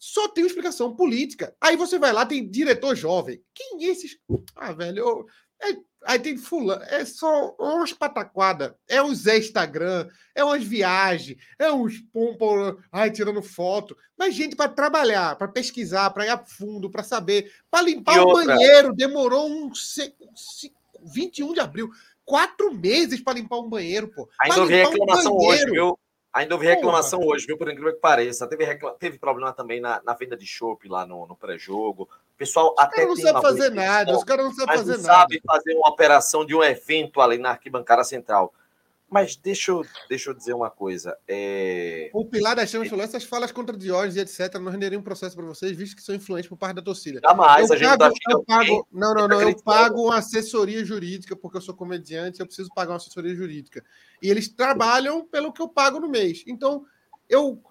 só 0.05 0.29
tem 0.29 0.45
uma 0.45 0.49
explicação 0.49 0.95
política. 0.95 1.57
Aí 1.59 1.79
você 1.79 1.99
vai 1.99 2.13
lá, 2.13 2.27
tem 2.27 2.47
diretor 2.47 2.95
jovem. 2.95 3.41
Quem 3.55 3.87
é 3.87 3.91
esses? 3.91 4.19
Ah, 4.55 4.71
velho, 4.71 4.99
eu... 4.99 5.27
é... 5.63 5.77
aí 6.05 6.19
tem 6.19 6.37
fulano. 6.37 6.83
É 6.85 7.07
só 7.07 7.57
umas 7.59 7.95
pataquadas. 7.95 8.75
É 8.87 9.03
uns 9.03 9.21
Zé 9.21 9.39
Instagram, 9.39 10.07
é 10.35 10.45
umas 10.45 10.63
viagens, 10.63 11.39
é 11.59 11.73
uns 11.73 11.99
pompom, 12.13 12.77
ai, 12.93 13.11
tirando 13.11 13.41
foto. 13.41 13.97
Mas 14.15 14.35
gente 14.35 14.55
para 14.55 14.69
trabalhar, 14.69 15.37
para 15.37 15.49
pesquisar, 15.49 16.11
para 16.11 16.27
ir 16.27 16.31
a 16.31 16.45
fundo, 16.45 16.91
para 16.91 17.03
saber. 17.03 17.51
Para 17.71 17.87
limpar 17.87 18.21
o 18.21 18.35
banheiro, 18.35 18.93
demorou 18.95 19.49
um 19.49 19.73
21 21.03 21.55
de 21.55 21.61
abril. 21.61 21.91
Quatro 22.27 22.75
meses 22.75 23.23
para 23.23 23.39
limpar 23.39 23.59
um 23.59 23.71
banheiro, 23.71 24.09
pô. 24.09 24.29
Ainda 24.39 24.61
ouvi 24.61 24.75
reclamação 24.75 25.33
um 25.33 25.47
hoje, 25.47 25.65
viu? 25.65 25.99
Ainda 26.35 26.57
houve 26.57 26.67
reclamação 26.67 27.21
Porra. 27.21 27.37
hoje, 27.37 27.47
viu? 27.47 27.57
Por 27.57 27.71
incrível 27.71 27.95
que 27.95 28.01
pareça. 28.01 28.49
Teve, 28.49 28.65
recla... 28.65 28.91
Teve 28.99 29.19
problema 29.21 29.53
também 29.53 29.81
na, 29.81 30.03
na 30.05 30.15
venda 30.15 30.37
de 30.37 30.45
chopp 30.45 30.89
lá 30.89 31.07
no, 31.07 31.29
no 31.29 31.37
pré-jogo. 31.37 32.03
O 32.03 32.37
pessoal 32.37 32.75
os 32.77 32.83
até. 32.83 33.07
Os 33.07 33.23
caras 33.23 33.33
não 33.33 33.33
sabem 33.33 33.43
fazer 33.43 33.71
nada. 33.71 34.17
Os 34.17 34.25
caras 34.25 34.45
não 34.45 34.53
sabem 34.53 34.77
fazer 34.77 34.97
não 34.97 35.03
nada. 35.05 35.15
sabe 35.21 35.43
fazer 35.47 35.75
uma 35.75 35.89
operação 35.89 36.45
de 36.45 36.53
um 36.53 36.63
evento 36.63 37.21
ali 37.21 37.39
na 37.39 37.51
arquibancada 37.51 38.03
central. 38.03 38.53
Mas 39.15 39.37
deixa 39.37 39.71
eu, 39.71 39.87
deixa 40.09 40.31
eu 40.31 40.35
dizer 40.35 40.55
uma 40.55 40.69
coisa. 40.69 41.17
É... 41.29 42.11
O 42.13 42.25
Pilar 42.25 42.57
das 42.57 42.69
Chamas 42.69 42.89
falou: 42.89 43.05
essas 43.05 43.23
falas 43.23 43.53
contra 43.53 43.77
Diógenes 43.77 44.17
e 44.17 44.21
etc. 44.21 44.59
não 44.59 44.73
renderiam 44.73 44.99
um 44.99 45.05
processo 45.05 45.37
para 45.37 45.45
vocês, 45.45 45.71
visto 45.71 45.95
que 45.95 46.03
são 46.03 46.17
influentes 46.17 46.49
por 46.49 46.57
parte 46.57 46.75
da 46.75 46.83
torcida. 46.83 47.21
Jamais, 47.23 47.71
eu 47.71 47.77
a 47.77 47.79
gente 47.79 47.97
pago, 47.97 48.13
tá 48.13 48.33
eu 48.33 48.43
pago, 48.43 48.89
Não, 48.91 49.15
não, 49.15 49.29
não. 49.29 49.41
Eu 49.41 49.57
pago 49.63 50.07
uma 50.07 50.19
assessoria 50.19 50.85
jurídica, 50.85 51.37
porque 51.37 51.59
eu 51.59 51.61
sou 51.61 51.77
comediante, 51.77 52.41
eu 52.41 52.47
preciso 52.47 52.71
pagar 52.75 52.91
uma 52.91 52.97
assessoria 52.97 53.37
jurídica. 53.37 53.85
E 54.21 54.29
eles 54.29 54.49
trabalham 54.49 55.25
pelo 55.25 55.53
que 55.53 55.63
eu 55.63 55.69
pago 55.69 56.01
no 56.01 56.09
mês. 56.09 56.43
Então, 56.45 56.85
eu 57.29 57.63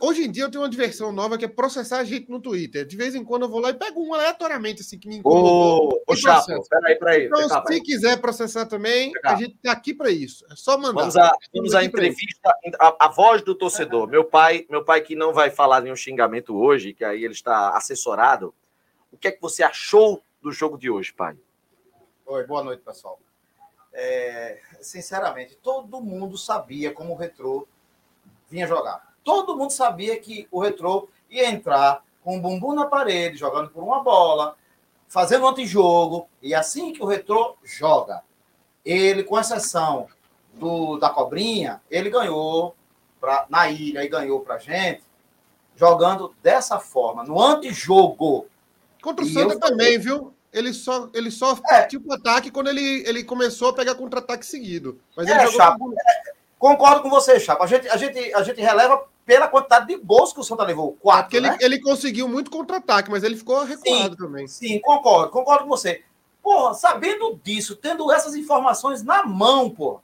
Hoje 0.00 0.24
em 0.24 0.30
dia 0.30 0.44
eu 0.44 0.50
tenho 0.50 0.62
uma 0.62 0.68
diversão 0.68 1.10
nova 1.10 1.38
que 1.38 1.46
é 1.46 1.48
processar 1.48 1.98
a 1.98 2.04
gente 2.04 2.30
no 2.30 2.40
Twitter. 2.40 2.84
De 2.86 2.94
vez 2.94 3.14
em 3.14 3.24
quando 3.24 3.42
eu 3.42 3.48
vou 3.48 3.58
lá 3.58 3.70
e 3.70 3.74
pego 3.74 4.06
um 4.06 4.12
aleatoriamente, 4.12 4.82
assim, 4.82 4.98
que 4.98 5.08
me 5.08 5.16
incomodou. 5.16 6.02
Ô, 6.06 6.12
ô 6.12 6.14
Chapo, 6.14 6.68
peraí, 6.68 6.98
peraí. 6.98 7.26
Então, 7.26 7.48
se 7.66 7.80
quiser 7.80 8.20
processar 8.20 8.66
também, 8.66 9.10
a 9.24 9.34
gente 9.34 9.56
tá 9.62 9.72
aqui 9.72 9.94
para 9.94 10.10
isso. 10.10 10.44
É 10.52 10.56
só 10.56 10.76
mandar. 10.76 11.00
Vamos 11.00 11.16
à, 11.16 11.32
vamos 11.54 11.74
à 11.74 11.84
entrevista, 11.84 12.54
a, 12.78 13.06
a, 13.06 13.08
voz 13.08 13.40
do 13.40 13.54
torcedor. 13.54 14.06
Meu 14.06 14.24
pai, 14.24 14.66
meu 14.68 14.84
pai 14.84 15.00
que 15.00 15.16
não 15.16 15.32
vai 15.32 15.50
falar 15.50 15.80
nenhum 15.80 15.96
xingamento 15.96 16.54
hoje, 16.54 16.92
que 16.92 17.04
aí 17.04 17.24
ele 17.24 17.32
está 17.32 17.70
assessorado. 17.70 18.54
O 19.10 19.16
que 19.16 19.28
é 19.28 19.32
que 19.32 19.40
você 19.40 19.62
achou 19.62 20.22
do 20.42 20.52
jogo 20.52 20.76
de 20.76 20.90
hoje, 20.90 21.14
pai? 21.14 21.34
Oi, 22.26 22.46
boa 22.46 22.62
noite, 22.62 22.82
pessoal. 22.82 23.18
É, 23.90 24.60
sinceramente, 24.82 25.56
todo 25.56 26.00
mundo 26.00 26.36
sabia 26.36 26.92
como 26.92 27.14
o 27.14 27.16
Retrô 27.16 27.66
vinha 28.50 28.66
jogar 28.66 29.11
todo 29.24 29.56
mundo 29.56 29.70
sabia 29.70 30.18
que 30.18 30.46
o 30.50 30.60
Retrô 30.60 31.08
ia 31.30 31.48
entrar 31.48 32.04
com 32.22 32.36
o 32.36 32.40
bumbum 32.40 32.74
na 32.74 32.86
parede, 32.86 33.36
jogando 33.36 33.70
por 33.70 33.82
uma 33.82 34.02
bola, 34.02 34.56
fazendo 35.08 35.46
antijogo, 35.46 36.28
e 36.40 36.54
assim 36.54 36.92
que 36.92 37.02
o 37.02 37.06
Retrô 37.06 37.56
joga. 37.62 38.22
Ele, 38.84 39.22
com 39.22 39.38
exceção 39.38 40.06
do, 40.54 40.96
da 40.98 41.10
Cobrinha, 41.10 41.80
ele 41.90 42.10
ganhou 42.10 42.74
pra, 43.20 43.46
na 43.48 43.70
ilha 43.70 44.02
e 44.04 44.08
ganhou 44.08 44.40
para 44.40 44.58
gente, 44.58 45.02
jogando 45.76 46.34
dessa 46.42 46.78
forma, 46.78 47.24
no 47.24 47.40
antijogo. 47.40 48.46
Contra 49.02 49.24
o 49.24 49.28
Santa 49.28 49.58
também, 49.58 49.98
viu? 49.98 50.32
Ele 50.52 50.72
só, 50.74 51.08
ele 51.14 51.30
só 51.30 51.58
é. 51.70 51.82
tipo 51.86 52.12
ataque 52.12 52.50
quando 52.50 52.68
ele, 52.68 53.02
ele 53.06 53.24
começou 53.24 53.70
a 53.70 53.72
pegar 53.72 53.94
contra-ataque 53.94 54.44
seguido. 54.44 55.00
Mas 55.16 55.26
ele 55.26 55.38
é, 55.38 55.46
jogou 55.46 55.56
Chapo, 55.56 55.94
é, 55.94 56.32
concordo 56.58 57.02
com 57.02 57.08
você, 57.08 57.40
Chapo. 57.40 57.62
A 57.62 57.66
gente, 57.66 57.88
a, 57.88 57.96
gente, 57.96 58.34
a 58.34 58.42
gente 58.42 58.60
releva 58.60 59.06
pela 59.24 59.48
quantidade 59.48 59.86
de 59.86 59.96
gols 59.96 60.32
que 60.32 60.40
o 60.40 60.44
Santa 60.44 60.64
levou. 60.64 60.96
Quatro, 61.00 61.24
Porque 61.24 61.36
ele, 61.36 61.50
né? 61.50 61.58
ele 61.60 61.80
conseguiu 61.80 62.28
muito 62.28 62.50
contra-ataque, 62.50 63.10
mas 63.10 63.22
ele 63.22 63.36
ficou 63.36 63.62
recuado 63.64 64.10
sim, 64.10 64.16
também. 64.16 64.48
Sim, 64.48 64.80
concordo, 64.80 65.30
concordo 65.30 65.64
com 65.64 65.70
você. 65.70 66.02
Porra, 66.42 66.74
sabendo 66.74 67.38
disso, 67.42 67.76
tendo 67.76 68.10
essas 68.10 68.34
informações 68.34 69.02
na 69.02 69.24
mão, 69.24 69.70
pô, 69.70 70.00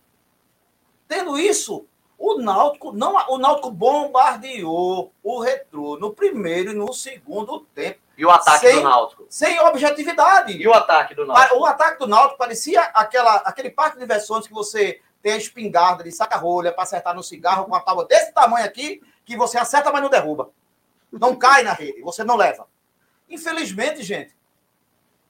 tendo 1.08 1.36
isso, 1.38 1.84
o 2.16 2.38
Náutico, 2.38 2.92
não, 2.92 3.14
o 3.28 3.38
Náutico 3.38 3.70
bombardeou 3.70 5.12
o 5.22 5.40
Retrô 5.40 5.96
no 5.98 6.12
primeiro 6.12 6.70
e 6.70 6.74
no 6.74 6.92
segundo 6.92 7.60
tempo. 7.74 7.98
E 8.16 8.26
o 8.26 8.30
ataque 8.30 8.66
sem, 8.66 8.76
do 8.76 8.82
Náutico? 8.82 9.26
Sem 9.28 9.60
objetividade. 9.60 10.52
E 10.52 10.66
o 10.66 10.74
ataque 10.74 11.14
do 11.14 11.24
Náutico? 11.24 11.56
O 11.56 11.64
ataque 11.64 11.98
do 12.00 12.08
Náutico 12.08 12.38
parecia 12.38 12.82
aquela, 12.82 13.36
aquele 13.36 13.70
parque 13.70 13.94
de 13.94 14.00
diversões 14.02 14.46
que 14.46 14.52
você 14.52 15.00
tem 15.22 15.32
a 15.32 15.36
espingarda 15.36 16.04
de 16.04 16.12
saca-rolha 16.12 16.72
para 16.72 16.82
acertar 16.82 17.14
no 17.14 17.22
cigarro 17.22 17.64
com 17.64 17.72
uma 17.72 17.80
tábua 17.80 18.04
desse 18.04 18.32
tamanho 18.32 18.64
aqui, 18.64 19.02
que 19.24 19.36
você 19.36 19.58
acerta, 19.58 19.92
mas 19.92 20.02
não 20.02 20.10
derruba. 20.10 20.50
Não 21.10 21.36
cai 21.36 21.62
na 21.62 21.72
rede, 21.72 22.00
você 22.02 22.22
não 22.22 22.36
leva. 22.36 22.66
Infelizmente, 23.28 24.02
gente, 24.02 24.34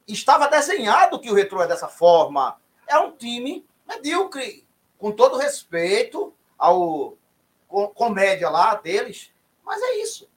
estava 0.07 0.48
desenhado 0.48 1.20
que 1.20 1.31
o 1.31 1.35
Retro 1.35 1.61
é 1.62 1.66
dessa 1.66 1.88
forma. 1.88 2.61
É 2.87 2.98
um 2.98 3.12
time 3.12 3.66
medíocre, 3.87 4.66
com 4.98 5.12
todo 5.12 5.37
respeito 5.38 6.35
ao 6.57 7.16
comédia 7.94 8.48
lá 8.48 8.74
deles, 8.74 9.33
mas 9.64 9.81
é 9.83 9.96
isso. 9.96 10.29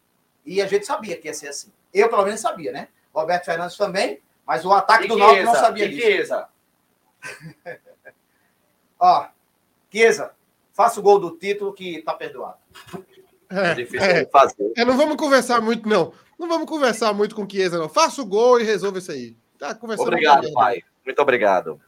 E 0.46 0.62
a 0.62 0.68
gente 0.68 0.86
sabia 0.86 1.18
que 1.18 1.28
ia 1.28 1.34
ser 1.34 1.50
assim. 1.50 1.72
Eu, 1.94 2.10
pelo 2.10 2.24
menos, 2.24 2.42
sabia, 2.42 2.72
né? 2.72 2.88
Roberto 3.14 3.46
Fernandes 3.46 3.78
também, 3.78 4.22
mas 4.46 4.66
o 4.66 4.72
ataque 4.72 5.08
do 5.08 5.18
Náutico 5.18 5.46
não 5.46 5.56
sabia 5.56 5.90
disso. 5.90 6.34
Ó, 9.00 9.28
Chiesa, 9.92 10.32
faça 10.74 11.00
o 11.00 11.04
gol 11.04 11.20
do 11.20 11.32
título 11.32 11.74
que 11.74 12.02
tá 12.02 12.14
perdoado. 12.14 12.58
É, 13.50 13.72
é 13.72 13.76
difícil 13.76 14.08
é, 14.08 14.26
fazer. 14.26 14.72
É, 14.78 14.86
não 14.86 14.96
vamos 14.96 15.18
conversar 15.18 15.62
muito, 15.62 15.88
não. 15.88 16.14
Não 16.40 16.48
vamos 16.48 16.68
conversar 16.68 17.14
muito 17.14 17.36
com 17.36 17.44
o 17.44 17.50
Chiesa, 17.50 17.78
não. 17.78 17.90
Faça 17.90 18.22
o 18.22 18.26
gol 18.26 18.60
e 18.60 18.64
resolva 18.64 18.98
isso 18.98 19.12
aí. 19.12 19.36
Tá 19.60 19.76
conversando 19.76 20.08
Obrigado, 20.08 20.52
pai. 20.54 20.82
Muito 21.06 21.22
obrigado. 21.22 21.82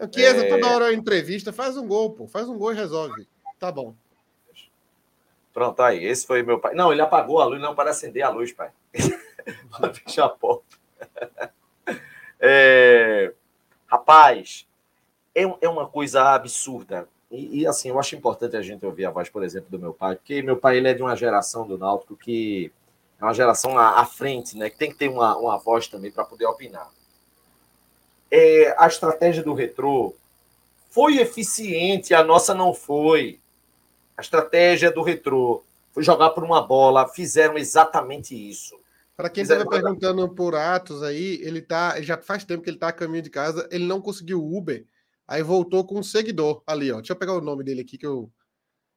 O 0.00 0.06
Chiesa, 0.12 0.46
é... 0.46 0.48
toda 0.48 0.68
hora 0.68 0.90
é 0.90 0.94
entrevista, 0.94 1.52
faz 1.52 1.76
um 1.76 1.86
gol, 1.86 2.12
pô. 2.12 2.26
Faz 2.26 2.48
um 2.48 2.56
gol 2.56 2.72
e 2.72 2.76
resolve. 2.76 3.26
Tá 3.58 3.70
bom. 3.70 3.94
Pronto, 5.52 5.82
aí. 5.82 6.04
Esse 6.04 6.26
foi 6.26 6.42
meu 6.42 6.60
pai. 6.60 6.74
Não, 6.74 6.92
ele 6.92 7.02
apagou 7.02 7.40
a 7.40 7.44
luz, 7.44 7.60
não 7.60 7.74
para 7.74 7.90
acender 7.90 8.22
a 8.22 8.30
luz, 8.30 8.52
pai. 8.52 8.70
para 9.70 9.92
fechar 9.92 10.26
a 10.26 10.30
porta. 10.30 10.78
É... 12.42 13.34
Rapaz, 13.86 14.66
é, 15.34 15.42
é 15.42 15.68
uma 15.68 15.86
coisa 15.86 16.32
absurda. 16.32 17.06
E, 17.30 17.60
e, 17.60 17.66
assim, 17.66 17.88
eu 17.90 17.98
acho 17.98 18.16
importante 18.16 18.56
a 18.56 18.62
gente 18.62 18.84
ouvir 18.84 19.06
a 19.06 19.10
voz, 19.10 19.28
por 19.28 19.44
exemplo, 19.44 19.70
do 19.70 19.78
meu 19.78 19.94
pai, 19.94 20.16
porque 20.16 20.42
meu 20.42 20.56
pai 20.56 20.78
ele 20.78 20.88
é 20.88 20.94
de 20.94 21.02
uma 21.02 21.14
geração 21.14 21.66
do 21.66 21.78
Náutico 21.78 22.16
que 22.16 22.72
é 23.20 23.24
uma 23.24 23.34
geração 23.34 23.78
à, 23.78 24.00
à 24.00 24.06
frente, 24.06 24.56
né? 24.56 24.68
Que 24.68 24.76
tem 24.76 24.90
que 24.90 24.96
ter 24.96 25.08
uma, 25.08 25.36
uma 25.36 25.56
voz 25.56 25.86
também 25.86 26.10
para 26.10 26.24
poder 26.24 26.46
opinar. 26.46 26.90
É, 28.30 28.74
a 28.78 28.86
estratégia 28.86 29.42
do 29.42 29.54
retrô 29.54 30.14
foi 30.90 31.18
eficiente, 31.18 32.14
a 32.14 32.24
nossa 32.24 32.52
não 32.52 32.74
foi. 32.74 33.38
A 34.16 34.22
estratégia 34.22 34.90
do 34.90 35.02
retrô 35.02 35.62
foi 35.92 36.02
jogar 36.02 36.30
por 36.30 36.42
uma 36.42 36.62
bola, 36.62 37.08
fizeram 37.08 37.56
exatamente 37.56 38.34
isso. 38.34 38.78
Para 39.16 39.28
quem 39.28 39.42
estava 39.42 39.66
perguntando 39.66 40.28
por 40.30 40.54
Atos 40.54 41.02
aí, 41.02 41.40
ele 41.42 41.60
tá, 41.60 42.00
já 42.00 42.16
faz 42.16 42.42
tempo 42.42 42.62
que 42.62 42.70
ele 42.70 42.76
está 42.76 42.88
a 42.88 42.92
caminho 42.92 43.22
de 43.22 43.30
casa, 43.30 43.68
ele 43.70 43.84
não 43.84 44.00
conseguiu 44.00 44.42
Uber 44.42 44.84
Aí 45.30 45.44
voltou 45.44 45.84
com 45.84 45.96
um 45.96 46.02
seguidor 46.02 46.60
ali, 46.66 46.90
ó. 46.90 46.96
Deixa 46.96 47.12
eu 47.12 47.16
pegar 47.16 47.34
o 47.34 47.40
nome 47.40 47.62
dele 47.62 47.82
aqui 47.82 47.96
que 47.96 48.04
eu. 48.04 48.28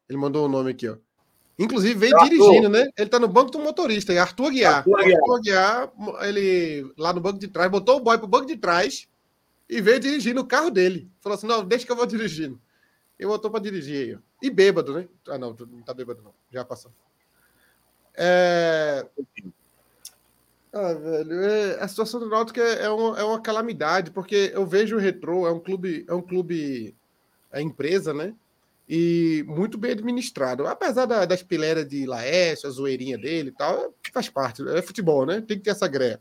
Ele 0.10 0.18
mandou 0.18 0.48
o 0.48 0.50
nome 0.50 0.72
aqui, 0.72 0.90
ó. 0.90 0.98
Inclusive 1.60 1.94
veio 1.94 2.16
Arthur. 2.16 2.30
dirigindo, 2.30 2.70
né? 2.70 2.90
Ele 2.98 3.08
tá 3.08 3.20
no 3.20 3.28
banco 3.28 3.52
do 3.52 3.60
motorista, 3.60 4.12
é 4.12 4.18
Arthur 4.18 4.50
Guiar. 4.50 4.78
Arthur 4.78 5.04
Guiar. 5.04 5.20
Arthur 5.20 5.42
Guiar, 5.42 5.94
ele 6.22 6.92
lá 6.98 7.14
no 7.14 7.22
banco 7.22 7.38
de 7.38 7.48
trás, 7.48 7.70
botou 7.70 7.98
o 7.98 8.00
boy 8.00 8.18
pro 8.18 8.26
banco 8.26 8.48
de 8.48 8.58
trás 8.58 9.08
e 9.70 9.80
veio 9.80 10.00
dirigindo 10.00 10.42
o 10.42 10.48
carro 10.48 10.72
dele. 10.72 11.08
Falou 11.22 11.38
assim: 11.38 11.46
não, 11.46 11.64
deixa 11.64 11.86
que 11.86 11.92
eu 11.92 11.96
vou 11.96 12.08
dirigindo. 12.08 12.60
E 13.20 13.28
voltou 13.28 13.52
para 13.52 13.62
dirigir 13.62 14.08
aí, 14.08 14.16
ó. 14.16 14.20
E 14.42 14.50
bêbado, 14.50 14.92
né? 14.92 15.08
Ah, 15.28 15.38
não, 15.38 15.54
não 15.54 15.84
tá 15.84 15.94
bêbado, 15.94 16.24
não. 16.24 16.34
Já 16.52 16.66
passou. 16.66 16.92
É... 18.16 19.06
Ah, 20.74 20.92
velho, 20.94 21.44
é, 21.44 21.80
a 21.80 21.88
situação 21.88 22.20
do 22.20 22.28
Náutico 22.28 22.60
é, 22.60 22.86
é, 22.86 22.90
uma, 22.90 23.20
é 23.20 23.24
uma 23.24 23.40
calamidade, 23.40 24.10
porque 24.10 24.52
eu 24.56 24.66
vejo 24.66 24.96
o 24.96 25.00
Retrô, 25.00 25.46
é 25.46 25.52
um 25.52 25.60
clube, 25.60 26.04
é 26.10 26.14
um 26.16 26.22
clube, 26.22 26.96
é 27.52 27.62
empresa, 27.62 28.12
né? 28.12 28.34
E 28.90 29.46
muito 29.48 29.78
bem 29.78 29.92
administrado. 29.92 30.66
Apesar 30.66 31.06
da, 31.06 31.26
das 31.26 31.44
pileiras 31.44 31.88
de 31.88 32.08
Laércio, 32.08 32.68
a 32.68 32.72
zoeirinha 32.72 33.20
dele 33.20 33.50
e 33.50 33.52
tal, 33.52 33.94
faz 34.12 34.30
parte, 34.30 34.68
é 34.68 34.82
futebol, 34.82 35.28
né? 35.28 35.42
Tem 35.42 35.58
que 35.58 35.64
ter 35.64 35.70
essa 35.70 35.88
greia. 35.88 36.20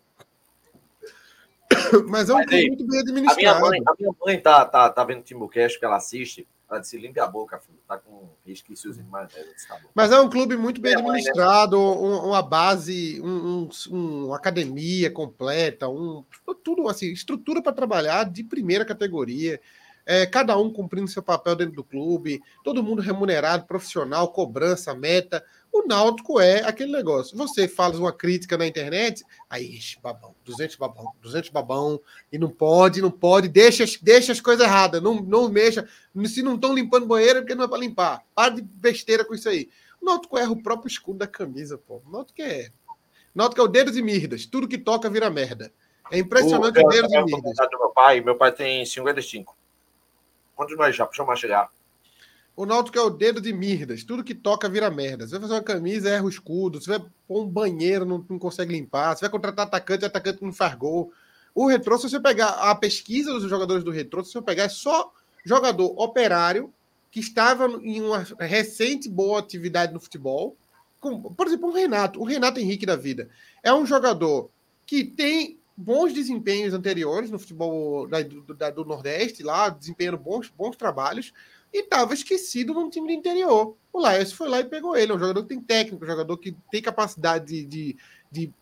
Mas 2.09 2.29
é 2.29 2.35
um 2.35 2.37
Mas, 2.37 2.47
clube 2.47 2.63
aí, 2.63 2.69
muito 2.69 2.87
bem 2.87 3.01
administrado. 3.01 3.57
A 3.65 3.71
minha 3.71 3.71
mãe, 3.71 3.83
a 3.87 3.95
minha 3.99 4.15
mãe 4.21 4.39
tá, 4.39 4.67
tá, 4.67 4.91
tá 4.91 5.03
vendo 5.03 5.23
Timbucast 5.23 5.79
que 5.79 5.85
ela 5.85 5.97
assiste. 5.97 6.47
Ela 6.73 6.81
disse: 6.81 6.97
limpe 6.97 7.21
a 7.21 7.27
boca, 7.27 7.59
filho. 7.59 7.79
Tá 7.87 7.99
com 7.99 8.31
resquícios 8.47 8.97
mais. 9.11 9.31
Tá 9.69 9.79
Mas 9.95 10.11
é 10.11 10.19
um 10.19 10.31
clube 10.31 10.57
muito 10.57 10.81
bem 10.81 10.95
né? 10.95 11.01
administrado, 11.01 11.79
uma 11.79 12.43
base, 12.43 13.21
um, 13.21 13.69
um, 13.91 14.25
uma 14.25 14.37
academia 14.37 15.11
completa, 15.11 15.87
um, 15.87 16.25
tudo 16.65 16.89
assim, 16.89 17.13
estrutura 17.13 17.61
para 17.61 17.75
trabalhar 17.75 18.25
de 18.25 18.43
primeira 18.43 18.87
categoria. 18.87 19.61
É, 20.05 20.27
cada 20.27 20.57
um 20.59 20.71
cumprindo 20.71 21.09
seu 21.09 21.23
papel 21.23 21.55
dentro 21.55 21.75
do 21.75 21.85
clube, 21.85 22.43
todo 22.65 22.83
mundo 22.83 23.01
remunerado, 23.01 23.67
profissional, 23.67 24.29
cobrança, 24.29 24.95
meta. 24.95 25.45
O 25.73 25.87
Náutico 25.87 26.39
é 26.41 26.63
aquele 26.65 26.93
negócio. 26.93 27.37
Você 27.37 27.67
faz 27.67 27.99
uma 27.99 28.13
crítica 28.13 28.59
na 28.59 28.67
internet, 28.67 29.25
aí, 29.49 29.65
ixi, 29.77 29.99
babão, 30.03 30.35
200 30.45 30.77
babão, 30.77 31.13
200 31.23 31.51
babão, 31.51 32.01
e 32.31 32.39
não 32.39 32.51
pode, 32.51 33.01
não 33.01 33.11
pode, 33.11 33.49
deixa, 33.49 33.85
deixa 34.03 34.33
as 34.33 34.41
coisas 34.41 34.67
erradas, 34.67 35.01
não, 35.01 35.15
não 35.15 35.49
mexa. 35.49 35.89
Se 36.27 36.43
não 36.43 36.57
estão 36.57 36.75
limpando 36.75 37.07
banheiro, 37.07 37.39
é 37.39 37.43
porque 37.43 37.55
não 37.55 37.65
é 37.65 37.69
para 37.69 37.79
limpar. 37.79 38.23
Para 38.35 38.57
de 38.57 38.63
besteira 38.63 39.25
com 39.25 39.35
isso 39.35 39.49
aí. 39.49 39.71
O 40.01 40.05
Náutico 40.05 40.37
erra 40.37 40.51
o 40.51 40.63
próprio 40.63 40.89
escudo 40.89 41.21
da 41.21 41.27
camisa, 41.27 41.79
pô. 41.79 42.03
O 42.05 42.11
Náutico 42.11 42.43
é. 42.43 42.71
O 43.35 43.39
Náutico 43.39 43.61
é 43.63 43.65
o 43.65 43.69
dedos 43.69 43.97
e 43.97 44.03
mirdas. 44.03 44.45
Tudo 44.45 44.69
que 44.69 44.77
toca 44.77 45.09
vira 45.09 45.31
merda. 45.31 45.73
É 46.11 46.19
impressionante 46.19 46.79
o, 46.79 46.85
o 46.85 46.89
dedos 46.89 47.13
e 47.13 47.23
mirdas. 47.23 47.57
Meu 47.71 47.91
pai, 47.91 48.21
meu 48.21 48.37
pai 48.37 48.53
tem 48.53 48.85
55. 48.85 49.57
Quantos 50.55 50.77
mais 50.77 50.95
já? 50.95 51.05
Deixa 51.05 51.23
eu 51.23 51.27
mais 51.27 51.41
chegar. 51.41 51.71
O 52.55 52.67
Náutico 52.67 52.99
é 52.99 53.01
o 53.01 53.11
dedo 53.11 53.41
de 53.41 53.53
mirdas. 53.53 54.05
Tudo 54.05 54.23
que 54.23 54.35
toca 54.35 54.69
vira 54.69 54.91
merda. 54.91 55.27
Você 55.27 55.33
vai 55.33 55.43
fazer 55.43 55.55
uma 55.55 55.63
camisa, 55.63 56.11
erra 56.11 56.25
o 56.25 56.29
escudo. 56.29 56.81
Você 56.81 56.91
vai 56.91 57.09
pôr 57.27 57.43
um 57.43 57.49
banheiro, 57.49 58.05
não, 58.05 58.25
não 58.29 58.39
consegue 58.39 58.75
limpar. 58.75 59.17
Você 59.17 59.23
vai 59.23 59.31
contratar 59.31 59.67
atacante, 59.67 60.05
atacante 60.05 60.43
não 60.43 60.53
faz 60.53 60.75
gol. 60.75 61.13
O 61.55 61.67
retrô, 61.67 61.97
se 61.97 62.09
você 62.09 62.21
pegar 62.21 62.49
a 62.49 62.75
pesquisa 62.75 63.33
dos 63.33 63.49
jogadores 63.49 63.83
do 63.83 63.91
retrô, 63.91 64.23
se 64.23 64.33
você 64.33 64.43
pegar, 64.43 64.65
é 64.65 64.69
só 64.69 65.13
jogador 65.45 65.95
operário 65.97 66.73
que 67.11 67.21
estava 67.21 67.67
em 67.83 68.01
uma 68.01 68.25
recente 68.39 69.09
boa 69.09 69.39
atividade 69.39 69.93
no 69.93 70.01
futebol. 70.01 70.57
Como, 71.01 71.35
por 71.35 71.47
exemplo, 71.47 71.71
o 71.71 71.73
Renato. 71.73 72.21
O 72.21 72.25
Renato 72.25 72.61
Henrique 72.61 72.87
da 72.87 72.97
vida. 72.97 73.29
É 73.63 73.73
um 73.73 73.87
jogador 73.87 74.51
que 74.87 75.05
tem 75.05 75.59
bons 75.83 76.13
desempenhos 76.13 76.73
anteriores 76.73 77.31
no 77.31 77.39
futebol 77.39 78.07
da, 78.07 78.23
do, 78.23 78.55
da, 78.55 78.71
do 78.71 78.85
Nordeste, 78.85 79.43
lá, 79.43 79.69
desempenhando 79.69 80.19
bons, 80.19 80.49
bons 80.49 80.77
trabalhos 80.77 81.33
e 81.73 81.81
estava 81.81 82.15
esquecido 82.15 82.75
num 82.75 82.91
time 82.91 83.09
do 83.09 83.13
interior. 83.13 83.77
O 83.93 84.01
Laércio 84.01 84.37
foi 84.37 84.49
lá 84.49 84.61
e 84.61 84.65
pegou 84.65 84.97
ele. 84.97 85.13
É 85.13 85.15
um 85.15 85.19
jogador 85.19 85.43
que 85.43 85.49
tem 85.49 85.61
técnico, 85.61 86.05
um 86.05 86.09
jogador 86.09 86.37
que 86.37 86.55
tem 86.71 86.83
capacidade 86.83 87.65
de. 87.65 87.97
de. 88.31 88.53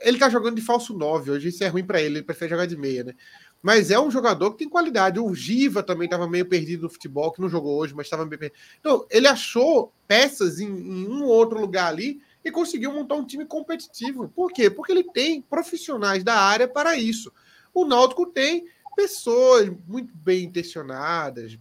Ele 0.00 0.18
tá 0.18 0.30
jogando 0.30 0.56
de 0.56 0.62
falso 0.62 0.96
9, 0.96 1.32
hoje 1.32 1.48
isso 1.48 1.62
é 1.62 1.68
ruim 1.68 1.84
para 1.84 2.00
ele, 2.00 2.18
ele 2.18 2.24
prefere 2.24 2.50
jogar 2.50 2.64
de 2.64 2.76
meia, 2.76 3.04
né? 3.04 3.14
Mas 3.62 3.90
é 3.90 4.00
um 4.00 4.10
jogador 4.10 4.52
que 4.52 4.58
tem 4.58 4.68
qualidade. 4.68 5.20
O 5.20 5.34
Giva 5.34 5.82
também 5.82 6.06
estava 6.06 6.26
meio 6.26 6.46
perdido 6.46 6.84
no 6.84 6.88
futebol, 6.88 7.30
que 7.30 7.42
não 7.42 7.48
jogou 7.50 7.76
hoje, 7.76 7.94
mas 7.94 8.06
estava 8.06 8.24
meio 8.24 8.38
perdido. 8.38 8.58
Então, 8.78 9.04
ele 9.10 9.28
achou 9.28 9.92
peças 10.08 10.58
em, 10.58 10.66
em 10.66 11.06
um 11.06 11.24
ou 11.24 11.28
outro 11.28 11.60
lugar 11.60 11.88
ali 11.88 12.22
e 12.44 12.50
conseguiu 12.50 12.92
montar 12.92 13.16
um 13.16 13.26
time 13.26 13.44
competitivo. 13.44 14.28
Por 14.28 14.52
quê? 14.52 14.70
Porque 14.70 14.92
ele 14.92 15.04
tem 15.04 15.42
profissionais 15.42 16.24
da 16.24 16.34
área 16.34 16.66
para 16.66 16.96
isso. 16.96 17.32
O 17.72 17.84
Náutico 17.84 18.26
tem 18.26 18.66
pessoas 18.96 19.70
muito 19.86 20.14
bem 20.14 20.44
intencionadas, 20.44 21.58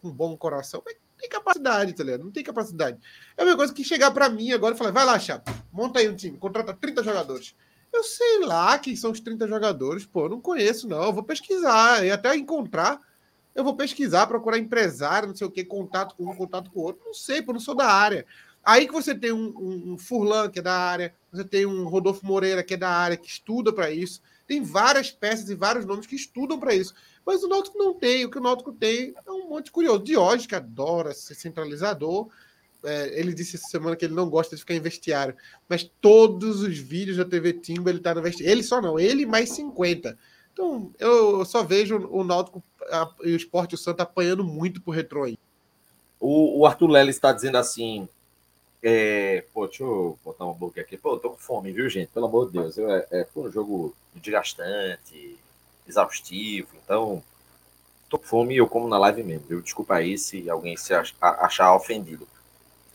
com 0.00 0.10
bom 0.10 0.36
coração, 0.36 0.82
mas 0.84 0.96
tem 1.16 1.28
capacidade, 1.28 1.94
tá 1.94 2.02
ligado? 2.02 2.24
Não 2.24 2.32
tem 2.32 2.42
capacidade. 2.42 2.98
É 3.36 3.42
a 3.42 3.44
mesma 3.44 3.56
coisa 3.56 3.72
que 3.72 3.84
chegar 3.84 4.10
para 4.10 4.28
mim 4.28 4.50
agora 4.50 4.74
e 4.74 4.78
falar, 4.78 4.90
vai 4.90 5.04
lá, 5.04 5.18
chato, 5.18 5.52
monta 5.72 6.00
aí 6.00 6.08
um 6.08 6.16
time, 6.16 6.36
contrata 6.36 6.74
30 6.74 7.04
jogadores. 7.04 7.54
Eu 7.92 8.02
sei 8.02 8.40
lá 8.40 8.78
quem 8.78 8.96
são 8.96 9.12
os 9.12 9.20
30 9.20 9.46
jogadores, 9.46 10.04
pô, 10.04 10.28
não 10.28 10.40
conheço, 10.40 10.88
não. 10.88 11.04
Eu 11.04 11.12
vou 11.12 11.22
pesquisar, 11.22 12.04
e 12.04 12.10
até 12.10 12.34
encontrar, 12.34 13.00
eu 13.54 13.62
vou 13.62 13.76
pesquisar, 13.76 14.26
procurar 14.26 14.58
empresário, 14.58 15.28
não 15.28 15.36
sei 15.36 15.46
o 15.46 15.50
que, 15.50 15.64
contato 15.64 16.16
com 16.16 16.24
um, 16.24 16.34
contato 16.34 16.70
com 16.70 16.80
o 16.80 16.82
outro. 16.82 17.04
Não 17.04 17.14
sei, 17.14 17.42
pô, 17.42 17.52
não 17.52 17.60
sou 17.60 17.74
da 17.74 17.86
área. 17.86 18.26
Aí 18.64 18.86
que 18.86 18.92
você 18.92 19.14
tem 19.14 19.32
um, 19.32 19.52
um, 19.58 19.92
um 19.92 19.98
Furlan, 19.98 20.48
que 20.48 20.60
é 20.60 20.62
da 20.62 20.76
área, 20.76 21.14
você 21.32 21.44
tem 21.44 21.66
um 21.66 21.84
Rodolfo 21.88 22.24
Moreira, 22.24 22.62
que 22.62 22.74
é 22.74 22.76
da 22.76 22.90
área, 22.90 23.16
que 23.16 23.28
estuda 23.28 23.72
para 23.72 23.90
isso. 23.90 24.20
Tem 24.46 24.62
várias 24.62 25.10
peças 25.10 25.48
e 25.50 25.54
vários 25.54 25.84
nomes 25.84 26.06
que 26.06 26.14
estudam 26.14 26.58
para 26.58 26.74
isso. 26.74 26.94
Mas 27.24 27.42
o 27.42 27.48
Náutico 27.48 27.78
não 27.78 27.94
tem. 27.94 28.24
O 28.24 28.30
que 28.30 28.38
o 28.38 28.42
Náutico 28.42 28.72
tem 28.72 29.14
é 29.26 29.30
um 29.30 29.48
monte 29.48 29.70
curioso. 29.70 30.02
Diógenes, 30.02 30.46
que 30.46 30.54
adora 30.54 31.14
ser 31.14 31.34
centralizador. 31.34 32.28
É, 32.84 33.18
ele 33.18 33.32
disse 33.32 33.56
essa 33.56 33.68
semana 33.68 33.94
que 33.94 34.04
ele 34.04 34.14
não 34.14 34.28
gosta 34.28 34.54
de 34.54 34.60
ficar 34.60 34.74
em 34.74 34.80
vestiário. 34.80 35.36
Mas 35.68 35.90
todos 36.00 36.60
os 36.62 36.76
vídeos 36.76 37.16
da 37.16 37.24
TV 37.24 37.52
Timba 37.54 37.90
ele 37.90 37.98
está 37.98 38.14
no 38.14 38.22
vestiário. 38.22 38.52
Ele 38.52 38.62
só 38.62 38.80
não, 38.80 38.98
ele 38.98 39.24
mais 39.24 39.50
50. 39.50 40.18
Então, 40.52 40.92
eu 40.98 41.44
só 41.44 41.62
vejo 41.62 42.08
o 42.10 42.22
Náutico 42.22 42.62
e 43.24 43.32
o 43.32 43.36
Esporte 43.36 43.74
o 43.74 43.90
apanhando 43.98 44.44
muito 44.44 44.82
pro 44.82 44.92
retrô 44.92 45.24
aí. 45.24 45.38
O, 46.20 46.60
o 46.60 46.66
Arthur 46.66 46.88
Lely 46.88 47.10
está 47.10 47.32
dizendo 47.32 47.56
assim: 47.56 48.08
é, 48.82 49.44
pô, 49.54 49.66
deixa 49.66 49.84
eu 49.84 50.18
botar 50.24 50.44
uma 50.44 50.54
boca 50.54 50.80
aqui. 50.80 50.96
Pô, 50.96 51.16
tô 51.16 51.30
com 51.30 51.36
fome, 51.36 51.70
viu, 51.70 51.88
gente? 51.88 52.08
Pelo 52.08 52.26
amor 52.26 52.46
de 52.46 52.54
Deus. 52.54 52.76
Eu, 52.76 52.90
é, 52.90 53.06
é, 53.12 53.24
foi 53.32 53.44
um 53.44 53.52
jogo 53.52 53.94
desgastante, 54.14 55.38
exaustivo. 55.88 56.68
Então, 56.84 57.22
tô 58.10 58.18
com 58.18 58.26
fome 58.26 58.54
e 58.54 58.58
eu 58.58 58.66
como 58.66 58.88
na 58.88 58.98
live 58.98 59.22
mesmo, 59.22 59.46
viu? 59.48 59.62
Desculpa 59.62 59.94
aí 59.94 60.18
se 60.18 60.50
alguém 60.50 60.76
se 60.76 60.92
achar 61.20 61.74
ofendido. 61.74 62.26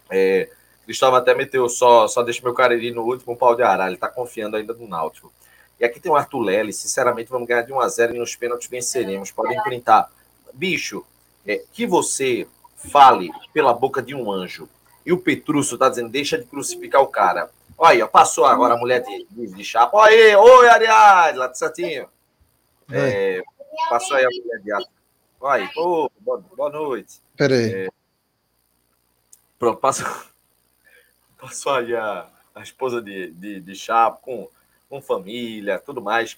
É, 0.10 0.50
Cristóvão 0.86 1.20
até 1.20 1.34
meteu 1.34 1.68
só, 1.70 2.08
só 2.08 2.22
deixa 2.22 2.42
meu 2.44 2.54
cariri 2.54 2.92
no 2.92 3.04
último 3.04 3.36
pau 3.36 3.56
de 3.56 3.64
arara, 3.64 3.90
ele 3.90 3.98
tá 3.98 4.08
confiando 4.08 4.56
ainda 4.56 4.74
no 4.74 4.88
Náutico. 4.88 5.32
E 5.80 5.86
aqui 5.86 6.00
tem 6.00 6.12
o 6.12 6.16
Arthur 6.16 6.40
Lely, 6.40 6.74
sinceramente 6.74 7.30
vamos 7.30 7.48
ganhar 7.48 7.62
de 7.62 7.72
1 7.72 7.80
a 7.80 7.88
0 7.88 8.16
e 8.16 8.20
nos 8.20 8.36
pênaltis 8.36 8.68
venceremos. 8.68 9.32
Podem 9.32 9.62
printar. 9.64 10.12
Bicho, 10.54 11.06
é, 11.46 11.64
que 11.72 11.86
você 11.86 12.48
fale 12.76 13.30
pela 13.54 13.74
boca 13.74 14.02
de 14.02 14.16
um 14.16 14.32
anjo 14.32 14.68
E 15.08 15.14
o 15.14 15.18
Petrúcio 15.18 15.78
tá 15.78 15.88
dizendo, 15.88 16.10
deixa 16.10 16.38
de 16.38 16.44
crucificar 16.44 17.02
o 17.02 17.08
cara. 17.08 17.50
Olha 17.78 18.04
aí, 18.04 18.10
passou 18.12 18.44
agora 18.44 18.74
a 18.74 18.78
mulher 18.78 19.02
de, 19.02 19.48
de, 19.48 19.64
chapa. 19.64 19.96
Olha 19.96 20.14
aí, 20.14 20.36
oi, 20.36 20.68
Ariadne, 20.68 21.40
lá 21.40 21.48
de 21.48 21.58
Santinho. 21.58 22.10
É, 22.92 23.42
passou 23.90 24.18
aí 24.18 24.26
a 24.26 24.30
mulher 24.30 24.60
de 24.62 24.88
Olha 25.40 25.64
aí, 25.64 25.70
oh, 25.78 26.10
boa, 26.20 26.44
boa 26.58 26.70
noite. 26.70 27.22
Peraí. 27.38 27.86
É, 27.86 27.88
pronto, 29.58 29.80
passou, 29.80 30.06
passou 31.40 31.72
aí 31.72 31.96
a, 31.96 32.28
a 32.54 32.62
esposa 32.62 33.02
de, 33.02 33.32
de, 33.32 33.62
de 33.62 33.76
chapa 33.76 34.20
com, 34.22 34.50
com 34.90 35.02
família, 35.02 35.80
tudo 35.80 36.02
mais. 36.02 36.38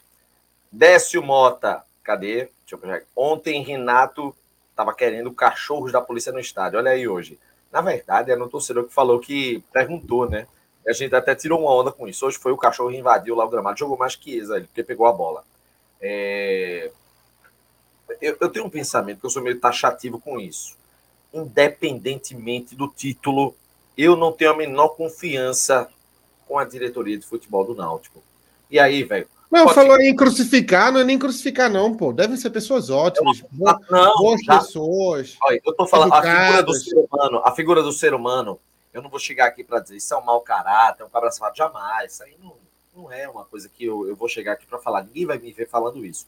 Décio 0.72 1.24
Mota, 1.24 1.84
cadê? 2.04 2.52
Deixa 2.70 2.86
eu. 2.86 3.02
Ontem, 3.16 3.64
Renato 3.64 4.36
estava 4.70 4.94
querendo 4.94 5.34
cachorros 5.34 5.92
da 5.92 6.00
polícia 6.00 6.32
no 6.32 6.40
estádio. 6.40 6.78
Olha 6.78 6.92
aí 6.92 7.08
hoje. 7.08 7.40
Na 7.72 7.82
verdade, 7.82 8.32
era 8.32 8.44
um 8.44 8.50
torcedor 8.50 8.86
que 8.86 8.94
falou 8.94 9.20
que 9.20 9.64
perguntou, 9.72 10.30
né? 10.30 10.48
a 10.90 10.94
gente 10.94 11.14
até 11.16 11.36
tirou 11.36 11.60
uma 11.60 11.72
onda 11.72 11.92
com 11.92 12.08
isso. 12.08 12.26
Hoje 12.26 12.38
foi 12.38 12.52
o 12.52 12.58
cachorro 12.58 12.92
invadiu 12.92 13.36
lá 13.36 13.46
o 13.46 13.50
gramado, 13.50 13.78
jogou 13.78 13.98
mais 13.98 14.16
que 14.16 14.34
ele, 14.34 14.66
porque 14.66 14.84
pegou 14.84 15.06
a 15.06 15.14
bola. 15.14 15.44
É... 16.02 16.92
Eu, 18.20 18.38
eu, 18.42 18.50
tenho 18.50 18.66
um 18.66 18.70
pensamento 18.70 19.20
que 19.20 19.26
eu 19.26 19.30
sou 19.30 19.44
meio 19.44 19.60
taxativo 19.60 20.20
com 20.20 20.40
isso. 20.40 20.76
Independentemente 21.32 22.76
do 22.76 22.88
título, 22.88 23.56
eu 23.96 24.16
não 24.16 24.32
tenho 24.32 24.52
a 24.52 24.58
menor 24.58 24.90
confiança 24.90 25.88
com 26.48 26.58
a 26.58 26.66
diretoria 26.66 27.18
de 27.18 27.26
futebol 27.26 27.64
do 27.64 27.76
Náutico. 27.76 28.24
E 28.72 28.80
aí, 28.80 29.04
velho, 29.04 29.28
não, 29.52 29.64
Pode... 29.64 29.76
falou 29.76 30.00
em 30.00 30.16
crucificar, 30.16 30.92
não 30.92 31.00
é 31.00 31.04
nem 31.04 31.18
crucificar, 31.18 31.70
não, 31.72 31.96
pô. 31.96 32.14
Devem 32.14 32.38
ser 32.38 32.52
pessoas 32.52 32.90
ótimas. 32.90 33.44
Não, 33.52 33.80
não 33.90 34.16
boas 34.18 34.42
já... 34.44 34.60
pessoas. 34.60 35.38
Olha, 35.42 35.60
eu 35.66 35.74
tô 35.74 35.88
falando, 35.88 36.14
educadas. 36.14 36.28
a 36.30 36.62
figura 36.62 36.64
do 36.64 36.74
ser 36.74 36.98
humano, 36.98 37.42
a 37.44 37.52
figura 37.52 37.84
do 37.84 37.92
ser 37.92 38.14
humano, 38.14 38.60
eu 38.94 39.02
não 39.02 39.10
vou 39.10 39.20
chegar 39.20 39.48
aqui 39.48 39.64
para 39.64 39.80
dizer 39.80 39.98
isso 39.98 40.14
é 40.14 40.18
um 40.18 40.24
mau 40.24 40.42
caráter, 40.42 41.04
um 41.04 41.10
cabra 41.10 41.32
safado, 41.32 41.58
jamais. 41.58 42.14
Isso 42.14 42.24
aí 42.24 42.36
não, 42.42 42.54
não 42.96 43.12
é 43.12 43.28
uma 43.28 43.44
coisa 43.44 43.68
que 43.68 43.86
eu, 43.86 44.08
eu 44.08 44.16
vou 44.16 44.30
chegar 44.30 44.54
aqui 44.54 44.68
para 44.68 44.78
falar. 44.78 45.04
Ninguém 45.04 45.26
vai 45.26 45.40
me 45.40 45.52
ver 45.52 45.68
falando 45.68 46.06
isso. 46.06 46.28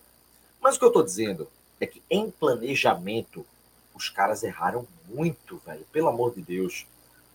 Mas 0.60 0.76
o 0.76 0.80
que 0.80 0.86
eu 0.86 0.92
tô 0.92 1.04
dizendo 1.04 1.48
é 1.80 1.86
que 1.86 2.02
em 2.10 2.32
planejamento, 2.32 3.46
os 3.94 4.10
caras 4.10 4.42
erraram 4.42 4.88
muito, 5.08 5.62
velho. 5.64 5.86
Pelo 5.92 6.08
amor 6.08 6.34
de 6.34 6.42
Deus. 6.42 6.88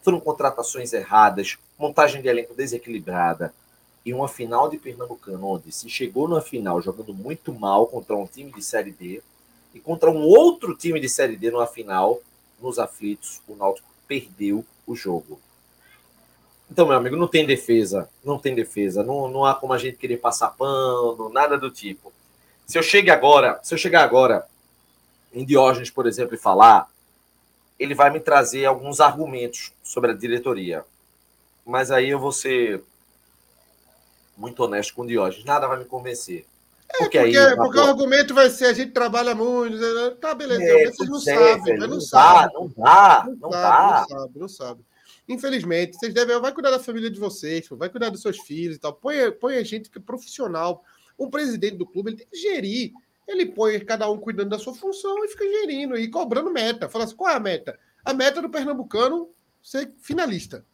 Foram 0.03 0.21
contratações 0.21 0.93
erradas, 0.93 1.59
montagem 1.77 2.23
de 2.23 2.29
elenco 2.29 2.55
desequilibrada 2.55 3.53
e 4.07 4.15
uma 4.15 4.29
final 4.29 4.71
de 4.71 4.79
Pernambucano, 4.79 5.49
onde 5.49 5.73
se 5.73 5.91
chegou 5.91 6.29
na 6.29 6.41
final 6.41 6.81
jogando 6.81 7.13
muito 7.13 7.53
mal 7.53 7.89
contra 7.89 8.15
um 8.15 8.25
time 8.25 8.53
de 8.53 8.63
Série 8.63 8.93
D 8.93 9.21
e 9.75 9.81
contra 9.81 10.09
um 10.09 10.23
outro 10.23 10.77
time 10.77 11.01
de 11.01 11.09
Série 11.09 11.37
D 11.37 11.51
numa 11.51 11.67
final, 11.67 12.21
nos 12.63 12.79
aflitos, 12.79 13.43
o 13.49 13.57
Náutico 13.57 13.89
perdeu 14.07 14.65
o 14.87 14.95
jogo. 14.95 15.41
Então, 16.71 16.87
meu 16.87 16.97
amigo, 16.97 17.17
não 17.17 17.27
tem 17.27 17.45
defesa, 17.45 18.09
não 18.25 18.39
tem 18.39 18.55
defesa, 18.55 19.03
não, 19.03 19.29
não 19.29 19.45
há 19.45 19.57
como 19.57 19.73
a 19.73 19.79
gente 19.79 19.97
querer 19.97 20.19
passar 20.19 20.51
pano, 20.51 21.29
nada 21.31 21.59
do 21.59 21.69
tipo. 21.69 22.13
Se 22.65 22.79
eu 22.79 22.85
chegue 22.85 23.11
agora, 23.11 23.59
se 23.65 23.75
eu 23.75 23.79
chegar 23.79 24.05
agora 24.05 24.47
em 25.33 25.45
Diógenes, 25.45 25.91
por 25.91 26.07
exemplo, 26.07 26.37
e 26.37 26.39
falar, 26.39 26.89
ele 27.77 27.95
vai 27.95 28.11
me 28.11 28.21
trazer 28.21 28.65
alguns 28.67 29.01
argumentos 29.01 29.73
sobre 29.83 30.13
a 30.13 30.15
diretoria. 30.15 30.85
Mas 31.65 31.91
aí 31.91 32.11
eu 32.11 32.21
vou 32.21 32.31
ser 32.31 32.85
muito 34.37 34.63
honesto 34.63 34.95
com 34.95 35.03
o 35.03 35.07
Diógenes, 35.07 35.45
nada 35.45 35.67
vai 35.67 35.79
me 35.79 35.85
convencer. 35.85 36.47
É, 36.89 36.99
porque, 36.99 37.19
porque, 37.19 37.39
aí, 37.39 37.57
porque 37.57 37.79
o 37.79 37.83
argumento 37.83 38.35
vai 38.35 38.49
ser 38.49 38.67
a 38.67 38.73
gente 38.73 38.93
trabalha 38.93 39.35
muito. 39.35 39.77
Né? 39.77 40.11
Tá, 40.21 40.35
beleza, 40.35 40.63
é, 40.63 40.91
vocês 40.91 41.09
não 41.09 41.21
sabem, 41.21 41.79
não, 41.79 41.89
não 41.89 42.01
sabe. 42.01 42.55
Não 42.55 42.69
dá, 42.77 43.25
não, 43.27 43.37
não 43.37 43.51
dá. 43.51 44.07
Não 44.09 44.19
sabe, 44.19 44.39
não 44.39 44.49
sabe. 44.49 44.85
Infelizmente, 45.29 45.97
vocês 45.97 46.15
devem, 46.15 46.41
vai 46.41 46.53
cuidar 46.53 46.71
da 46.71 46.79
família 46.79 47.11
de 47.11 47.19
vocês, 47.19 47.67
vai 47.71 47.89
cuidar 47.89 48.11
dos 48.11 48.23
seus 48.23 48.39
filhos 48.39 48.77
e 48.77 48.79
tal. 48.79 48.93
Põe, 48.93 49.33
põe 49.33 49.57
a 49.57 49.65
gente 49.65 49.91
que 49.91 49.99
é 49.99 50.01
profissional. 50.01 50.85
O 51.19 51.29
presidente 51.29 51.77
do 51.77 51.87
clube 51.87 52.11
ele 52.11 52.19
tem 52.19 52.27
que 52.29 52.37
gerir. 52.37 52.93
Ele 53.27 53.47
põe 53.47 53.81
cada 53.81 54.09
um 54.09 54.19
cuidando 54.19 54.51
da 54.51 54.59
sua 54.59 54.73
função 54.73 55.25
e 55.25 55.29
fica 55.29 55.45
gerindo 55.45 55.99
e 55.99 56.09
cobrando 56.09 56.51
meta. 56.51 56.89
Fala 56.89 57.05
assim: 57.05 57.17
qual 57.17 57.31
é 57.31 57.35
a 57.35 57.41
meta? 57.41 57.77
A 58.05 58.15
meta 58.15 58.41
do 58.41 58.49
Pernambucano 58.49 59.29
ser 59.61 59.93
finalista. 59.99 60.65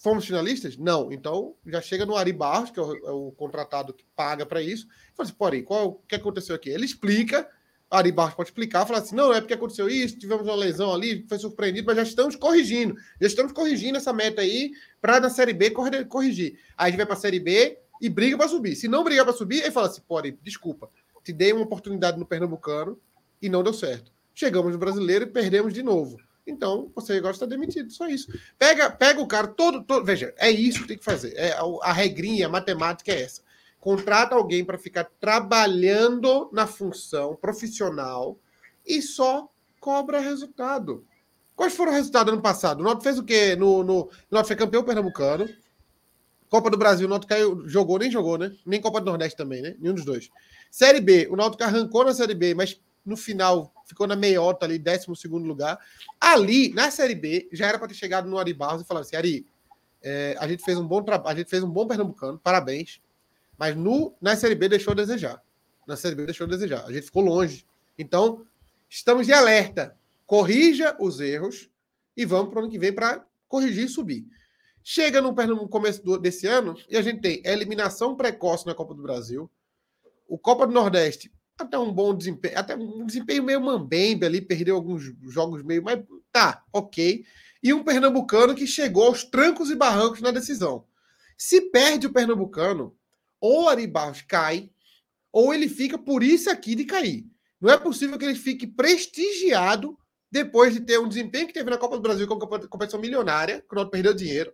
Fomos 0.00 0.24
finalistas? 0.24 0.76
Não. 0.76 1.12
Então, 1.12 1.56
já 1.66 1.82
chega 1.82 2.06
no 2.06 2.16
Ari 2.16 2.32
Barros, 2.32 2.70
que 2.70 2.78
é 2.78 2.82
o, 2.82 2.96
é 3.06 3.10
o 3.10 3.32
contratado 3.32 3.92
que 3.92 4.04
paga 4.14 4.46
para 4.46 4.62
isso. 4.62 4.86
Fala 5.16 5.28
assim, 5.28 5.36
porém, 5.36 5.62
qual, 5.62 5.88
o 5.88 5.92
que 6.06 6.14
aconteceu 6.14 6.54
aqui? 6.54 6.70
Ele 6.70 6.84
explica, 6.84 7.48
Ari 7.90 8.12
Barros 8.12 8.34
pode 8.34 8.50
explicar, 8.50 8.86
fala 8.86 9.00
assim, 9.00 9.16
não, 9.16 9.32
é 9.32 9.40
porque 9.40 9.54
aconteceu 9.54 9.88
isso, 9.88 10.16
tivemos 10.16 10.46
uma 10.46 10.54
lesão 10.54 10.94
ali, 10.94 11.26
foi 11.28 11.38
surpreendido, 11.38 11.86
mas 11.86 11.96
já 11.96 12.02
estamos 12.04 12.36
corrigindo. 12.36 12.94
Já 13.20 13.26
estamos 13.26 13.52
corrigindo 13.52 13.98
essa 13.98 14.12
meta 14.12 14.40
aí 14.40 14.70
para 15.00 15.18
na 15.18 15.30
Série 15.30 15.52
B 15.52 15.70
corrigir. 16.08 16.60
Aí 16.76 16.86
a 16.86 16.90
gente 16.90 16.98
vai 16.98 17.06
para 17.06 17.16
a 17.16 17.20
Série 17.20 17.40
B 17.40 17.76
e 18.00 18.08
briga 18.08 18.38
para 18.38 18.46
subir. 18.46 18.76
Se 18.76 18.86
não 18.86 19.02
brigar 19.02 19.24
para 19.24 19.34
subir, 19.34 19.62
ele 19.62 19.72
fala 19.72 19.88
assim, 19.88 20.02
porém, 20.06 20.38
desculpa, 20.42 20.88
te 21.24 21.32
dei 21.32 21.52
uma 21.52 21.62
oportunidade 21.62 22.18
no 22.18 22.24
Pernambucano 22.24 23.00
e 23.42 23.48
não 23.48 23.64
deu 23.64 23.74
certo. 23.74 24.12
Chegamos 24.32 24.70
no 24.70 24.78
Brasileiro 24.78 25.24
e 25.24 25.28
perdemos 25.28 25.74
de 25.74 25.82
novo. 25.82 26.16
Então, 26.48 26.90
você 26.94 27.14
agora 27.14 27.34
está 27.34 27.44
demitido, 27.44 27.92
só 27.92 28.08
isso. 28.08 28.32
Pega, 28.58 28.90
pega 28.90 29.20
o 29.20 29.26
cara 29.26 29.46
todo, 29.46 29.84
todo, 29.84 30.04
Veja, 30.04 30.34
é 30.38 30.50
isso 30.50 30.82
que 30.82 30.88
tem 30.88 30.98
que 30.98 31.04
fazer. 31.04 31.34
É, 31.36 31.52
a, 31.52 31.62
a 31.82 31.92
regrinha, 31.92 32.46
a 32.46 32.50
matemática 32.50 33.12
é 33.12 33.22
essa. 33.22 33.42
Contrata 33.78 34.34
alguém 34.34 34.64
para 34.64 34.78
ficar 34.78 35.04
trabalhando 35.20 36.50
na 36.52 36.66
função 36.66 37.36
profissional 37.36 38.38
e 38.86 39.02
só 39.02 39.48
cobra 39.78 40.18
resultado. 40.18 41.04
Quais 41.54 41.74
foram 41.74 41.92
os 41.92 41.98
resultados 41.98 42.32
ano 42.32 42.42
passado? 42.42 42.80
O 42.80 42.82
Noto 42.82 43.02
fez 43.02 43.18
o 43.18 43.24
quê? 43.24 43.54
No, 43.54 43.84
no, 43.84 44.00
o 44.02 44.10
Noto 44.30 44.46
foi 44.46 44.56
campeão 44.56 44.82
pernambucano. 44.82 45.48
Copa 46.48 46.70
do 46.70 46.78
Brasil, 46.78 47.06
o 47.06 47.10
Noto 47.10 47.26
caiu, 47.26 47.68
jogou, 47.68 47.98
nem 47.98 48.10
jogou, 48.10 48.38
né? 48.38 48.52
Nem 48.64 48.80
Copa 48.80 49.00
do 49.00 49.06
Nordeste 49.06 49.36
também, 49.36 49.60
né? 49.60 49.76
Nenhum 49.78 49.94
dos 49.94 50.04
dois. 50.04 50.30
Série 50.70 51.00
B, 51.00 51.28
o 51.30 51.36
Náutico 51.36 51.62
arrancou 51.62 52.04
na 52.04 52.14
Série 52.14 52.34
B, 52.34 52.54
mas 52.54 52.80
no 53.08 53.16
final 53.16 53.72
ficou 53.88 54.06
na 54.06 54.14
meiota 54.14 54.66
ali, 54.66 54.78
12 54.78 55.06
lugar. 55.28 55.78
Ali, 56.20 56.72
na 56.74 56.90
Série 56.90 57.14
B, 57.14 57.48
já 57.50 57.66
era 57.66 57.78
para 57.78 57.88
ter 57.88 57.94
chegado 57.94 58.28
no 58.28 58.38
Ari 58.38 58.52
Barros 58.52 58.82
e 58.82 58.84
falar 58.84 59.00
assim: 59.00 59.16
Ari, 59.16 59.46
é, 60.02 60.36
a 60.38 60.46
gente 60.46 60.62
fez 60.62 60.78
um 60.78 60.86
bom 60.86 61.02
trabalho, 61.02 61.36
a 61.36 61.38
gente 61.40 61.50
fez 61.50 61.62
um 61.62 61.70
bom 61.70 61.86
pernambucano, 61.86 62.38
parabéns. 62.38 63.00
Mas 63.56 63.74
no, 63.74 64.14
na 64.20 64.36
Série 64.36 64.54
B 64.54 64.68
deixou 64.68 64.92
a 64.92 64.94
desejar. 64.94 65.42
Na 65.86 65.96
Série 65.96 66.14
B 66.14 66.26
deixou 66.26 66.46
a 66.46 66.50
desejar. 66.50 66.84
A 66.84 66.92
gente 66.92 67.06
ficou 67.06 67.22
longe. 67.22 67.66
Então, 67.98 68.46
estamos 68.88 69.26
de 69.26 69.32
alerta. 69.32 69.96
Corrija 70.26 70.94
os 71.00 71.18
erros 71.18 71.68
e 72.16 72.24
vamos 72.24 72.50
para 72.50 72.60
o 72.60 72.62
ano 72.62 72.70
que 72.70 72.78
vem 72.78 72.92
para 72.92 73.24
corrigir 73.48 73.86
e 73.86 73.88
subir. 73.88 74.26
Chega 74.84 75.20
no, 75.20 75.32
no 75.32 75.68
começo 75.68 76.04
do, 76.04 76.18
desse 76.18 76.46
ano 76.46 76.76
e 76.88 76.96
a 76.96 77.02
gente 77.02 77.20
tem 77.20 77.42
eliminação 77.44 78.14
precoce 78.14 78.66
na 78.66 78.74
Copa 78.74 78.94
do 78.94 79.02
Brasil, 79.02 79.50
o 80.28 80.38
Copa 80.38 80.66
do 80.66 80.72
Nordeste 80.72 81.32
até 81.58 81.78
um 81.78 81.92
bom 81.92 82.14
desempenho, 82.14 82.58
até 82.58 82.76
um 82.76 83.04
desempenho 83.04 83.42
meio 83.42 83.60
mambembe 83.60 84.24
ali, 84.24 84.40
perdeu 84.40 84.76
alguns 84.76 85.12
jogos 85.28 85.62
meio, 85.62 85.82
mas 85.82 86.00
tá, 86.30 86.64
ok. 86.72 87.24
E 87.62 87.72
um 87.72 87.82
pernambucano 87.82 88.54
que 88.54 88.66
chegou 88.66 89.06
aos 89.06 89.24
trancos 89.24 89.70
e 89.70 89.74
barrancos 89.74 90.20
na 90.20 90.30
decisão. 90.30 90.86
Se 91.36 91.60
perde 91.60 92.06
o 92.06 92.12
pernambucano, 92.12 92.96
ou 93.40 93.68
Ari 93.68 93.86
Barros 93.86 94.22
cai, 94.22 94.70
ou 95.32 95.52
ele 95.52 95.68
fica 95.68 95.98
por 95.98 96.22
isso 96.22 96.50
aqui 96.50 96.74
de 96.74 96.84
cair. 96.84 97.26
Não 97.60 97.70
é 97.70 97.76
possível 97.76 98.18
que 98.18 98.24
ele 98.24 98.34
fique 98.34 98.66
prestigiado 98.66 99.98
depois 100.30 100.74
de 100.74 100.80
ter 100.80 100.98
um 100.98 101.08
desempenho 101.08 101.46
que 101.46 101.52
teve 101.52 101.70
na 101.70 101.78
Copa 101.78 101.96
do 101.96 102.02
Brasil, 102.02 102.26
com 102.26 102.34
uma 102.34 102.68
competição 102.68 103.00
milionária, 103.00 103.64
que 103.68 103.78
o 103.78 103.86
perdeu 103.86 104.14
dinheiro, 104.14 104.52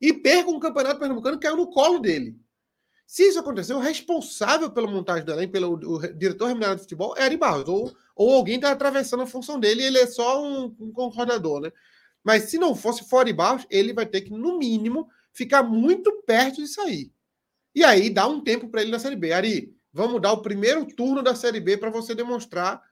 e 0.00 0.12
perca 0.12 0.50
um 0.50 0.60
campeonato 0.60 0.98
pernambucano 0.98 1.38
que 1.38 1.46
caiu 1.46 1.56
no 1.56 1.70
colo 1.70 1.98
dele. 1.98 2.38
Se 3.06 3.22
isso 3.22 3.38
aconteceu, 3.38 3.76
o 3.76 3.80
responsável 3.80 4.70
pela 4.70 4.86
montagem 4.86 5.24
do 5.24 5.32
elenco, 5.32 5.52
pelo 5.52 5.74
o 5.74 6.14
diretor 6.14 6.46
remunerado 6.46 6.76
de 6.76 6.82
futebol, 6.82 7.14
é 7.16 7.24
Ari 7.24 7.36
Barros. 7.36 7.68
Ou, 7.68 7.96
ou 8.16 8.34
alguém 8.34 8.56
está 8.56 8.70
atravessando 8.70 9.22
a 9.22 9.26
função 9.26 9.60
dele 9.60 9.82
e 9.82 9.86
ele 9.86 9.98
é 9.98 10.06
só 10.06 10.42
um, 10.42 10.74
um 10.80 10.92
concordador, 10.92 11.60
né? 11.60 11.72
Mas 12.22 12.44
se 12.44 12.58
não 12.58 12.74
fosse 12.74 13.08
fora 13.08 13.26
de 13.26 13.32
Barros, 13.32 13.66
ele 13.68 13.92
vai 13.92 14.06
ter 14.06 14.22
que, 14.22 14.30
no 14.30 14.58
mínimo, 14.58 15.08
ficar 15.32 15.62
muito 15.62 16.22
perto 16.22 16.56
de 16.56 16.68
sair. 16.68 17.12
E 17.74 17.84
aí 17.84 18.08
dá 18.08 18.26
um 18.26 18.40
tempo 18.42 18.68
para 18.68 18.80
ele 18.80 18.90
na 18.90 18.98
Série 18.98 19.16
B. 19.16 19.32
Ari, 19.32 19.76
vamos 19.92 20.22
dar 20.22 20.32
o 20.32 20.40
primeiro 20.40 20.86
turno 20.86 21.22
da 21.22 21.34
Série 21.34 21.60
B 21.60 21.76
para 21.76 21.90
você 21.90 22.14
demonstrar 22.14 22.82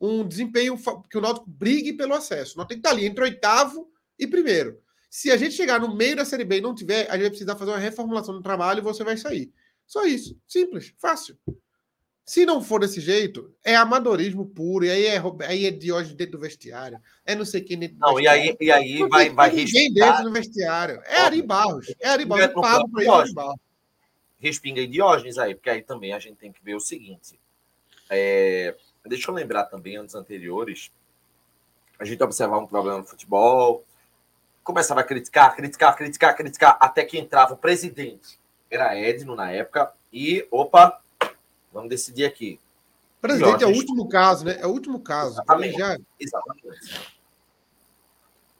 um 0.00 0.26
desempenho 0.26 0.78
que 1.10 1.18
o 1.18 1.20
Náutico 1.20 1.50
brigue 1.50 1.92
pelo 1.92 2.14
acesso. 2.14 2.56
Tem 2.58 2.68
que 2.68 2.74
estar 2.74 2.90
tá 2.90 2.94
ali 2.94 3.04
entre 3.04 3.24
oitavo 3.24 3.90
e 4.18 4.26
primeiro. 4.26 4.80
Se 5.10 5.30
a 5.30 5.36
gente 5.36 5.54
chegar 5.54 5.80
no 5.80 5.94
meio 5.94 6.16
da 6.16 6.24
Série 6.24 6.44
B 6.44 6.58
e 6.58 6.60
não 6.60 6.74
tiver, 6.74 7.08
a 7.10 7.14
gente 7.14 7.22
vai 7.22 7.30
precisar 7.30 7.56
fazer 7.56 7.70
uma 7.70 7.78
reformulação 7.78 8.34
do 8.34 8.42
trabalho 8.42 8.78
e 8.78 8.82
você 8.82 9.02
vai 9.02 9.16
sair. 9.16 9.50
Só 9.86 10.04
isso. 10.04 10.38
Simples, 10.46 10.92
fácil. 10.98 11.36
Se 12.24 12.44
não 12.44 12.62
for 12.62 12.80
desse 12.80 13.00
jeito, 13.00 13.54
é 13.64 13.74
amadorismo 13.74 14.44
puro, 14.44 14.84
e 14.84 14.90
aí 14.90 15.06
é, 15.06 15.22
aí 15.46 15.64
é 15.64 15.70
de 15.70 15.90
hoje 15.90 16.14
dentro 16.14 16.32
do 16.32 16.40
vestiário. 16.40 17.00
É 17.24 17.34
não 17.34 17.46
sei 17.46 17.62
quem 17.62 17.78
dentro 17.78 17.96
do 17.96 18.00
não, 18.00 18.14
vestiário. 18.16 18.44
e 18.44 18.48
aí, 18.48 18.56
e 18.60 18.70
aí 18.70 18.98
não 18.98 19.08
vai, 19.08 19.30
vai 19.30 19.50
ninguém 19.50 19.90
dentro 19.90 20.24
do 20.24 20.32
vestiário. 20.32 21.00
É 21.06 21.22
Ari 21.22 21.40
Barros. 21.40 21.94
É 21.98 22.08
Ari 22.08 22.26
Barros. 22.26 22.44
Eu 22.44 22.60
pago 22.60 22.88
para 22.90 23.02
ele 23.02 23.10
Ari 23.10 23.32
Barros. 23.32 23.60
Respinga 24.38 24.82
em 24.82 24.90
Diógenes 24.90 25.38
aí, 25.38 25.54
porque 25.54 25.70
aí 25.70 25.82
também 25.82 26.12
a 26.12 26.18
gente 26.18 26.36
tem 26.36 26.52
que 26.52 26.62
ver 26.62 26.74
o 26.74 26.80
seguinte. 26.80 27.40
É, 28.10 28.76
deixa 29.06 29.30
eu 29.30 29.34
lembrar 29.34 29.64
também, 29.64 29.96
anos 29.96 30.14
anteriores, 30.14 30.92
a 31.98 32.04
gente 32.04 32.22
observava 32.22 32.62
um 32.62 32.66
problema 32.66 32.98
no 32.98 33.04
futebol, 33.04 33.84
começava 34.68 35.00
a 35.00 35.04
criticar, 35.04 35.56
criticar, 35.56 35.96
criticar, 35.96 36.36
criticar, 36.36 36.76
até 36.78 37.02
que 37.02 37.18
entrava 37.18 37.54
o 37.54 37.56
presidente. 37.56 38.38
Era 38.70 38.94
Edno 38.98 39.34
na 39.34 39.50
época, 39.50 39.90
e 40.12 40.46
opa, 40.50 41.00
vamos 41.72 41.88
decidir 41.88 42.26
aqui. 42.26 42.60
Presidente 43.18 43.64
é 43.64 43.66
o 43.66 43.74
último 43.74 44.06
caso, 44.10 44.44
né? 44.44 44.58
É 44.60 44.66
o 44.66 44.70
último 44.70 45.00
caso. 45.00 45.32
Exatamente. 45.32 45.78
Já... 45.78 45.96
Exatamente. 46.20 47.18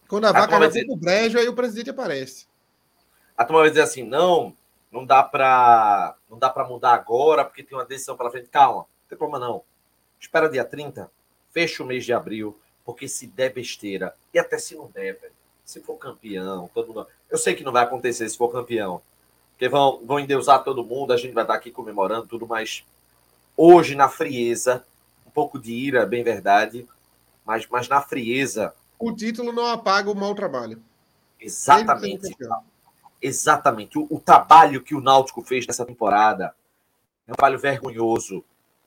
Quando 0.08 0.24
a, 0.24 0.30
a 0.30 0.32
vaca 0.32 0.58
vai 0.58 0.68
dizer... 0.68 0.86
pro 0.86 0.96
brejo, 0.96 1.38
aí 1.38 1.46
o 1.46 1.54
presidente 1.54 1.90
aparece. 1.90 2.46
A 3.36 3.44
turma 3.44 3.60
vai 3.60 3.68
dizer 3.68 3.82
assim: 3.82 4.02
não, 4.02 4.56
não 4.90 5.04
dá 5.04 5.22
para 5.22 6.16
não 6.30 6.38
dá 6.38 6.48
para 6.48 6.66
mudar 6.66 6.94
agora, 6.94 7.44
porque 7.44 7.62
tem 7.62 7.76
uma 7.76 7.84
decisão 7.84 8.16
pela 8.16 8.30
frente. 8.30 8.48
Calma, 8.48 8.78
não 8.78 9.08
tem 9.10 9.18
problema 9.18 9.46
não. 9.46 9.62
Espera 10.18 10.48
dia 10.48 10.64
30, 10.64 11.10
fecha 11.50 11.82
o 11.82 11.86
mês 11.86 12.06
de 12.06 12.14
abril, 12.14 12.58
porque 12.82 13.06
se 13.06 13.26
der 13.26 13.52
besteira, 13.52 14.14
e 14.32 14.38
até 14.38 14.56
se 14.56 14.74
não 14.74 14.90
der, 14.90 15.18
velho, 15.20 15.37
se 15.68 15.80
for 15.80 15.98
campeão, 15.98 16.70
todo 16.72 16.86
mundo. 16.86 17.06
Eu 17.28 17.36
sei 17.36 17.54
que 17.54 17.62
não 17.62 17.72
vai 17.72 17.84
acontecer 17.84 18.26
se 18.26 18.38
for 18.38 18.48
campeão, 18.48 19.02
porque 19.50 19.68
vão, 19.68 20.00
vão 20.02 20.18
endeusar 20.18 20.64
todo 20.64 20.82
mundo, 20.82 21.12
a 21.12 21.16
gente 21.18 21.34
vai 21.34 21.44
estar 21.44 21.52
aqui 21.52 21.70
comemorando 21.70 22.26
tudo, 22.26 22.46
mas 22.46 22.86
hoje, 23.54 23.94
na 23.94 24.08
frieza, 24.08 24.82
um 25.26 25.30
pouco 25.30 25.58
de 25.58 25.74
ira, 25.74 26.06
bem 26.06 26.24
verdade, 26.24 26.88
mas, 27.44 27.66
mas 27.68 27.86
na 27.86 28.00
frieza. 28.00 28.72
O 28.98 29.12
título 29.12 29.52
não 29.52 29.66
apaga 29.66 30.10
o 30.10 30.14
mau 30.14 30.34
trabalho. 30.34 30.82
Exatamente. 31.38 32.34
Exatamente. 33.20 33.98
O, 33.98 34.06
o, 34.08 34.18
trabalho 34.18 34.82
que 34.82 34.94
o 34.94 35.02
Náutico 35.02 35.42
fez 35.42 35.66
nessa 35.66 35.84
temporada 35.84 36.54
é 37.26 37.32
um 37.32 37.34
trabalho 37.34 37.58
vergonhoso 37.58 38.42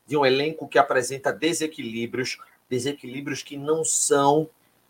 de 0.08 0.18
um 0.18 0.26
elenco 0.26 0.68
que 0.68 0.80
apresenta 0.80 1.32
desequilíbrios, 1.32 2.40
desequilíbrios 2.68 3.44
que 3.44 3.56
não 3.56 3.86
são 3.86 4.50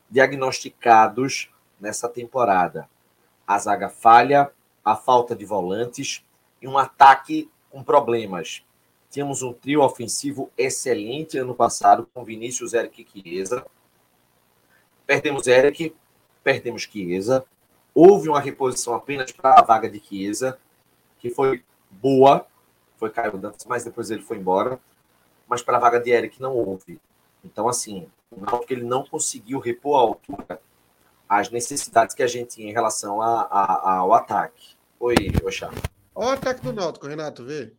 diagnosticados 0.10 1.50
nessa 1.82 2.08
temporada. 2.08 2.88
A 3.46 3.58
zaga 3.58 3.90
falha, 3.90 4.52
a 4.86 4.96
falta 4.96 5.36
de 5.36 5.44
volantes 5.44 6.24
e 6.62 6.68
um 6.68 6.78
ataque 6.78 7.50
com 7.70 7.84
problemas. 7.84 8.64
Tínhamos 9.10 9.42
um 9.42 9.52
trio 9.52 9.82
ofensivo 9.82 10.50
excelente 10.58 11.38
ano 11.38 11.54
passado 11.54 12.08
com 12.14 12.24
Vinícius, 12.24 12.74
Eric 12.74 13.02
e 13.02 13.22
Chiesa. 13.22 13.66
Perdemos 15.06 15.48
Eric, 15.48 15.94
perdemos 16.44 16.84
Chiesa. 16.84 17.46
Houve 17.94 18.30
uma 18.30 18.40
reposição 18.40 18.94
apenas 18.94 19.32
para 19.32 19.60
a 19.60 19.64
vaga 19.64 19.90
de 19.90 20.00
Chiesa, 20.00 20.58
que 21.20 21.30
foi 21.30 21.64
boa, 21.90 22.48
foi 22.96 23.10
Caio 23.10 23.38
Dantas, 23.38 23.66
mas 23.66 23.84
depois 23.84 24.10
ele 24.10 24.22
foi 24.22 24.38
embora. 24.38 24.80
Mas 25.46 25.62
para 25.62 25.76
a 25.76 25.80
vaga 25.80 26.00
de 26.00 26.10
Eric 26.12 26.42
não 26.42 26.56
houve. 26.56 26.98
Então, 27.44 27.68
assim, 27.68 28.08
o 28.32 28.40
Náutico 28.40 28.72
ele 28.72 28.84
não 28.84 29.06
conseguiu 29.06 29.60
repor 29.60 29.98
a 29.98 30.02
altura 30.02 30.62
as 31.32 31.50
necessidades 31.50 32.14
que 32.14 32.22
a 32.22 32.28
gente 32.28 32.56
tinha 32.56 32.70
em 32.70 32.74
relação 32.74 33.22
a, 33.22 33.44
a, 33.44 33.92
ao 34.00 34.14
ataque. 34.14 34.76
Oi, 35.00 35.16
Oxá. 35.46 35.72
Olha 36.14 36.32
o 36.32 36.34
ataque 36.34 36.62
do 36.62 36.74
Náutico, 36.74 37.08
Renato, 37.08 37.46
vê. 37.46 37.74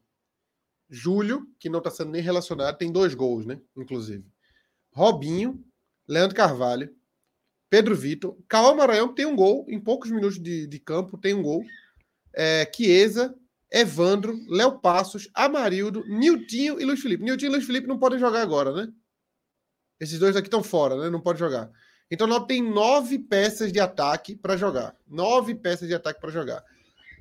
Júlio, 0.88 1.46
que 1.58 1.68
não 1.68 1.80
está 1.80 1.90
sendo 1.90 2.12
nem 2.12 2.22
relacionado, 2.22 2.78
tem 2.78 2.90
dois 2.90 3.12
gols, 3.12 3.44
né? 3.44 3.60
Inclusive. 3.76 4.24
Robinho, 4.90 5.62
Leandro 6.08 6.34
Carvalho, 6.34 6.96
Pedro 7.68 7.94
Vitor, 7.94 8.38
Cauã 8.48 8.74
Maranhão 8.74 9.14
tem 9.14 9.26
um 9.26 9.36
gol 9.36 9.66
em 9.68 9.78
poucos 9.78 10.10
minutos 10.10 10.38
de, 10.38 10.66
de 10.66 10.78
campo, 10.78 11.18
tem 11.18 11.34
um 11.34 11.42
gol. 11.42 11.62
É, 12.34 12.66
Chiesa, 12.74 13.34
Evandro, 13.70 14.34
Léo 14.48 14.78
Passos, 14.78 15.28
Amarildo, 15.34 16.02
Niltinho 16.08 16.80
e 16.80 16.86
Luiz 16.86 17.02
Felipe. 17.02 17.22
Niltinho 17.22 17.50
e 17.50 17.52
Luiz 17.52 17.66
Felipe 17.66 17.86
não 17.86 17.98
podem 17.98 18.18
jogar 18.18 18.40
agora, 18.40 18.72
né? 18.72 18.90
Esses 20.00 20.18
dois 20.18 20.36
aqui 20.36 20.46
estão 20.46 20.62
fora, 20.62 20.96
né? 20.96 21.10
Não 21.10 21.20
podem 21.20 21.38
jogar. 21.38 21.70
Então, 22.12 22.26
nós 22.26 22.44
tem 22.44 22.62
nove 22.62 23.18
peças 23.18 23.72
de 23.72 23.80
ataque 23.80 24.36
para 24.36 24.54
jogar. 24.54 24.94
Nove 25.08 25.54
peças 25.54 25.88
de 25.88 25.94
ataque 25.94 26.20
para 26.20 26.30
jogar. 26.30 26.62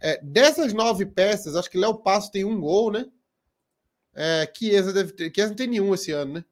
É, 0.02 0.20
dessas 0.22 0.74
nove 0.74 1.06
peças, 1.06 1.56
acho 1.56 1.72
que 1.72 1.78
Léo 1.78 2.00
Passos 2.00 2.30
tem 2.30 2.44
um 2.44 2.60
gol, 2.60 2.92
né? 2.92 3.10
É, 4.14 4.52
Chiesa 4.54 4.92
deve 4.92 5.14
ter. 5.14 5.32
Chiesa 5.34 5.52
não 5.52 5.56
tem 5.56 5.68
nenhum 5.68 5.94
esse 5.94 6.12
ano, 6.12 6.34
né? 6.34 6.46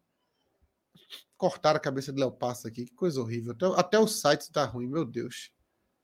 Cortaram 1.35 1.75
a 1.75 1.81
cabeça 1.81 2.13
de 2.13 2.19
Léo 2.21 2.31
Passos 2.31 2.65
aqui. 2.65 2.85
Que 2.85 2.93
coisa 2.93 3.19
horrível. 3.19 3.51
Até, 3.51 3.65
até 3.77 3.99
o 3.99 4.07
site 4.07 4.43
está 4.43 4.63
ruim, 4.63 4.87
meu 4.87 5.03
Deus. 5.03 5.51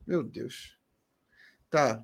Meu 0.06 0.22
Deus. 0.22 0.78
Tá. 1.70 2.04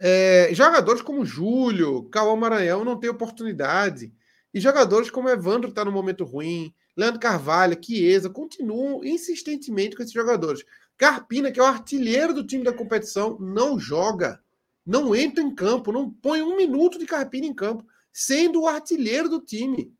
É, 0.00 0.48
jogadores 0.54 1.02
como 1.02 1.22
Júlio, 1.22 2.04
Cauã 2.04 2.34
Maranhão 2.34 2.82
não 2.82 2.98
tem 2.98 3.10
oportunidade. 3.10 4.10
E 4.54 4.58
jogadores 4.58 5.10
como 5.10 5.28
Evandro 5.28 5.68
está 5.68 5.84
no 5.84 5.92
momento 5.92 6.24
ruim. 6.24 6.74
Leandro 6.96 7.20
Carvalho, 7.20 7.78
Chiesa, 7.80 8.30
continuam 8.30 9.04
insistentemente 9.04 9.96
com 9.96 10.02
esses 10.02 10.14
jogadores. 10.14 10.64
Carpina, 10.96 11.50
que 11.50 11.58
é 11.58 11.62
o 11.62 11.66
artilheiro 11.66 12.32
do 12.32 12.46
time 12.46 12.62
da 12.62 12.72
competição, 12.72 13.38
não 13.40 13.78
joga. 13.78 14.40
Não 14.86 15.14
entra 15.14 15.42
em 15.42 15.54
campo, 15.54 15.90
não 15.90 16.10
põe 16.10 16.42
um 16.42 16.56
minuto 16.56 16.98
de 16.98 17.06
Carpina 17.06 17.46
em 17.46 17.54
campo, 17.54 17.84
sendo 18.12 18.62
o 18.62 18.68
artilheiro 18.68 19.28
do 19.28 19.40
time. 19.40 19.92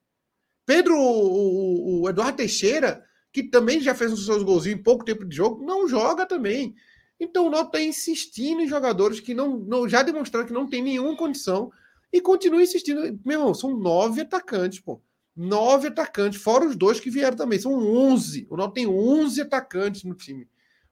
Pedro, 0.66 0.96
o, 0.96 2.02
o 2.02 2.08
Eduardo 2.08 2.36
Teixeira, 2.36 3.04
que 3.32 3.42
também 3.42 3.80
já 3.80 3.94
fez 3.94 4.12
os 4.12 4.24
seus 4.24 4.42
golzinhos 4.42 4.78
em 4.78 4.82
pouco 4.82 5.04
tempo 5.04 5.24
de 5.24 5.34
jogo, 5.34 5.64
não 5.64 5.88
joga 5.88 6.24
também. 6.24 6.74
Então 7.18 7.46
o 7.46 7.50
Náutico 7.50 7.76
está 7.76 7.86
insistindo 7.86 8.60
em 8.60 8.68
jogadores 8.68 9.20
que 9.20 9.34
não, 9.34 9.58
não 9.58 9.88
já 9.88 10.02
demonstraram 10.02 10.46
que 10.46 10.52
não 10.52 10.68
tem 10.68 10.82
nenhuma 10.82 11.16
condição 11.16 11.70
e 12.12 12.20
continua 12.20 12.62
insistindo. 12.62 13.00
Meu 13.24 13.40
irmão, 13.40 13.54
são 13.54 13.76
nove 13.76 14.20
atacantes, 14.20 14.80
pô. 14.80 15.00
Nove 15.36 15.88
atacantes, 15.88 16.40
fora 16.40 16.64
os 16.64 16.76
dois 16.76 17.00
que 17.00 17.10
vieram 17.10 17.36
também. 17.36 17.58
São 17.58 17.72
onze. 17.72 18.46
O 18.48 18.56
Náutico 18.56 18.74
tem 18.74 18.86
onze 18.86 19.40
atacantes 19.40 20.04
no 20.04 20.14
time. 20.14 20.48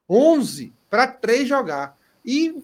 Onze 0.08 0.72
para 0.90 1.06
três 1.06 1.48
jogar. 1.48 1.96
E, 2.24 2.54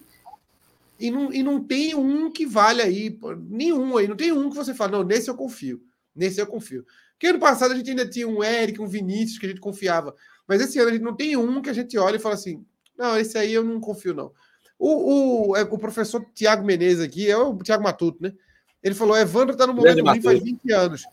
e, 0.99 1.09
não, 1.09 1.31
e 1.31 1.41
não 1.41 1.63
tem 1.63 1.95
um 1.95 2.29
que 2.29 2.45
vale 2.45 2.81
aí. 2.81 3.17
Nenhum 3.49 3.97
aí. 3.97 4.07
Não 4.07 4.15
tem 4.15 4.31
um 4.31 4.49
que 4.49 4.55
você 4.55 4.73
fala, 4.73 4.91
não, 4.91 5.03
nesse 5.03 5.29
eu 5.29 5.35
confio. 5.35 5.81
Nesse 6.15 6.41
eu 6.41 6.47
confio. 6.47 6.85
Porque 7.13 7.27
ano 7.27 7.39
passado 7.39 7.71
a 7.71 7.75
gente 7.75 7.89
ainda 7.89 8.07
tinha 8.07 8.27
um 8.27 8.43
Eric, 8.43 8.81
um 8.81 8.87
Vinícius 8.87 9.37
que 9.37 9.45
a 9.45 9.49
gente 9.49 9.61
confiava. 9.61 10.15
Mas 10.47 10.61
esse 10.61 10.79
ano 10.79 10.89
a 10.89 10.93
gente 10.93 11.03
não 11.03 11.15
tem 11.15 11.37
um 11.37 11.61
que 11.61 11.69
a 11.69 11.73
gente 11.73 11.97
olha 11.97 12.15
e 12.15 12.19
fala 12.19 12.35
assim: 12.35 12.65
não, 12.97 13.17
esse 13.17 13.37
aí 13.37 13.53
eu 13.53 13.63
não 13.63 13.79
confio, 13.79 14.13
não. 14.13 14.31
O, 14.77 15.49
o, 15.49 15.55
é, 15.57 15.63
o 15.63 15.77
professor 15.77 16.25
Tiago 16.33 16.65
Menezes 16.65 17.03
aqui, 17.03 17.29
é 17.29 17.37
o 17.37 17.57
Tiago 17.57 17.83
Matuto, 17.83 18.21
né? 18.21 18.33
Ele 18.81 18.95
falou: 18.95 19.17
Evandro 19.17 19.53
está 19.53 19.67
no 19.67 19.73
momento 19.73 20.03
ruim 20.03 20.21
faz 20.21 20.39
20 20.41 20.71
anos. 20.71 21.03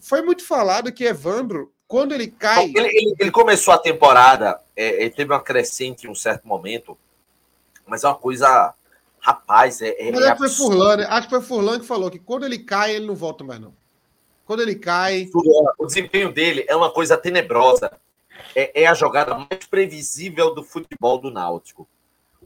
Foi 0.00 0.22
muito 0.22 0.44
falado 0.44 0.92
que 0.92 1.04
Evandro, 1.04 1.72
quando 1.86 2.12
ele 2.12 2.28
cai. 2.28 2.64
Ele, 2.64 2.88
ele, 2.88 3.14
ele 3.18 3.30
começou 3.30 3.72
a 3.72 3.78
temporada, 3.78 4.60
é, 4.76 5.02
ele 5.02 5.10
teve 5.10 5.32
uma 5.32 5.40
crescente 5.40 6.06
em 6.06 6.10
um 6.10 6.14
certo 6.14 6.46
momento, 6.46 6.96
mas 7.86 8.04
é 8.04 8.08
uma 8.08 8.16
coisa. 8.16 8.74
Rapaz, 9.20 9.82
é. 9.82 9.88
é 9.98 10.08
é 10.10 10.36
foi 10.36 10.48
Furlan? 10.48 11.04
Acho 11.08 11.28
que 11.28 11.34
foi 11.34 11.44
Furlan 11.44 11.80
que 11.80 11.86
falou 11.86 12.10
que 12.10 12.20
quando 12.20 12.44
ele 12.44 12.58
cai, 12.58 12.94
ele 12.94 13.06
não 13.06 13.16
volta 13.16 13.42
mais, 13.42 13.60
não. 13.60 13.74
Quando 14.46 14.60
ele 14.60 14.76
cai. 14.76 15.28
O 15.78 15.86
desempenho 15.86 16.32
dele 16.32 16.64
é 16.68 16.76
uma 16.76 16.90
coisa 16.90 17.16
tenebrosa. 17.16 17.90
É, 18.54 18.82
é 18.82 18.86
a 18.86 18.94
jogada 18.94 19.34
mais 19.34 19.66
previsível 19.68 20.54
do 20.54 20.62
futebol 20.62 21.18
do 21.18 21.30
Náutico. 21.30 21.86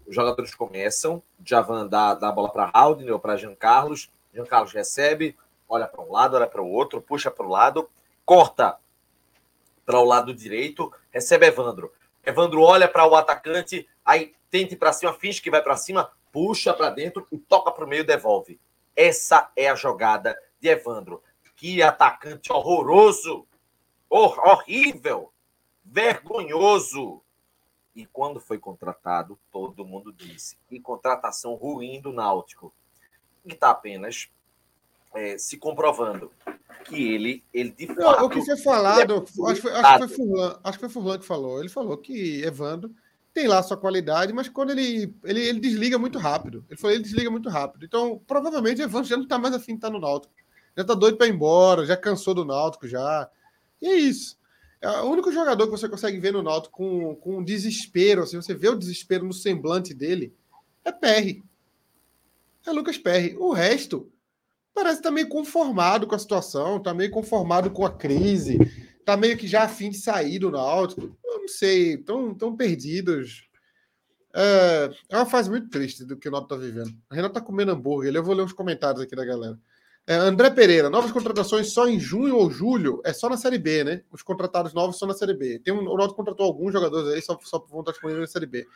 Os 0.07 0.15
jogadores 0.15 0.55
começam, 0.55 1.23
já 1.45 1.61
vão 1.61 1.87
dar, 1.87 2.15
dar 2.15 2.31
a 2.31 2.33
bola 2.33 2.51
para 2.51 2.71
Haldner 2.73 3.13
ou 3.13 3.21
para 3.21 3.37
Jean 3.37 3.55
Carlos. 3.55 4.11
Jean 4.35 4.45
Carlos 4.45 4.73
recebe, 4.73 5.37
olha 5.73 5.89
para 5.89 6.03
um 6.03 6.13
lado, 6.13 6.37
olha 6.37 6.47
para 6.47 6.61
o 6.61 6.71
outro, 6.71 7.01
puxa 7.01 7.31
para 7.31 7.47
o 7.47 7.49
lado, 7.49 7.89
corta 8.27 8.79
para 9.87 9.99
o 9.99 10.05
lado 10.05 10.35
direito, 10.35 10.93
recebe 11.11 11.47
Evandro. 11.47 11.91
Evandro 12.23 12.61
olha 12.61 12.87
para 12.87 13.07
o 13.07 13.17
atacante, 13.17 13.89
aí 14.05 14.35
tente 14.51 14.77
para 14.77 14.93
cima, 14.93 15.15
finge 15.15 15.41
que 15.41 15.51
vai 15.51 15.63
para 15.63 15.75
cima, 15.79 16.13
puxa 16.31 16.75
para 16.75 16.91
dentro 16.91 17.27
e 17.33 17.39
toca 17.39 17.71
para 17.71 17.87
o 17.87 17.89
meio, 17.89 18.05
devolve. 18.05 18.61
Essa 18.95 19.51
é 19.57 19.71
a 19.71 19.75
jogada 19.75 20.39
de 20.61 20.69
Evandro. 20.69 21.23
Que 21.57 21.83
atacante 21.83 22.53
horroroso, 22.53 23.47
hor 24.11 24.39
horrível, 24.47 25.33
vergonhoso. 25.83 27.23
E 27.95 28.05
quando 28.05 28.41
foi 28.41 28.59
contratado, 28.59 29.39
todo 29.51 29.87
mundo 29.87 30.13
disse: 30.13 30.59
que 30.69 30.79
contratação 30.79 31.55
ruim 31.55 31.99
do 31.99 32.13
Náutico. 32.13 32.75
E 33.45 33.53
está 33.53 33.71
apenas 33.71 34.29
é, 35.15 35.39
se 35.39 35.57
comprovando 35.57 36.31
que 36.85 37.15
ele, 37.15 37.45
ele 37.53 37.71
de 37.71 37.87
Não, 37.87 37.97
fato. 37.97 38.25
O 38.25 38.31
que 38.31 38.45
foi 38.45 38.57
falado, 38.57 39.13
é 39.13 39.17
acho, 39.17 39.25
que 39.25 39.61
foi, 39.61 39.73
acho, 39.73 39.93
que 39.93 39.99
foi 39.99 40.09
Furlan, 40.09 40.61
acho 40.63 40.79
que 40.79 40.85
foi 40.85 40.89
Furlan 40.89 41.19
que 41.19 41.27
falou. 41.27 41.61
Ele 41.61 41.69
falou 41.69 41.97
que 41.97 42.43
Evandro 42.43 42.91
tem 43.33 43.49
lá 43.49 43.63
sua 43.63 43.77
qualidade, 43.77 44.33
mas 44.33 44.49
quando 44.49 44.71
ele, 44.71 45.15
ele, 45.25 45.41
ele 45.41 45.61
desliga 45.61 45.99
muito 45.99 46.19
rápido. 46.19 46.65
Ele 46.69 46.79
falou 46.79 46.95
ele 46.95 47.03
desliga 47.03 47.31
muito 47.31 47.49
rápido. 47.49 47.85
Então, 47.85 48.21
provavelmente, 48.27 48.83
Evandro 48.83 49.09
já 49.09 49.17
não 49.17 49.25
está 49.25 49.39
mais 49.39 49.55
afim 49.55 49.73
de 49.73 49.79
estar 49.79 49.91
no 49.91 50.01
Náutico. 50.01 50.35
Já 50.77 50.83
está 50.83 50.95
doido 50.95 51.17
para 51.17 51.27
ir 51.27 51.33
embora, 51.33 51.87
já 51.87 51.97
cansou 51.97 52.35
do 52.35 52.45
Náutico 52.45 52.87
já. 52.87 53.29
E 53.81 53.87
é 53.87 53.97
isso. 53.97 54.39
É 54.81 54.89
o 55.01 55.11
único 55.11 55.31
jogador 55.31 55.65
que 55.67 55.71
você 55.71 55.89
consegue 55.89 56.19
ver 56.19 56.33
no 56.33 56.43
Náutico 56.43 56.77
com, 56.77 57.15
com 57.15 57.45
desespero, 57.45 58.23
assim, 58.23 58.37
você 58.37 58.53
vê 58.53 58.69
o 58.69 58.77
desespero 58.77 59.25
no 59.25 59.33
semblante 59.33 59.95
dele, 59.95 60.35
é 60.85 60.91
Perry. 60.91 61.43
É 62.67 62.73
Lucas 62.73 62.99
Perry. 62.99 63.37
O 63.39 63.53
resto, 63.53 64.11
parece 64.75 64.99
estar 64.99 65.13
tá 65.13 65.27
conformado 65.27 66.07
com 66.07 66.15
a 66.15 66.19
situação, 66.19 66.77
está 66.77 66.93
meio 66.93 67.11
conformado 67.11 67.71
com 67.71 67.85
a 67.85 67.91
crise, 67.91 68.59
está 68.99 69.17
meio 69.17 69.37
que 69.37 69.47
já 69.47 69.65
afim 69.65 69.91
de 69.91 69.99
sair 69.99 70.39
do 70.39 70.51
Náutico. 70.51 71.17
Eu 71.25 71.41
não 71.41 71.49
sei, 71.49 71.95
estão 71.95 72.35
tão 72.35 72.57
perdidos. 72.57 73.49
É, 74.35 74.91
é 75.11 75.17
uma 75.17 75.27
fase 75.27 75.51
muito 75.51 75.69
triste 75.69 76.05
do 76.05 76.17
que 76.17 76.29
o 76.29 76.33
Náutico 76.33 76.55
está 76.55 76.67
vivendo. 76.67 76.95
A 77.11 77.15
Renato 77.15 77.39
está 77.39 77.41
comendo 77.41 77.73
hambúrguer. 77.73 78.15
Eu 78.15 78.25
vou 78.25 78.35
ler 78.35 78.43
uns 78.43 78.53
comentários 78.53 79.03
aqui 79.03 79.15
da 79.15 79.25
galera. 79.25 79.59
É, 80.07 80.15
André 80.17 80.51
Pereira, 80.51 80.91
novas 80.91 81.13
contratações 81.13 81.73
só 81.73 81.87
em 81.87 81.99
junho 81.99 82.37
ou 82.37 82.51
julho? 82.51 83.01
É 83.05 83.13
só 83.13 83.29
na 83.29 83.37
Série 83.37 83.59
B, 83.59 83.85
né? 83.85 84.03
Os 84.11 84.23
contratados 84.23 84.73
novos 84.73 84.99
só 84.99 85.07
na 85.07 85.15
Série 85.15 85.35
B. 85.35 85.61
Tem 85.61 85.73
um, 85.73 85.89
o 85.89 85.97
Náutico 85.97 86.17
contratou 86.17 86.47
alguns 86.47 86.73
jogadores 86.73 87.09
aí, 87.13 87.23
só, 87.23 87.39
só 87.43 87.59
vão 87.71 87.81
estar 87.81 87.93
disponíveis 87.93 88.29
na 88.29 88.33
Série 88.33 88.47
B. 88.47 88.67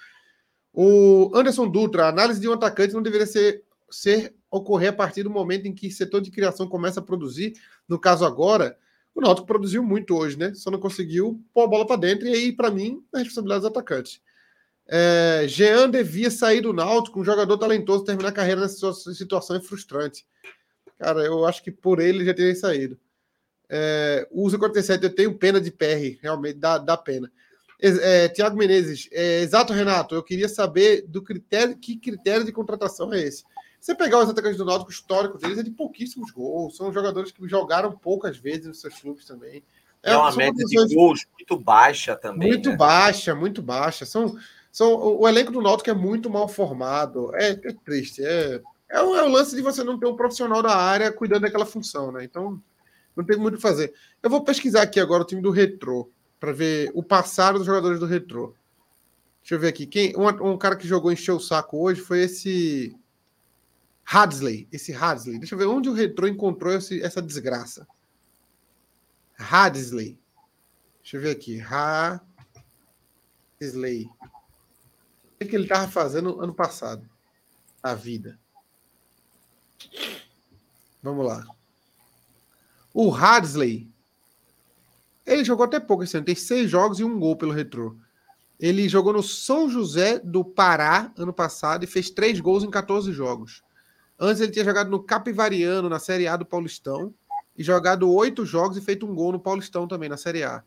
O 0.72 1.32
Anderson 1.34 1.68
Dutra, 1.68 2.04
a 2.04 2.08
análise 2.10 2.40
de 2.40 2.48
um 2.48 2.52
atacante 2.52 2.94
não 2.94 3.02
deveria 3.02 3.26
ser, 3.26 3.64
ser 3.90 4.34
ocorrer 4.56 4.90
a 4.90 4.92
partir 4.92 5.22
do 5.22 5.30
momento 5.30 5.66
em 5.66 5.74
que 5.74 5.88
o 5.88 5.92
setor 5.92 6.20
de 6.20 6.30
criação 6.30 6.68
começa 6.68 7.00
a 7.00 7.02
produzir. 7.02 7.54
No 7.88 7.98
caso 7.98 8.24
agora, 8.24 8.76
o 9.14 9.20
Náutico 9.20 9.46
produziu 9.46 9.82
muito 9.82 10.14
hoje, 10.16 10.38
né? 10.38 10.52
Só 10.54 10.70
não 10.70 10.78
conseguiu 10.78 11.42
pôr 11.54 11.62
a 11.62 11.66
bola 11.66 11.86
para 11.86 11.96
dentro. 11.96 12.26
E 12.26 12.32
aí, 12.32 12.52
para 12.52 12.70
mim, 12.70 13.02
a 13.14 13.18
responsabilidade 13.18 13.60
dos 13.62 13.70
atacantes. 13.70 14.20
É, 14.88 15.44
Jean 15.48 15.90
devia 15.90 16.30
sair 16.30 16.60
do 16.60 16.72
Náutico, 16.72 17.20
um 17.20 17.24
jogador 17.24 17.58
talentoso, 17.58 18.04
terminar 18.04 18.28
a 18.28 18.32
carreira 18.32 18.60
nessa 18.60 18.92
situação 18.92 19.56
é 19.56 19.60
frustrante. 19.60 20.26
Cara, 20.98 21.20
eu 21.24 21.44
acho 21.44 21.62
que 21.62 21.70
por 21.70 22.00
ele 22.00 22.24
já 22.24 22.32
teria 22.32 22.54
saído. 22.54 22.98
É, 23.68 24.28
uso 24.30 24.58
47, 24.58 25.02
eu 25.04 25.14
tenho 25.14 25.36
pena 25.36 25.60
de 25.60 25.70
PR, 25.70 26.18
realmente 26.22 26.58
dá, 26.58 26.78
dá 26.78 26.96
pena. 26.96 27.30
É, 27.80 28.28
Tiago 28.28 28.56
Menezes, 28.56 29.08
é, 29.12 29.40
exato, 29.40 29.72
Renato. 29.72 30.14
Eu 30.14 30.22
queria 30.22 30.48
saber 30.48 31.04
do 31.06 31.22
critério, 31.22 31.76
que 31.76 31.96
critério 31.96 32.44
de 32.44 32.52
contratação 32.52 33.12
é 33.12 33.20
esse? 33.20 33.44
Você 33.86 33.94
pegar 33.94 34.18
os 34.18 34.28
atacantes 34.28 34.58
do 34.58 34.64
Náutico, 34.64 34.90
o 34.90 34.92
histórico 34.92 35.38
deles 35.38 35.58
é 35.58 35.62
de 35.62 35.70
pouquíssimos 35.70 36.32
gols. 36.32 36.76
São 36.76 36.92
jogadores 36.92 37.30
que 37.30 37.48
jogaram 37.48 37.92
poucas 37.92 38.36
vezes 38.36 38.66
nos 38.66 38.80
seus 38.80 38.98
clubes 38.98 39.24
também. 39.24 39.62
É, 40.02 40.10
é 40.10 40.16
uma 40.16 40.34
média 40.34 40.66
de 40.66 40.92
gols 40.92 41.24
muito 41.34 41.56
baixa 41.56 42.16
também. 42.16 42.48
Muito 42.48 42.70
né? 42.70 42.76
baixa, 42.76 43.32
muito 43.32 43.62
baixa. 43.62 44.04
São, 44.04 44.36
são, 44.72 44.92
o 44.92 45.28
elenco 45.28 45.52
do 45.52 45.62
Náutico 45.62 45.88
é 45.88 45.94
muito 45.94 46.28
mal 46.28 46.48
formado. 46.48 47.30
É, 47.36 47.50
é 47.50 47.72
triste. 47.84 48.24
É, 48.24 48.60
é 48.90 49.00
o, 49.00 49.14
é 49.14 49.22
o, 49.22 49.28
lance 49.28 49.54
de 49.54 49.62
você 49.62 49.84
não 49.84 49.96
ter 50.00 50.08
um 50.08 50.16
profissional 50.16 50.60
da 50.60 50.74
área 50.74 51.12
cuidando 51.12 51.42
daquela 51.42 51.64
função, 51.64 52.10
né? 52.10 52.24
Então, 52.24 52.60
não 53.14 53.24
tem 53.24 53.38
muito 53.38 53.54
o 53.54 53.56
que 53.58 53.62
fazer. 53.62 53.94
Eu 54.20 54.28
vou 54.28 54.42
pesquisar 54.42 54.82
aqui 54.82 54.98
agora 54.98 55.22
o 55.22 55.26
time 55.26 55.40
do 55.40 55.52
Retrô, 55.52 56.10
para 56.40 56.50
ver 56.50 56.90
o 56.92 57.04
passado 57.04 57.58
dos 57.58 57.66
jogadores 57.68 58.00
do 58.00 58.06
Retrô. 58.06 58.52
Deixa 59.42 59.54
eu 59.54 59.60
ver 59.60 59.68
aqui. 59.68 59.86
Quem, 59.86 60.12
um, 60.16 60.26
um 60.54 60.58
cara 60.58 60.74
que 60.74 60.88
jogou 60.88 61.12
encheu 61.12 61.36
o 61.36 61.40
saco 61.40 61.80
hoje 61.80 62.00
foi 62.00 62.22
esse 62.22 62.98
Hadley. 64.06 64.68
Esse 64.70 64.94
Hadley. 64.94 65.38
Deixa 65.38 65.54
eu 65.54 65.58
ver 65.58 65.66
onde 65.66 65.88
o 65.88 65.92
Retrô 65.92 66.28
encontrou 66.28 66.72
esse, 66.72 67.02
essa 67.02 67.20
desgraça. 67.20 67.86
Hadley. 69.36 70.18
Deixa 71.02 71.16
eu 71.16 71.20
ver 71.20 71.30
aqui. 71.30 71.60
Hadley. 71.60 72.20
O 75.40 75.44
que 75.44 75.54
ele 75.56 75.64
estava 75.64 75.88
fazendo 75.88 76.40
ano 76.40 76.54
passado? 76.54 77.08
A 77.82 77.94
vida. 77.94 78.38
Vamos 81.02 81.26
lá. 81.26 81.44
O 82.94 83.12
Hadley. 83.14 83.90
Ele 85.26 85.44
jogou 85.44 85.66
até 85.66 85.80
pouco 85.80 86.04
esse 86.04 86.16
ano. 86.16 86.24
Tem 86.24 86.36
seis 86.36 86.70
jogos 86.70 87.00
e 87.00 87.04
um 87.04 87.18
gol 87.18 87.36
pelo 87.36 87.52
Retrô. 87.52 87.96
Ele 88.58 88.88
jogou 88.88 89.12
no 89.12 89.22
São 89.22 89.68
José 89.68 90.18
do 90.20 90.44
Pará 90.44 91.12
ano 91.16 91.32
passado 91.32 91.84
e 91.84 91.86
fez 91.86 92.08
três 92.08 92.40
gols 92.40 92.64
em 92.64 92.70
14 92.70 93.12
jogos. 93.12 93.62
Antes 94.18 94.40
ele 94.40 94.52
tinha 94.52 94.64
jogado 94.64 94.90
no 94.90 95.02
Capivariano, 95.02 95.88
na 95.88 95.98
Série 95.98 96.26
A 96.26 96.36
do 96.36 96.46
Paulistão, 96.46 97.12
e 97.56 97.62
jogado 97.62 98.10
oito 98.10 98.44
jogos 98.44 98.76
e 98.76 98.80
feito 98.80 99.06
um 99.06 99.14
gol 99.14 99.32
no 99.32 99.40
Paulistão 99.40 99.86
também, 99.86 100.08
na 100.08 100.16
Série 100.16 100.42
A. 100.42 100.62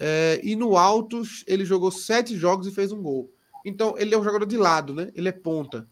É, 0.00 0.40
e 0.42 0.54
no 0.54 0.76
Altos, 0.76 1.44
ele 1.46 1.64
jogou 1.64 1.90
sete 1.90 2.36
jogos 2.36 2.66
e 2.66 2.72
fez 2.72 2.92
um 2.92 3.02
gol. 3.02 3.32
Então, 3.64 3.94
ele 3.98 4.14
é 4.14 4.18
um 4.18 4.24
jogador 4.24 4.46
de 4.46 4.56
lado, 4.56 4.94
né? 4.94 5.10
Ele 5.14 5.28
é 5.28 5.32
ponta. 5.32 5.88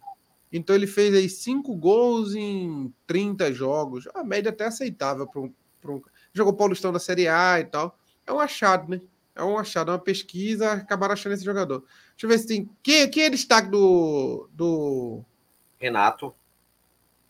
Então 0.53 0.75
ele 0.75 0.87
fez 0.87 1.15
aí 1.15 1.29
cinco 1.29 1.75
gols 1.77 2.35
em 2.35 2.93
30 3.07 3.53
jogos. 3.53 4.09
A 4.15 4.23
média 4.23 4.51
até 4.51 4.65
aceitável 4.65 5.27
para 5.27 5.41
um, 5.41 5.53
um. 5.87 6.03
Jogou 6.33 6.55
Paulistão 6.55 6.93
da 6.93 6.99
Série 6.99 7.29
A 7.29 7.61
e 7.61 7.65
tal. 7.65 7.99
É 8.27 8.33
um 8.33 8.41
achado, 8.41 8.89
né? 8.91 9.01
É 9.35 9.45
um 9.45 9.59
achado, 9.59 9.91
é 9.91 9.95
uma 9.95 10.01
pesquisa, 10.01 10.73
acabaram 10.73 11.13
achando 11.13 11.33
esse 11.33 11.45
jogador. 11.45 11.81
Deixa 12.11 12.25
eu 12.25 12.29
ver 12.29 12.39
se 12.39 12.47
tem. 12.47 12.71
Quem, 12.83 13.11
quem 13.11 13.25
é 13.25 13.31
destaque 13.31 13.69
do. 13.69 14.49
do... 14.53 15.23
Renato. 15.79 16.35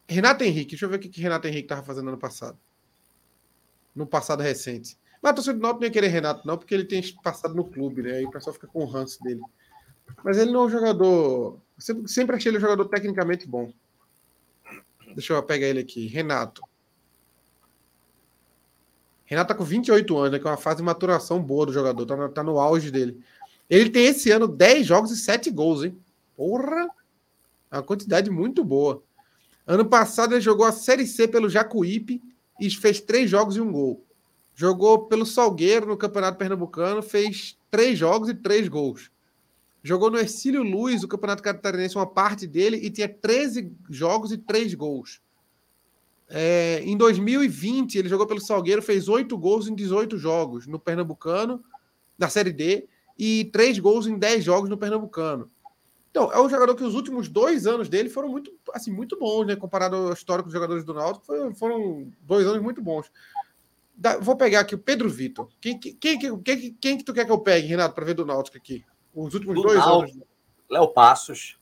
Renato 0.09 0.44
Henrique. 0.44 0.70
Deixa 0.70 0.84
eu 0.84 0.88
ver 0.88 0.97
o 0.97 0.99
que, 0.99 1.09
que 1.09 1.20
Renato 1.20 1.47
Henrique 1.47 1.64
estava 1.64 1.82
fazendo 1.82 2.09
ano 2.09 2.18
passado. 2.18 2.59
No 3.94 4.07
passado 4.07 4.42
recente. 4.42 4.97
Mas 5.22 5.32
a 5.32 5.34
torcida 5.34 5.55
do 5.55 5.61
Náutico 5.61 5.80
não 5.80 5.86
ia 5.86 5.92
querer 5.92 6.09
Renato, 6.09 6.47
não, 6.47 6.57
porque 6.57 6.74
ele 6.74 6.84
tem 6.84 7.03
passado 7.22 7.55
no 7.55 7.64
clube, 7.64 8.03
né? 8.03 8.12
Aí 8.12 8.24
o 8.24 8.30
pessoal 8.30 8.55
fica 8.55 8.66
com 8.66 8.84
o 8.84 8.86
ranço 8.86 9.22
dele. 9.22 9.40
Mas 10.22 10.38
ele 10.38 10.53
não 10.53 10.62
é 10.62 10.66
um 10.66 10.70
jogador. 10.70 11.59
Sempre, 11.78 12.09
sempre 12.09 12.36
achei 12.36 12.51
ele 12.51 12.59
um 12.59 12.61
jogador 12.61 12.84
tecnicamente 12.86 13.47
bom. 13.47 13.72
Deixa 15.14 15.32
eu 15.32 15.42
pegar 15.42 15.66
ele 15.66 15.80
aqui. 15.80 16.07
Renato. 16.07 16.62
Renato 19.24 19.49
tá 19.49 19.55
com 19.55 19.64
28 19.64 20.16
anos, 20.16 20.32
né, 20.32 20.38
que 20.38 20.47
é 20.47 20.51
uma 20.51 20.57
fase 20.57 20.76
de 20.76 20.84
maturação 20.84 21.42
boa 21.42 21.66
do 21.66 21.72
jogador, 21.72 22.07
tá, 22.07 22.28
tá 22.28 22.42
no 22.44 22.61
auge 22.61 22.92
dele. 22.92 23.20
Ele 23.68 23.90
tem 23.90 24.07
esse 24.07 24.30
ano 24.30 24.47
10 24.47 24.86
jogos 24.86 25.11
e 25.11 25.16
7 25.16 25.51
gols, 25.51 25.82
hein? 25.82 25.99
Porra! 26.36 26.88
Uma 27.71 27.83
quantidade 27.83 28.31
muito 28.31 28.64
boa. 28.64 29.03
Ano 29.67 29.85
passado 29.85 30.35
ele 30.35 30.41
jogou 30.41 30.64
a 30.64 30.73
Série 30.73 31.07
C 31.07 31.27
pelo 31.27 31.51
Jacuípe 31.51 32.23
e 32.61 32.71
fez 32.71 33.01
3 33.01 33.29
jogos 33.29 33.57
e 33.57 33.61
um 33.61 33.73
gol. 33.73 34.05
Jogou 34.55 35.07
pelo 35.07 35.27
Salgueiro 35.27 35.87
no 35.87 35.97
Campeonato 35.97 36.39
Pernambucano, 36.39 37.03
fez 37.03 37.59
3 37.71 37.99
jogos 37.99 38.29
e 38.29 38.35
3 38.35 38.69
gols. 38.69 39.11
Jogou 39.83 40.11
no 40.11 40.19
Ercílio 40.19 40.62
Luz, 40.62 41.05
o 41.05 41.09
Campeonato 41.09 41.43
Catarinense, 41.43 41.97
uma 41.97 42.07
parte 42.07 42.47
dele, 42.47 42.77
e 42.79 42.91
tinha 42.91 43.09
13 43.09 43.73
jogos 43.91 44.33
e 44.33 44.39
3 44.39 44.75
gols. 44.75 45.21
É, 46.29 46.81
em 46.85 46.97
2020, 46.97 47.97
ele 47.97 48.09
jogou 48.09 48.27
pelo 48.27 48.41
Salgueiro, 48.41 48.83
fez 48.83 49.09
8 49.09 49.37
gols 49.39 49.69
em 49.69 49.75
18 49.75 50.19
jogos 50.19 50.67
no 50.67 50.79
Pernambucano, 50.79 51.62
na 52.19 52.29
Série 52.29 52.53
D, 52.53 52.89
e 53.19 53.45
3 53.53 53.79
gols 53.79 54.07
em 54.07 54.19
10 54.19 54.43
jogos 54.43 54.69
no 54.69 54.77
Pernambucano. 54.77 55.51
Então, 56.17 56.33
é 56.33 56.41
um 56.41 56.49
jogador 56.49 56.75
que 56.75 56.83
os 56.83 56.95
últimos 56.95 57.29
dois 57.29 57.67
anos 57.67 57.91
dele 57.91 58.09
foram 58.09 58.31
muito, 58.31 58.51
assim, 58.73 58.91
muito 58.91 59.19
bons, 59.19 59.45
né? 59.45 59.55
Comparado 59.55 59.97
ao 59.97 60.14
histórico 60.14 60.47
dos 60.47 60.55
jogadores 60.55 60.83
do 60.83 60.95
Náutico, 60.95 61.27
foram 61.57 62.11
dois 62.23 62.47
anos 62.47 62.62
muito 62.62 62.81
bons. 62.81 63.12
Da, 63.95 64.17
vou 64.17 64.35
pegar 64.35 64.61
aqui 64.61 64.75
o 64.75 64.79
Pedro 64.79 65.11
Vitor. 65.11 65.51
Quem, 65.61 65.79
quem, 65.79 65.95
quem, 65.95 66.19
quem, 66.19 66.73
quem 66.73 66.97
que 66.97 67.05
tu 67.05 67.12
quer 67.12 67.27
que 67.27 67.31
eu 67.31 67.39
pegue, 67.39 67.67
Renato, 67.67 67.95
para 67.95 68.07
ver 68.07 68.14
do 68.14 68.25
Náutico 68.25 68.57
aqui? 68.57 68.83
Os 69.14 69.35
últimos 69.35 69.57
do 69.57 69.61
dois 69.61 69.79
anos. 69.79 70.19
Léo 70.71 70.89
Passos. 70.89 71.61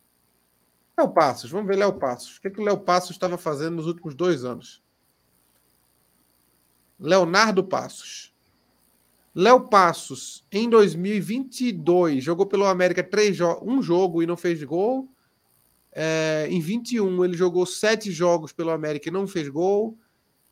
Léo 0.97 1.09
Passos, 1.09 1.51
vamos 1.51 1.67
ver 1.67 1.77
Léo 1.77 1.95
Passos. 1.95 2.37
O 2.37 2.41
que, 2.41 2.47
é 2.47 2.51
que 2.53 2.61
o 2.61 2.65
Léo 2.65 2.79
Passos 2.79 3.11
estava 3.11 3.37
fazendo 3.37 3.75
nos 3.75 3.89
últimos 3.89 4.15
dois 4.15 4.45
anos? 4.45 4.85
Leonardo 7.01 7.65
Passos. 7.65 8.33
Léo 9.35 9.69
Passos, 9.69 10.47
em 10.53 10.71
2022, 10.71 12.23
jogou 12.23 12.47
pelo 12.47 12.67
América 12.67 13.03
três 13.03 13.37
jo 13.37 13.59
um 13.63 13.83
jogo 13.83 14.23
e 14.23 14.27
não 14.27 14.37
fez 14.37 14.63
gol. 14.63 15.09
É, 15.91 16.47
em 16.49 16.61
21, 16.61 17.25
ele 17.25 17.37
jogou 17.37 17.67
sete 17.67 18.13
jogos 18.13 18.53
pelo 18.53 18.71
América 18.71 19.09
e 19.09 19.13
não 19.13 19.27
fez 19.27 19.49
gol. 19.49 19.99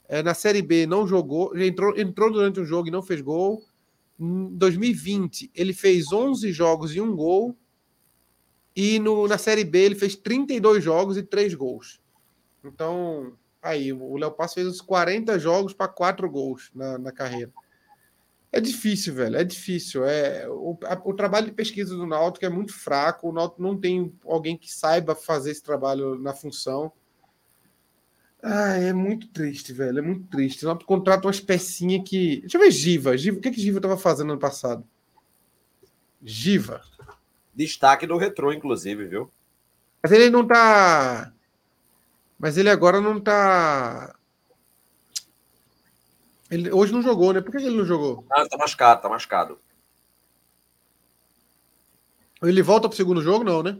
É, 0.08 0.20
na 0.20 0.34
Série 0.34 0.62
B, 0.62 0.84
não 0.84 1.06
jogou. 1.06 1.56
Entrou, 1.56 1.96
entrou 1.96 2.32
durante 2.32 2.58
um 2.58 2.64
jogo 2.64 2.88
e 2.88 2.90
não 2.90 3.02
fez 3.02 3.20
gol. 3.20 3.62
Em 4.18 4.48
2020, 4.56 5.52
ele 5.54 5.72
fez 5.72 6.12
11 6.12 6.52
jogos 6.52 6.94
e 6.94 7.00
um 7.00 7.14
gol. 7.14 7.56
E 8.74 8.98
no, 8.98 9.28
na 9.28 9.38
Série 9.38 9.64
B, 9.64 9.78
ele 9.78 9.94
fez 9.94 10.16
32 10.16 10.82
jogos 10.82 11.16
e 11.16 11.22
3 11.22 11.54
gols. 11.54 12.00
Então, 12.64 13.32
aí, 13.60 13.92
o 13.92 14.16
Léo 14.16 14.32
Passo 14.32 14.54
fez 14.54 14.66
uns 14.66 14.80
40 14.80 15.38
jogos 15.38 15.72
para 15.72 15.86
4 15.86 16.28
gols 16.28 16.70
na, 16.74 16.98
na 16.98 17.12
carreira. 17.12 17.52
É 18.52 18.60
difícil, 18.60 19.14
velho. 19.14 19.36
É 19.36 19.42
difícil. 19.42 20.04
É 20.04 20.46
o, 20.46 20.78
a, 20.84 21.00
o 21.04 21.14
trabalho 21.14 21.46
de 21.46 21.52
pesquisa 21.52 21.96
do 21.96 22.06
Náutico 22.06 22.44
é 22.44 22.50
muito 22.50 22.74
fraco. 22.74 23.30
O 23.30 23.32
Náutico 23.32 23.62
não 23.62 23.78
tem 23.78 24.12
alguém 24.26 24.58
que 24.58 24.70
saiba 24.70 25.14
fazer 25.14 25.52
esse 25.52 25.62
trabalho 25.62 26.18
na 26.18 26.34
função. 26.34 26.92
Ah, 28.42 28.76
é 28.76 28.92
muito 28.92 29.28
triste, 29.28 29.72
velho. 29.72 30.00
É 30.00 30.02
muito 30.02 30.26
triste. 30.28 30.66
Não 30.66 30.76
contrata 30.76 31.26
umas 31.26 31.40
pecinhas 31.40 32.06
que. 32.06 32.40
Deixa 32.42 32.58
eu 32.58 32.60
ver 32.60 32.70
Giva. 32.70 33.16
Giva. 33.16 33.38
O 33.38 33.40
que, 33.40 33.50
que 33.50 33.60
Giva 33.60 33.78
estava 33.78 33.96
fazendo 33.96 34.32
ano 34.32 34.40
passado? 34.40 34.84
Giva. 36.22 36.82
Destaque 37.54 38.06
do 38.06 38.18
retrô, 38.18 38.52
inclusive, 38.52 39.06
viu? 39.06 39.30
Mas 40.02 40.12
ele 40.12 40.28
não 40.28 40.46
tá. 40.46 41.32
Mas 42.38 42.58
ele 42.58 42.68
agora 42.68 43.00
não 43.00 43.18
tá. 43.18 44.14
Ele 46.52 46.70
hoje 46.70 46.92
não 46.92 47.00
jogou, 47.00 47.32
né? 47.32 47.40
Por 47.40 47.50
que 47.50 47.56
ele 47.56 47.78
não 47.78 47.86
jogou? 47.86 48.26
Ah, 48.30 48.46
tá 48.46 48.58
machucado, 48.58 49.00
tá 49.00 49.08
machucado. 49.08 49.58
Ele 52.42 52.60
volta 52.60 52.90
pro 52.90 52.96
segundo 52.96 53.22
jogo, 53.22 53.42
não, 53.42 53.62
né? 53.62 53.78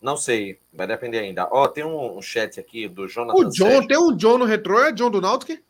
Não 0.00 0.16
sei, 0.16 0.58
vai 0.72 0.86
depender 0.86 1.18
ainda. 1.18 1.46
Ó, 1.50 1.64
oh, 1.64 1.68
tem 1.68 1.84
um, 1.84 2.22
chat 2.22 2.58
aqui 2.58 2.88
do 2.88 3.06
Jonathan. 3.06 3.38
O 3.38 3.50
John, 3.50 3.66
Sérgio. 3.66 3.88
tem 3.88 3.98
um 3.98 4.16
John 4.16 4.38
no 4.38 4.46
retrô, 4.46 4.80
é 4.80 4.92
John 4.92 5.10
do 5.10 5.20
Náutico? 5.20 5.62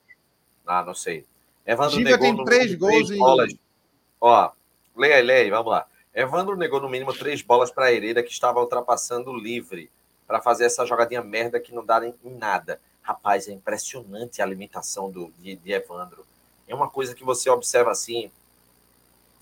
Ah, 0.65 0.85
não 0.85 0.95
sei. 0.95 1.27
Evandro 1.67 1.97
Giga 1.97 2.17
tem 2.17 2.45
três 2.45 2.75
gols 2.77 3.11
em... 3.11 3.19
Ó, 4.21 4.51
leia, 4.97 5.21
leia, 5.21 5.51
vamos 5.51 5.73
lá. 5.73 5.87
Evandro 6.15 6.57
negou 6.57 6.81
no 6.81 6.89
mínimo 6.89 7.12
três 7.12 7.43
bolas 7.43 7.73
para 7.73 7.93
Hereda, 7.93 8.23
que 8.23 8.31
estava 8.31 8.61
ultrapassando 8.61 9.37
livre, 9.37 9.91
para 10.29 10.41
fazer 10.41 10.67
essa 10.67 10.87
jogadinha 10.87 11.23
merda 11.23 11.59
que 11.59 11.75
não 11.75 11.85
dá 11.85 12.07
em 12.07 12.15
nada. 12.23 12.81
Rapaz, 13.05 13.46
é 13.48 13.52
impressionante 13.52 14.40
a 14.40 14.46
limitação 14.46 15.11
do, 15.11 15.30
de, 15.38 15.57
de 15.57 15.72
Evandro. 15.72 16.26
É 16.66 16.74
uma 16.74 16.88
coisa 16.88 17.14
que 17.14 17.22
você 17.22 17.50
observa 17.50 17.90
assim, 17.90 18.30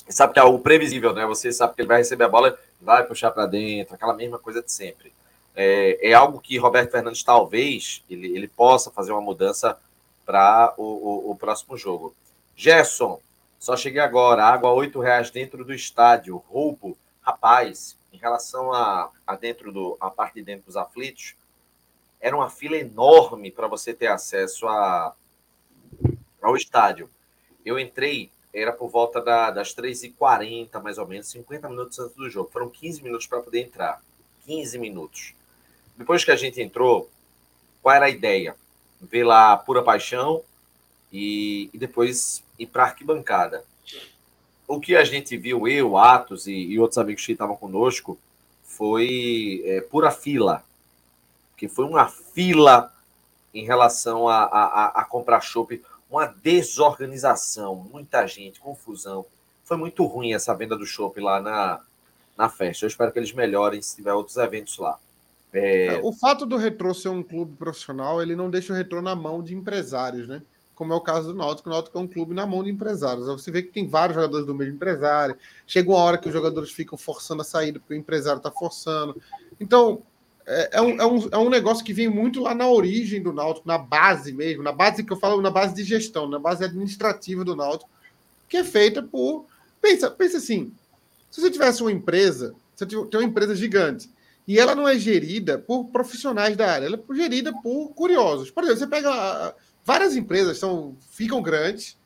sabe 0.08 0.32
que 0.32 0.40
é 0.40 0.42
o 0.42 0.58
previsível, 0.58 1.14
né? 1.14 1.24
Você 1.26 1.52
sabe 1.52 1.74
que 1.74 1.80
ele 1.80 1.88
vai 1.88 1.98
receber 1.98 2.24
a 2.24 2.28
bola, 2.28 2.58
vai 2.80 3.04
puxar 3.06 3.30
para 3.30 3.46
dentro, 3.46 3.94
aquela 3.94 4.14
mesma 4.14 4.36
coisa 4.36 4.60
de 4.60 4.72
sempre. 4.72 5.12
É, 5.54 6.10
é, 6.10 6.12
algo 6.12 6.40
que 6.40 6.58
Roberto 6.58 6.90
Fernandes 6.90 7.22
talvez 7.22 8.02
ele, 8.10 8.34
ele 8.34 8.48
possa 8.48 8.90
fazer 8.90 9.12
uma 9.12 9.20
mudança 9.20 9.78
para 10.26 10.74
o, 10.76 10.82
o, 10.82 11.30
o, 11.30 11.36
próximo 11.36 11.76
jogo. 11.76 12.14
Gerson, 12.56 13.20
só 13.60 13.76
cheguei 13.76 14.00
agora, 14.00 14.44
água 14.44 14.72
oito 14.72 14.98
reais 14.98 15.30
dentro 15.30 15.64
do 15.64 15.72
estádio, 15.72 16.42
roubo, 16.48 16.96
rapaz, 17.20 17.96
em 18.12 18.16
relação 18.16 18.72
a, 18.72 19.10
a 19.26 19.36
dentro 19.36 19.70
do 19.70 19.96
a 20.00 20.10
parte 20.10 20.34
de 20.34 20.42
dentro 20.42 20.66
dos 20.66 20.76
aflitos, 20.76 21.34
era 22.22 22.36
uma 22.36 22.48
fila 22.48 22.76
enorme 22.76 23.50
para 23.50 23.66
você 23.66 23.92
ter 23.92 24.06
acesso 24.06 24.68
a, 24.68 25.12
ao 26.40 26.56
estádio. 26.56 27.10
Eu 27.66 27.80
entrei, 27.80 28.30
era 28.54 28.72
por 28.72 28.88
volta 28.88 29.20
da, 29.20 29.50
das 29.50 29.74
3h40, 29.74 30.80
mais 30.80 30.98
ou 30.98 31.06
menos, 31.06 31.28
50 31.30 31.68
minutos 31.68 31.98
antes 31.98 32.16
do 32.16 32.30
jogo. 32.30 32.48
Foram 32.52 32.70
15 32.70 33.02
minutos 33.02 33.26
para 33.26 33.40
poder 33.40 33.62
entrar. 33.62 34.00
15 34.46 34.78
minutos. 34.78 35.34
Depois 35.96 36.24
que 36.24 36.30
a 36.30 36.36
gente 36.36 36.62
entrou, 36.62 37.10
qual 37.82 37.96
era 37.96 38.06
a 38.06 38.10
ideia? 38.10 38.54
Ver 39.00 39.24
lá 39.24 39.56
pura 39.56 39.82
paixão 39.82 40.44
e, 41.12 41.68
e 41.74 41.78
depois 41.78 42.44
ir 42.56 42.66
para 42.66 42.84
arquibancada. 42.84 43.64
O 44.66 44.80
que 44.80 44.94
a 44.94 45.04
gente 45.04 45.36
viu, 45.36 45.66
eu, 45.66 45.96
Atos 45.96 46.46
e, 46.46 46.52
e 46.52 46.78
outros 46.78 46.98
amigos 46.98 47.26
que 47.26 47.32
estavam 47.32 47.56
conosco, 47.56 48.16
foi 48.64 49.62
é, 49.66 49.80
pura 49.80 50.12
fila. 50.12 50.64
Que 51.62 51.68
foi 51.68 51.84
uma 51.84 52.08
fila 52.08 52.92
em 53.54 53.64
relação 53.64 54.26
a, 54.26 54.42
a, 54.42 54.86
a 55.00 55.04
comprar 55.04 55.40
chopp, 55.40 55.80
uma 56.10 56.26
desorganização, 56.26 57.76
muita 57.76 58.26
gente, 58.26 58.58
confusão. 58.58 59.24
Foi 59.62 59.76
muito 59.76 60.04
ruim 60.04 60.34
essa 60.34 60.52
venda 60.56 60.76
do 60.76 60.84
chopp 60.84 61.20
lá 61.20 61.40
na, 61.40 61.80
na 62.36 62.48
festa. 62.48 62.84
Eu 62.84 62.88
espero 62.88 63.12
que 63.12 63.18
eles 63.20 63.32
melhorem 63.32 63.80
se 63.80 63.94
tiver 63.94 64.12
outros 64.12 64.38
eventos 64.38 64.76
lá. 64.76 64.98
É... 65.52 66.00
o 66.02 66.12
fato 66.12 66.44
do 66.44 66.56
Retrô 66.56 66.92
ser 66.92 67.10
um 67.10 67.22
clube 67.22 67.54
profissional, 67.56 68.20
ele 68.20 68.34
não 68.34 68.50
deixa 68.50 68.72
o 68.72 68.76
Retrô 68.76 69.00
na 69.00 69.14
mão 69.14 69.40
de 69.40 69.54
empresários, 69.54 70.26
né? 70.26 70.42
Como 70.74 70.92
é 70.92 70.96
o 70.96 71.00
caso 71.00 71.28
do 71.28 71.38
Náutico. 71.38 71.68
O 71.68 71.72
Náutico 71.72 71.96
é 71.96 72.00
um 72.00 72.08
clube 72.08 72.34
na 72.34 72.44
mão 72.44 72.64
de 72.64 72.70
empresários. 72.70 73.28
Você 73.28 73.52
vê 73.52 73.62
que 73.62 73.70
tem 73.70 73.86
vários 73.86 74.16
jogadores 74.16 74.44
do 74.44 74.52
mesmo 74.52 74.74
empresário. 74.74 75.36
Chega 75.64 75.88
uma 75.88 76.00
hora 76.00 76.18
que 76.18 76.26
os 76.26 76.34
jogadores 76.34 76.72
ficam 76.72 76.98
forçando 76.98 77.42
a 77.42 77.44
saída 77.44 77.78
porque 77.78 77.94
o 77.94 77.96
empresário 77.96 78.38
está 78.38 78.50
forçando. 78.50 79.22
Então, 79.60 80.02
é, 80.52 80.70
é, 80.72 80.82
um, 80.82 81.00
é, 81.00 81.06
um, 81.06 81.28
é 81.32 81.38
um 81.38 81.48
negócio 81.48 81.84
que 81.84 81.92
vem 81.92 82.08
muito 82.08 82.40
lá 82.40 82.54
na 82.54 82.68
origem 82.68 83.22
do 83.22 83.32
Náutico, 83.32 83.66
na 83.66 83.78
base 83.78 84.32
mesmo, 84.32 84.62
na 84.62 84.72
base 84.72 85.02
que 85.02 85.12
eu 85.12 85.16
falo, 85.16 85.40
na 85.40 85.50
base 85.50 85.74
de 85.74 85.82
gestão, 85.82 86.28
na 86.28 86.38
base 86.38 86.64
administrativa 86.64 87.44
do 87.44 87.56
Náutico, 87.56 87.90
que 88.48 88.58
é 88.58 88.64
feita 88.64 89.02
por. 89.02 89.46
Pensa, 89.80 90.10
pensa 90.10 90.36
assim: 90.36 90.72
se 91.30 91.40
você 91.40 91.50
tivesse 91.50 91.82
uma 91.82 91.90
empresa, 91.90 92.54
você 92.74 92.84
tem 92.84 93.20
uma 93.20 93.24
empresa 93.24 93.54
gigante 93.56 94.10
e 94.46 94.58
ela 94.58 94.74
não 94.74 94.88
é 94.88 94.98
gerida 94.98 95.58
por 95.58 95.84
profissionais 95.86 96.56
da 96.56 96.70
área, 96.70 96.86
ela 96.86 96.96
é 96.96 97.14
gerida 97.14 97.52
por 97.62 97.90
curiosos. 97.94 98.50
Por 98.50 98.64
exemplo, 98.64 98.80
você 98.80 98.86
pega 98.86 99.54
várias 99.84 100.16
empresas, 100.16 100.58
são, 100.58 100.96
ficam 101.10 101.40
grandes, 101.40 101.96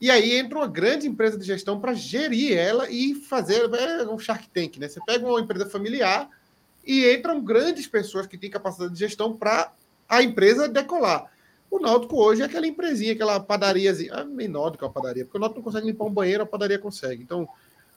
e 0.00 0.10
aí 0.10 0.36
entra 0.36 0.58
uma 0.58 0.66
grande 0.66 1.08
empresa 1.08 1.38
de 1.38 1.46
gestão 1.46 1.80
para 1.80 1.94
gerir 1.94 2.56
ela 2.56 2.90
e 2.90 3.14
fazer 3.14 3.62
é 3.74 4.06
um 4.06 4.18
Shark 4.18 4.48
Tank, 4.50 4.78
né? 4.78 4.88
Você 4.88 5.00
pega 5.06 5.26
uma 5.26 5.40
empresa 5.40 5.66
familiar 5.68 6.28
e 6.86 7.12
entram 7.12 7.40
grandes 7.42 7.86
pessoas 7.86 8.26
que 8.26 8.38
têm 8.38 8.48
capacidade 8.48 8.92
de 8.92 8.98
gestão 8.98 9.36
para 9.36 9.72
a 10.08 10.22
empresa 10.22 10.68
decolar. 10.68 11.30
O 11.70 11.80
Náutico 11.80 12.16
hoje 12.16 12.42
é 12.42 12.44
aquela 12.44 12.66
empresinha, 12.66 13.12
aquela 13.12 13.40
padariazinha, 13.40 14.14
ah, 14.14 14.24
menor 14.24 14.70
do 14.70 14.78
que 14.78 14.84
uma 14.84 14.90
padaria, 14.90 15.24
porque 15.24 15.36
o 15.36 15.40
Náutico 15.40 15.58
não 15.58 15.64
consegue 15.64 15.86
limpar 15.86 16.04
um 16.04 16.12
banheiro, 16.12 16.44
a 16.44 16.46
padaria 16.46 16.78
consegue. 16.78 17.22
Então, 17.22 17.48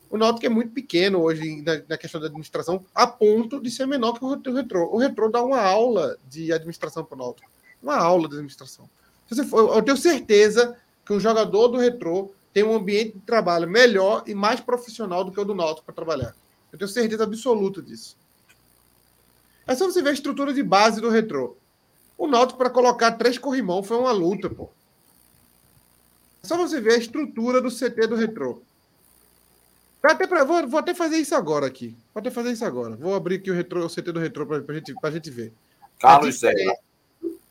o 0.10 0.18
Náutico 0.18 0.46
é 0.46 0.50
muito 0.50 0.72
pequeno 0.74 1.22
hoje 1.22 1.62
na, 1.62 1.82
na, 1.88 1.98
questão 1.98 2.20
da 2.20 2.28
administração, 2.28 2.84
a 2.96 3.06
ponto 3.06 3.62
de 3.62 3.70
ser 3.70 3.86
menor 3.86 4.14
que 4.14 4.26
o, 4.26 4.28
o 4.28 4.56
Retrô. 4.56 4.90
O 4.92 4.98
Retrô 4.98 5.30
dá 5.30 5.44
uma 5.44 5.62
aula 5.62 6.18
de 6.28 6.52
administração 6.52 7.06
para 7.06 7.16
o 7.16 7.20
Náutico. 7.20 7.50
Uma 7.82 7.96
aula 7.96 8.28
de 8.28 8.34
administração. 8.34 8.90
For, 9.48 9.78
eu 9.78 9.84
tenho 9.84 9.98
certeza 9.98 10.76
que 11.06 11.14
o 11.14 11.20
jogador 11.20 11.68
do 11.68 11.78
Retrô 11.78 12.32
tem 12.52 12.64
um 12.64 12.74
ambiente 12.74 13.14
de 13.14 13.20
trabalho 13.20 13.70
melhor 13.70 14.24
e 14.26 14.34
mais 14.34 14.60
profissional 14.60 15.24
do 15.24 15.32
que 15.32 15.40
o 15.40 15.46
do 15.46 15.54
Náutico 15.54 15.86
para 15.86 15.94
trabalhar. 15.94 16.36
Eu 16.72 16.80
tenho 16.80 16.90
certeza 16.90 17.24
absoluta 17.24 17.82
disso. 17.82 18.18
É 19.70 19.76
só 19.76 19.86
você 19.86 20.01
ver 20.01 20.09
a 20.09 20.13
estrutura 20.13 20.51
de 20.51 20.63
base 20.63 20.99
do 20.99 21.11
Retrô. 21.11 21.55
O 22.17 22.26
Náutico, 22.26 22.57
para 22.57 22.72
colocar 22.72 23.11
três 23.11 23.38
corrimão, 23.38 23.84
foi 23.84 23.97
uma 23.97 24.11
luta, 24.11 24.49
pô. 24.49 24.67
É 26.43 26.47
só 26.47 26.57
você 26.57 26.82
ver 26.82 26.93
a 26.93 26.97
estrutura 26.97 27.61
do 27.61 27.70
CT 27.70 28.07
do 28.07 28.15
Retrô. 28.15 28.63
Até 30.01 30.26
pra, 30.26 30.43
vou, 30.43 30.67
vou, 30.67 30.80
até 30.80 30.95
fazer 30.95 31.17
isso 31.17 31.36
agora 31.36 31.67
aqui. 31.67 31.95
Vou 32.11 32.20
até 32.20 32.32
fazer 32.32 32.51
isso 32.51 32.65
agora. 32.65 32.95
Vou 32.95 33.13
abrir 33.13 33.36
aqui 33.36 33.51
o, 33.51 33.53
retro, 33.53 33.86
o 33.86 33.88
CT 33.88 34.11
do 34.11 34.20
Retro 34.20 34.47
para 34.47 34.57
a 34.57 34.74
gente, 34.74 34.95
pra 34.95 35.11
gente 35.11 35.30
ver. 35.30 35.53
Carlos 35.99 36.39
Zé. 36.39 36.51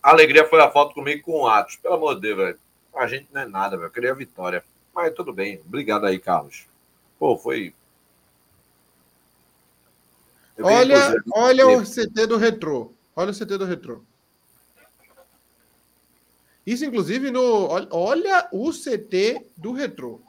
A 0.02 0.10
alegria 0.10 0.44
foi 0.44 0.60
a 0.60 0.70
foto 0.72 0.94
comigo 0.94 1.22
com 1.22 1.42
o 1.42 1.46
Atos. 1.46 1.76
Pelo 1.76 1.94
amor 1.94 2.16
de 2.16 2.22
Deus, 2.22 2.36
velho. 2.36 2.58
A 2.96 3.06
gente 3.06 3.28
não 3.32 3.42
é 3.42 3.46
nada, 3.46 3.76
velho. 3.76 3.86
Eu 3.86 3.92
queria 3.92 4.10
a 4.10 4.14
vitória. 4.14 4.64
Mas 4.92 5.14
tudo 5.14 5.32
bem. 5.32 5.60
Obrigado 5.64 6.04
aí, 6.04 6.18
Carlos. 6.18 6.66
Pô, 7.16 7.36
foi. 7.38 7.72
Olha, 10.60 11.14
olha 11.32 11.68
o 11.68 11.82
CT 11.82 12.26
do 12.26 12.36
Retro. 12.36 12.94
Olha 13.14 13.30
o 13.30 13.34
CT 13.34 13.58
do 13.58 13.64
Retro. 13.64 14.06
Isso, 16.64 16.84
inclusive, 16.84 17.30
no. 17.30 17.68
Olha 17.90 18.48
o 18.52 18.70
CT 18.70 19.46
do 19.56 19.72
Retro. 19.72 20.22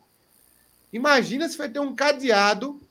Imagina 0.91 1.47
se 1.47 1.57
vai 1.57 1.69
ter 1.69 1.79
um 1.79 1.95
cadeado 1.95 2.81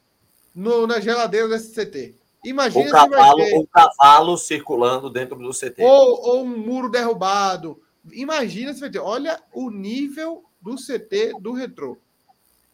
no, 0.55 0.87
na 0.87 1.01
geladeira 1.01 1.49
desse 1.49 1.75
CT. 1.75 2.15
Imagina 2.45 2.89
o 2.89 2.93
cavalo, 2.93 3.43
se 3.43 3.51
vai 3.51 3.61
ter... 3.61 3.69
cavalo 3.73 4.37
circulando 4.37 5.11
dentro 5.11 5.37
do 5.37 5.51
CT. 5.51 5.83
Ou, 5.83 6.29
ou 6.29 6.45
um 6.45 6.59
muro 6.59 6.91
derrubado. 6.91 7.81
Imagina 8.13 8.73
se 8.73 8.81
vai 8.81 8.91
ter. 8.91 9.01
Olha 9.01 9.43
o 9.53 9.71
nível 9.71 10.45
do 10.61 10.77
CT 10.77 11.41
do 11.41 11.53
retrô. 11.53 11.99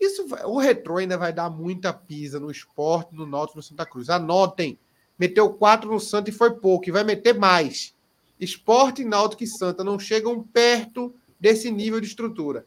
Isso 0.00 0.26
vai... 0.26 0.44
o 0.44 0.58
retrô 0.58 0.98
ainda 0.98 1.16
vai 1.16 1.32
dar 1.32 1.50
muita 1.50 1.92
pisa 1.92 2.40
no 2.40 2.50
esporte, 2.50 3.14
no 3.14 3.26
Náutico, 3.26 3.58
no 3.58 3.62
Santa 3.62 3.86
Cruz. 3.86 4.08
Anotem. 4.10 4.78
Meteu 5.18 5.52
quatro 5.52 5.92
no 5.92 6.00
Santa 6.00 6.30
e 6.30 6.32
foi 6.32 6.52
pouco. 6.52 6.88
E 6.88 6.92
vai 6.92 7.04
meter 7.04 7.38
mais. 7.38 7.94
Esporte, 8.38 9.04
Náutico 9.04 9.44
e 9.44 9.46
Santa 9.46 9.84
não 9.84 9.98
chegam 9.98 10.42
perto 10.42 11.14
desse 11.38 11.70
nível 11.70 12.00
de 12.00 12.06
estrutura 12.06 12.66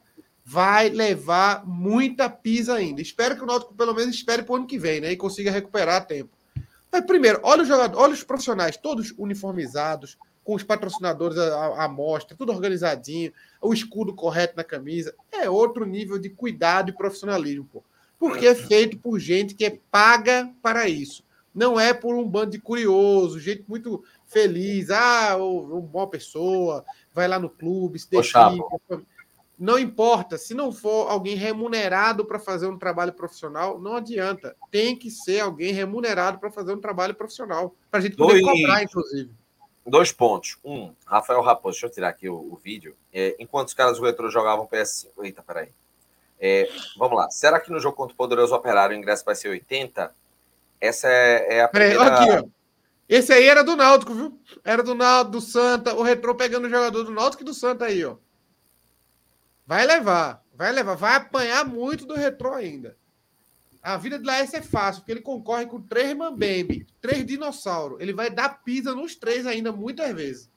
vai 0.50 0.88
levar 0.88 1.68
muita 1.68 2.30
pisa 2.30 2.76
ainda. 2.76 3.02
Espero 3.02 3.36
que 3.36 3.44
o 3.44 3.46
Náutico 3.46 3.74
pelo 3.74 3.94
menos 3.94 4.16
espere 4.16 4.44
para 4.44 4.54
o 4.54 4.56
ano 4.56 4.66
que 4.66 4.80
vem, 4.80 5.02
né? 5.02 5.12
E 5.12 5.18
consiga 5.18 5.52
recuperar 5.52 6.08
tempo. 6.08 6.30
Mas 6.90 7.06
primeiro, 7.06 7.42
olha 7.44 7.64
os 7.64 7.68
jogadores, 7.68 8.02
olha 8.02 8.14
os 8.14 8.24
profissionais, 8.24 8.78
todos 8.78 9.14
uniformizados, 9.18 10.18
com 10.48 10.56
os 10.56 10.64
patrocinadores 10.64 11.38
à, 11.38 11.90
mostra, 11.90 12.38
tudo 12.38 12.54
organizadinho, 12.54 13.34
o 13.62 13.74
escudo 13.74 14.14
correto 14.14 14.56
na 14.56 14.64
camisa. 14.64 15.14
É 15.30 15.50
outro 15.50 15.86
nível 15.86 16.18
de 16.18 16.30
cuidado 16.30 16.90
e 16.90 16.94
profissionalismo, 16.96 17.66
pô. 17.66 17.84
Porque 18.18 18.48
é 18.48 18.56
feito 18.56 18.98
por 18.98 19.20
gente 19.20 19.54
que 19.54 19.66
é 19.66 19.78
paga 19.92 20.50
para 20.62 20.88
isso. 20.88 21.22
Não 21.54 21.78
é 21.78 21.94
por 21.94 22.16
um 22.16 22.26
bando 22.26 22.52
de 22.52 22.60
curiosos, 22.60 23.44
gente 23.44 23.66
muito 23.68 24.02
feliz, 24.26 24.90
ah, 24.90 25.36
uma 25.36 25.82
boa 25.82 26.08
pessoa, 26.08 26.86
vai 27.14 27.28
lá 27.28 27.38
no 27.38 27.50
clube, 27.50 28.00
se 28.00 28.10
dedica. 28.10 28.48
Não 29.60 29.78
importa, 29.78 30.38
se 30.38 30.54
não 30.54 30.72
for 30.72 31.10
alguém 31.10 31.36
remunerado 31.36 32.24
para 32.24 32.40
fazer 32.40 32.68
um 32.68 32.78
trabalho 32.78 33.12
profissional, 33.12 33.82
não 33.82 33.98
adianta. 33.98 34.56
Tem 34.72 34.96
que 34.96 35.12
ser 35.12 35.42
alguém 35.42 35.74
remunerado 35.74 36.40
para 36.40 36.50
fazer 36.50 36.74
um 36.74 36.80
trabalio 36.80 37.16
profissional. 37.16 37.76
Para 37.92 38.00
a 38.00 38.04
gente 38.04 38.16
poder 38.16 38.40
dois, 38.40 38.62
cobrar, 38.62 38.84
inclusive. 38.84 39.30
Dois 39.88 40.12
pontos. 40.12 40.58
Um, 40.64 40.94
Rafael 41.06 41.42
Raposo, 41.42 41.76
deixa 41.76 41.86
eu 41.86 41.90
tirar 41.90 42.10
aqui 42.10 42.28
o, 42.28 42.36
o 42.36 42.60
vídeo. 42.62 42.96
É, 43.14 43.36
enquanto 43.40 43.70
os 43.70 43.74
caras 43.74 43.98
do 43.98 44.04
Retro 44.04 44.30
jogavam 44.30 44.68
PS5. 44.68 45.08
Eita, 45.24 45.42
peraí. 45.42 45.70
É, 46.40 46.70
vamos 46.98 47.18
lá. 47.18 47.32
Será 47.32 47.60
que 47.60 47.72
no 47.72 47.80
jogo 47.80 47.96
contra 47.96 48.14
o 48.14 48.18
Poderoso 48.18 48.54
Operário 48.54 48.96
o 48.96 49.00
ingresso 49.00 49.24
vai 49.24 49.34
ser 49.34 49.48
80? 49.48 50.14
Essa 50.80 51.08
é, 51.08 51.58
é 51.58 51.64
a 51.64 51.68
primeira... 51.70 52.04
Peraí, 52.04 52.30
aqui, 52.30 52.46
ó. 52.46 52.58
Esse 53.08 53.32
aí 53.32 53.48
era 53.48 53.64
do 53.64 53.78
Náutico, 53.78 54.14
viu? 54.14 54.38
Era 54.66 54.84
do 54.84 54.94
Náutico, 54.94 55.32
do 55.32 55.42
Santa, 55.42 55.96
o 55.96 56.04
Retro 56.04 56.36
pegando 56.36 56.66
o 56.66 56.70
jogador 56.70 57.04
do 57.04 57.12
Náutico 57.12 57.44
e 57.44 57.46
do 57.46 57.54
Santa 57.54 57.86
aí, 57.86 58.04
ó. 58.04 58.18
Vai 59.66 59.86
levar, 59.86 60.44
vai 60.54 60.72
levar, 60.72 60.96
vai 60.96 61.16
apanhar 61.16 61.66
muito 61.66 62.06
do 62.06 62.16
retrô 62.16 62.54
ainda. 62.54 62.98
A 63.88 63.96
vida 63.96 64.20
de 64.20 64.26
Laércio 64.26 64.58
é 64.58 64.62
fácil, 64.62 65.02
porque 65.02 65.14
ele 65.14 65.22
concorre 65.22 65.66
com 65.66 65.82
três 65.82 66.14
Mambembe, 66.14 66.86
três 67.00 67.26
dinossauros. 67.26 68.02
Ele 68.02 68.12
vai 68.12 68.30
dar 68.30 68.62
pisa 68.62 68.94
nos 68.94 69.16
três 69.16 69.48
ainda, 69.48 69.72
muitas 69.72 70.14
vezes. 70.14 70.50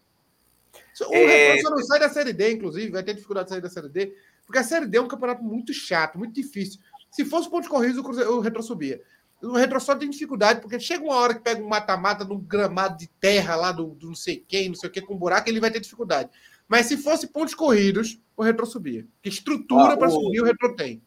O 1.03 1.14
é... 1.14 1.62
não 1.62 1.78
sai 1.85 2.01
da 2.01 2.09
Série 2.09 2.33
D, 2.33 2.55
inclusive, 2.55 2.91
vai 2.91 3.05
ter 3.05 3.14
dificuldade 3.14 3.47
de 3.47 3.51
sair 3.51 3.61
da 3.61 3.70
Série 3.70 3.89
D, 3.89 4.12
porque 4.45 4.59
a 4.59 4.64
Série 4.64 4.89
D 4.89 4.99
é 4.99 5.01
um 5.01 5.07
campeonato 5.07 5.45
muito 5.45 5.72
chato, 5.72 6.18
muito 6.18 6.35
difícil. 6.35 6.81
Se 7.09 7.24
fosse 7.24 7.49
pontos 7.49 7.68
corridos, 7.68 7.99
o, 7.99 8.03
Cruzeiro, 8.03 8.37
o 8.37 8.41
retrô 8.41 8.64
subia. 8.64 9.01
O 9.41 9.53
Retro 9.53 9.81
só 9.81 9.95
tem 9.95 10.11
dificuldade, 10.11 10.61
porque 10.61 10.81
chega 10.81 11.05
uma 11.05 11.14
hora 11.14 11.35
que 11.35 11.41
pega 11.41 11.62
um 11.62 11.68
mata-mata 11.68 12.24
num 12.24 12.41
gramado 12.41 12.99
de 12.99 13.07
terra 13.20 13.55
lá 13.55 13.70
do, 13.70 13.95
do, 13.95 14.09
não 14.09 14.14
sei 14.16 14.45
quem, 14.47 14.70
não 14.70 14.74
sei 14.74 14.91
o 14.91 14.93
que, 14.93 15.01
com 15.01 15.16
buraco, 15.16 15.49
ele 15.49 15.61
vai 15.61 15.70
ter 15.70 15.78
dificuldade. 15.78 16.31
Mas 16.68 16.87
se 16.87 16.97
fosse 16.97 17.28
pontos 17.28 17.55
corridos, 17.55 18.20
o 18.37 18.43
Retro 18.43 18.66
subia. 18.66 19.07
Que 19.22 19.28
estrutura 19.28 19.93
ah, 19.93 19.97
para 19.97 20.11
subir 20.11 20.41
o 20.41 20.45
Retro 20.45 20.74
tem. 20.74 21.01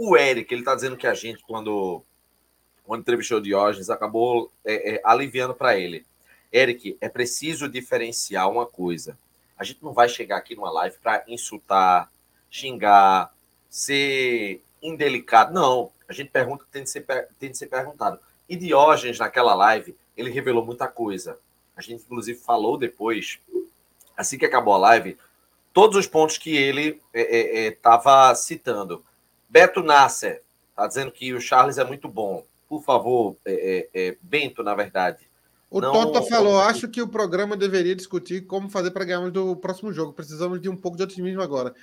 O 0.00 0.16
Eric, 0.16 0.54
ele 0.54 0.62
tá 0.62 0.76
dizendo 0.76 0.96
que 0.96 1.08
a 1.08 1.12
gente, 1.12 1.42
quando, 1.42 2.04
quando 2.84 3.00
entrevistou 3.00 3.40
Diógenes, 3.40 3.90
acabou 3.90 4.52
é, 4.64 4.94
é, 4.94 5.00
aliviando 5.04 5.54
para 5.54 5.76
ele. 5.76 6.06
Eric, 6.52 6.96
é 7.00 7.08
preciso 7.08 7.68
diferenciar 7.68 8.48
uma 8.48 8.64
coisa. 8.64 9.18
A 9.58 9.64
gente 9.64 9.82
não 9.82 9.92
vai 9.92 10.08
chegar 10.08 10.36
aqui 10.36 10.54
numa 10.54 10.70
live 10.70 10.96
para 11.02 11.24
insultar, 11.26 12.08
xingar, 12.48 13.34
ser 13.68 14.62
indelicado. 14.80 15.52
Não. 15.52 15.90
A 16.08 16.12
gente 16.12 16.30
pergunta 16.30 16.64
que 16.64 16.70
tem 16.70 16.84
de 16.84 16.90
ser, 16.90 17.04
tem 17.40 17.50
de 17.50 17.58
ser 17.58 17.66
perguntado. 17.66 18.20
E 18.48 18.54
Diógenes, 18.54 19.18
naquela 19.18 19.52
live, 19.52 19.96
ele 20.16 20.30
revelou 20.30 20.64
muita 20.64 20.86
coisa. 20.86 21.36
A 21.76 21.82
gente, 21.82 22.04
inclusive, 22.04 22.38
falou 22.38 22.78
depois, 22.78 23.40
assim 24.16 24.38
que 24.38 24.46
acabou 24.46 24.74
a 24.74 24.78
live, 24.78 25.18
todos 25.72 25.96
os 25.96 26.06
pontos 26.06 26.38
que 26.38 26.56
ele 26.56 27.02
estava 27.12 28.28
é, 28.28 28.28
é, 28.28 28.32
é, 28.32 28.34
citando. 28.36 29.04
Beto 29.48 29.82
Nasser 29.82 30.42
está 30.70 30.86
dizendo 30.86 31.10
que 31.10 31.32
o 31.32 31.40
Charles 31.40 31.78
é 31.78 31.84
muito 31.84 32.08
bom. 32.08 32.44
Por 32.68 32.82
favor, 32.82 33.36
é, 33.44 33.88
é, 33.94 34.16
Bento, 34.20 34.62
na 34.62 34.74
verdade. 34.74 35.26
O 35.70 35.80
não... 35.80 35.92
Tota 35.92 36.22
falou: 36.22 36.60
acho 36.60 36.88
que 36.88 37.00
o 37.00 37.08
programa 37.08 37.56
deveria 37.56 37.94
discutir 37.94 38.46
como 38.46 38.68
fazer 38.68 38.90
para 38.90 39.04
ganharmos 39.04 39.32
do 39.32 39.56
próximo 39.56 39.92
jogo. 39.92 40.12
Precisamos 40.12 40.60
de 40.60 40.68
um 40.68 40.76
pouco 40.76 40.96
de 40.96 41.02
otimismo 41.02 41.42
agora 41.42 41.74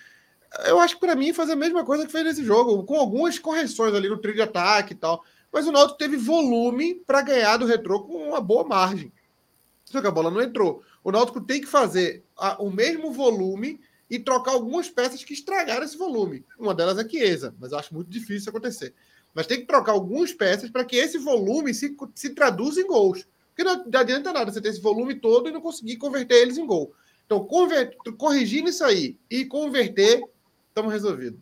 eu 0.66 0.80
acho 0.80 0.96
que 0.96 1.02
para 1.02 1.16
mim 1.16 1.34
fazer 1.34 1.54
a 1.54 1.58
mesma 1.58 1.84
coisa 1.84 2.06
que 2.06 2.12
fez 2.12 2.24
nesse 2.24 2.44
jogo, 2.44 2.84
com 2.84 2.96
algumas 2.96 3.38
correções 3.38 3.94
ali 3.94 4.08
no 4.08 4.18
trio 4.18 4.34
de 4.34 4.42
ataque 4.42 4.94
e 4.94 4.96
tal. 4.96 5.24
Mas 5.52 5.68
o 5.68 5.72
Náutico 5.72 5.98
teve 5.98 6.18
volume 6.18 6.96
para 6.96 7.22
ganhar 7.22 7.58
do 7.58 7.66
retrô 7.66 8.02
com 8.02 8.30
uma 8.30 8.42
boa 8.42 8.64
margem. 8.64 9.12
Só 9.86 10.02
que 10.02 10.08
a 10.08 10.12
bola 10.12 10.32
não 10.32 10.42
entrou. 10.42 10.84
O 11.04 11.12
Náutico 11.12 11.42
tem 11.42 11.62
que 11.62 11.68
fazer 11.68 12.24
a, 12.38 12.62
o 12.62 12.70
mesmo 12.70 13.12
volume 13.12 13.80
e 14.10 14.20
trocar 14.20 14.52
algumas 14.52 14.90
peças 14.90 15.24
que 15.24 15.34
estragaram 15.34 15.84
esse 15.84 15.98
volume. 15.98 16.46
Uma 16.60 16.76
delas 16.76 16.98
é 16.98 17.08
Chiesa, 17.08 17.56
mas 17.60 17.72
eu 17.72 17.80
acho 17.80 17.94
muito 17.94 18.10
difícil 18.10 18.50
acontecer. 18.50 18.94
Mas 19.34 19.48
tem 19.48 19.60
que 19.60 19.66
trocar 19.66 19.92
algumas 19.92 20.32
peças 20.32 20.70
para 20.70 20.86
que 20.86 20.96
esse 20.96 21.18
volume 21.18 21.74
se, 21.74 21.96
se 22.14 22.30
traduza 22.30 22.82
em 22.82 22.88
gols. 22.88 23.28
Porque 23.50 23.64
não, 23.64 23.86
adianta 24.00 24.34
nada 24.34 24.52
você 24.52 24.62
ter 24.62 24.70
esse 24.70 24.82
volume 24.82 25.16
todo 25.16 25.50
e 25.50 25.52
não 25.52 25.62
conseguir 25.62 25.98
converter 25.98 26.36
eles 26.36 26.58
em 26.58 26.66
gol. 26.66 26.94
Então, 27.26 27.44
convert, 27.44 27.96
corrigindo 28.18 28.70
isso 28.70 28.84
aí 28.84 29.18
e 29.30 29.46
converter 29.46 30.22
estamos 30.70 30.92
resolvidos. 30.92 31.40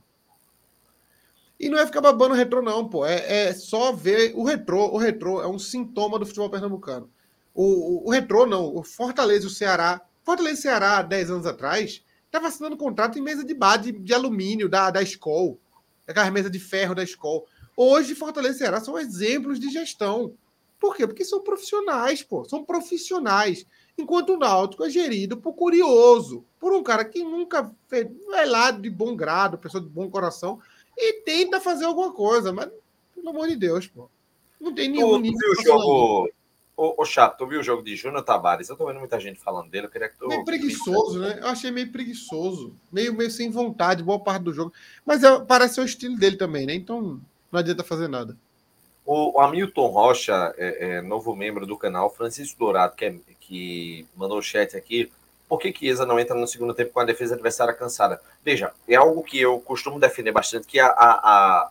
E 1.60 1.70
não 1.70 1.78
é 1.78 1.86
ficar 1.86 2.02
babando 2.02 2.34
o 2.34 2.38
retrô, 2.38 2.62
não, 2.62 2.88
pô. 2.88 3.06
É, 3.06 3.48
é, 3.48 3.54
só 3.54 3.92
ver 3.92 4.34
o 4.36 4.44
retrô. 4.44 4.88
O 4.90 4.98
retrô 4.98 5.42
é 5.42 5.48
um 5.48 5.58
sintoma 5.58 6.20
do 6.20 6.26
futebol 6.26 6.50
pernambucano. 6.50 7.10
O, 7.54 7.64
o, 7.64 8.08
o 8.08 8.10
retrô, 8.12 8.46
não. 8.46 8.76
O 8.76 8.84
Fortaleza 8.84 9.46
e 9.46 9.48
o 9.48 9.50
Ceará. 9.50 10.02
Fortaleza 10.24 10.60
e 10.60 10.62
Ceará, 10.62 11.02
10 11.02 11.32
anos 11.32 11.46
atrás, 11.46 12.04
estava 12.34 12.48
assinando 12.48 12.76
contrato 12.76 13.20
em 13.20 13.22
mesa 13.22 13.46
de 13.46 13.54
bar 13.54 13.78
de, 13.78 13.92
de 13.92 14.12
alumínio 14.12 14.68
da, 14.68 14.90
da 14.90 15.04
Skol. 15.04 15.60
Aquela 16.08 16.32
mesa 16.32 16.50
de 16.50 16.60
ferro 16.60 16.96
da 16.96 17.04
Skol. 17.04 17.46
Hoje, 17.78 18.16
Fortaleza 18.16 18.56
e 18.56 18.58
Ceará 18.58 18.82
são 18.82 18.98
exemplos 18.98 19.60
de 19.60 19.70
gestão. 19.70 20.34
Por 20.80 20.96
quê? 20.96 21.06
Porque 21.06 21.24
são 21.24 21.42
profissionais, 21.42 22.24
pô. 22.24 22.44
São 22.44 22.66
profissionais. 22.66 23.66
Enquanto 23.96 24.34
o 24.34 24.38
Náutico 24.38 24.84
é 24.84 24.90
gerido 24.90 25.38
por 25.38 25.54
curioso, 25.54 26.44
por 26.60 26.74
um 26.74 26.82
cara 26.82 27.06
que 27.06 27.24
nunca 27.24 27.72
fez, 27.88 28.08
é 28.34 28.46
lá 28.46 28.72
de 28.72 28.90
bom 28.90 29.16
grado, 29.16 29.60
pessoa 29.60 29.82
de 29.82 29.90
bom 29.90 30.10
coração, 30.10 30.60
e 30.98 31.22
tenta 31.22 31.62
fazer 31.62 31.86
alguma 31.86 32.12
coisa, 32.12 32.52
mas, 32.52 32.70
pelo 33.14 33.30
amor 33.30 33.48
de 33.48 33.56
Deus, 33.56 33.86
pô. 33.86 34.10
Não 34.60 34.74
tem 34.74 34.90
nenhum. 34.90 35.22
Tu, 35.22 35.32
tu 35.32 35.38
viu 35.38 35.52
o 35.52 35.64
jogo. 35.64 36.30
Ô, 36.76 37.02
ô, 37.02 37.06
Chato, 37.06 37.38
tu 37.38 37.46
viu 37.46 37.60
o 37.60 37.64
jogo 37.64 37.84
de 37.84 37.96
Júnior 37.96 38.24
Tavares? 38.24 38.68
Eu 38.68 38.76
tô 38.76 38.88
vendo 38.88 39.00
muita 39.00 39.20
gente 39.20 39.40
falando 39.40 39.70
dele. 39.70 39.86
Eu 39.86 39.92
queria 39.92 40.10
que 40.10 40.18
tu. 40.18 40.28
Meio 40.28 40.44
preguiçoso, 40.44 41.20
né? 41.20 41.40
Eu 41.40 41.48
achei 41.48 41.70
meio 41.70 41.92
preguiçoso. 41.92 42.76
Meio, 42.92 43.14
meio 43.14 43.30
sem 43.30 43.52
vontade, 43.52 44.02
boa 44.02 44.20
parte 44.20 44.44
do 44.44 44.54
jogo. 44.54 44.74
Mas 45.06 45.24
é, 45.24 45.40
parece 45.40 45.76
ser 45.76 45.82
o 45.82 45.86
estilo 45.86 46.18
dele 46.18 46.36
também, 46.36 46.66
né? 46.66 46.74
Então 46.74 47.22
não 47.52 47.60
adianta 47.60 47.84
fazer 47.84 48.08
nada. 48.08 48.36
O 49.06 49.40
Hamilton 49.40 49.88
Rocha, 49.88 50.56
é, 50.58 50.96
é, 50.96 51.02
novo 51.02 51.36
membro 51.36 51.66
do 51.68 51.78
canal, 51.78 52.10
Francisco 52.10 52.58
Dourado, 52.58 52.96
que, 52.96 53.06
é, 53.06 53.16
que 53.40 54.08
mandou 54.16 54.40
o 54.40 54.42
chat 54.42 54.76
aqui. 54.76 55.12
Por 55.48 55.60
que 55.60 55.74
Chiesa 55.74 56.06
não 56.06 56.18
entra 56.18 56.36
no 56.36 56.48
segundo 56.48 56.74
tempo 56.74 56.94
com 56.94 57.02
a 57.02 57.06
defesa 57.06 57.36
adversária 57.36 57.74
cansada? 57.74 58.20
Veja, 58.44 58.74
é 58.88 58.96
algo 58.96 59.22
que 59.22 59.40
eu 59.40 59.60
costumo 59.60 60.00
defender 60.00 60.32
bastante, 60.32 60.66
que 60.66 60.80
a, 60.80 60.88
a, 60.88 61.70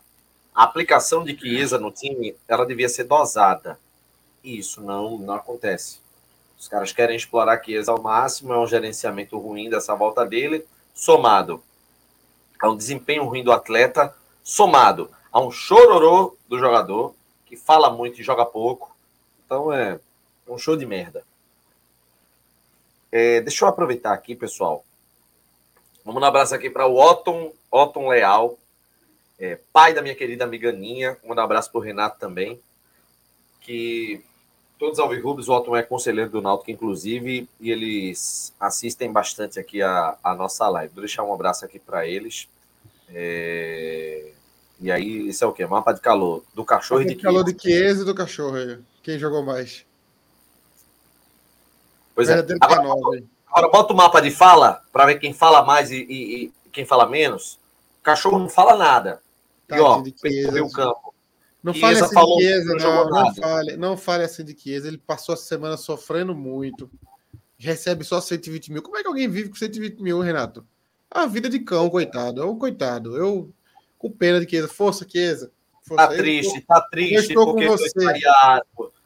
a 0.54 0.62
aplicação 0.62 1.24
de 1.24 1.36
Chiesa 1.36 1.78
no 1.78 1.90
time, 1.90 2.36
ela 2.46 2.66
devia 2.66 2.88
ser 2.88 3.04
dosada. 3.04 3.78
E 4.42 4.58
isso 4.58 4.80
não, 4.80 5.18
não 5.18 5.34
acontece. 5.34 6.00
Os 6.58 6.68
caras 6.68 6.92
querem 6.92 7.16
explorar 7.16 7.62
Chiesa 7.62 7.92
ao 7.92 8.00
máximo, 8.00 8.52
é 8.52 8.58
um 8.58 8.66
gerenciamento 8.66 9.38
ruim 9.38 9.68
dessa 9.68 9.94
volta 9.94 10.24
dele, 10.24 10.64
somado 10.94 11.62
a 12.60 12.70
um 12.70 12.76
desempenho 12.76 13.24
ruim 13.24 13.42
do 13.42 13.50
atleta, 13.50 14.14
somado 14.44 15.10
a 15.32 15.40
um 15.40 15.50
chororô 15.50 16.36
do 16.48 16.58
jogador, 16.58 17.14
que 17.46 17.56
fala 17.56 17.90
muito 17.90 18.20
e 18.20 18.24
joga 18.24 18.46
pouco. 18.46 18.94
Então 19.44 19.72
é 19.72 19.98
um 20.46 20.56
show 20.56 20.76
de 20.76 20.86
merda. 20.86 21.24
É, 23.10 23.40
deixa 23.40 23.64
eu 23.64 23.68
aproveitar 23.68 24.12
aqui, 24.12 24.36
pessoal. 24.36 24.84
Vamos 26.04 26.22
um 26.22 26.24
abraço 26.24 26.54
aqui 26.54 26.70
para 26.70 26.86
o 26.86 26.96
Otton, 26.96 27.52
Otton 27.70 28.08
Leal, 28.08 28.58
é, 29.38 29.58
pai 29.72 29.92
da 29.92 30.00
minha 30.00 30.14
querida 30.14 30.44
amiga 30.44 30.70
Ninha. 30.70 31.18
Um 31.24 31.32
abraço 31.32 31.70
para 31.72 31.78
o 31.80 31.82
Renato 31.82 32.18
também. 32.18 32.60
Que 33.60 34.24
todos 34.82 34.98
os 34.98 35.04
Alvirrubos, 35.04 35.48
o 35.48 35.52
Otton 35.52 35.76
é 35.76 35.82
conselheiro 35.84 36.28
do 36.28 36.42
Náutico, 36.42 36.72
inclusive, 36.72 37.48
e 37.60 37.70
eles 37.70 38.52
assistem 38.58 39.12
bastante 39.12 39.60
aqui 39.60 39.80
a, 39.80 40.16
a 40.24 40.34
nossa 40.34 40.68
live. 40.68 40.92
Vou 40.92 41.02
deixar 41.02 41.22
um 41.22 41.32
abraço 41.32 41.64
aqui 41.64 41.78
para 41.78 42.04
eles. 42.04 42.48
É... 43.08 44.32
E 44.80 44.90
aí, 44.90 45.28
isso 45.28 45.44
é 45.44 45.46
o 45.46 45.52
quê? 45.52 45.64
Mapa 45.64 45.92
de 45.92 46.00
calor 46.00 46.42
do 46.52 46.64
cachorro 46.64 47.00
e 47.02 47.04
de 47.04 47.14
calor 47.14 47.44
de 47.44 47.56
Chiesa 47.56 48.02
e 48.02 48.04
do 48.04 48.12
cachorro 48.12 48.56
aí. 48.56 48.76
Quem 49.04 49.20
jogou 49.20 49.44
mais? 49.44 49.86
Pois 52.12 52.28
é. 52.28 52.44
Agora, 52.60 53.22
agora, 53.46 53.68
bota 53.70 53.92
o 53.92 53.96
mapa 53.96 54.20
de 54.20 54.32
fala 54.32 54.82
para 54.92 55.06
ver 55.06 55.20
quem 55.20 55.32
fala 55.32 55.64
mais 55.64 55.92
e, 55.92 55.98
e, 55.98 56.44
e, 56.46 56.52
quem 56.72 56.84
fala 56.84 57.06
menos. 57.06 57.56
O 58.00 58.02
cachorro 58.02 58.36
não 58.36 58.48
fala 58.48 58.74
nada. 58.74 59.22
Tá, 59.68 59.76
e 59.76 59.80
ó, 59.80 60.02
percorreu 60.20 60.66
o 60.66 60.72
campo. 60.72 61.11
Não 61.62 61.72
fale 61.72 62.00
assim 62.00 62.14
falou, 62.14 62.38
de 62.38 62.44
Chiesa, 62.44 62.74
não. 62.74 63.08
Não 63.08 63.34
fale, 63.34 63.76
não 63.76 63.96
fale 63.96 64.24
assim 64.24 64.44
de 64.44 64.58
Chiesa. 64.58 64.88
Ele 64.88 64.98
passou 64.98 65.34
a 65.34 65.36
semana 65.36 65.76
sofrendo 65.76 66.34
muito. 66.34 66.90
Recebe 67.56 68.04
só 68.04 68.20
120 68.20 68.72
mil. 68.72 68.82
Como 68.82 68.96
é 68.96 69.02
que 69.02 69.08
alguém 69.08 69.28
vive 69.28 69.48
com 69.48 69.54
120 69.54 70.02
mil, 70.02 70.20
Renato? 70.20 70.66
A 71.08 71.26
vida 71.26 71.48
de 71.48 71.60
cão, 71.60 71.88
coitado. 71.88 72.42
É 72.42 72.44
um 72.44 72.58
coitado. 72.58 73.16
Eu 73.16 73.52
com 73.96 74.10
pena 74.10 74.40
de 74.40 74.50
Chiesa. 74.50 74.66
Força, 74.66 75.06
Chiesa. 75.08 75.52
Força. 75.82 76.08
Tá 76.08 76.16
triste, 76.16 76.60
tá 76.62 76.80
triste. 76.90 77.14
Eu 77.14 77.20
estou 77.20 77.54
com 77.54 77.66
você. 77.66 77.90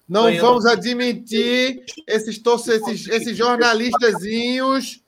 Não 0.09 0.25
Ganhando. 0.25 0.47
vamos 0.47 0.67
admitir 0.67 1.85
esses, 2.07 2.41
esses, 2.69 3.09
esses 3.09 3.37
jornalistazinhos 3.37 5.03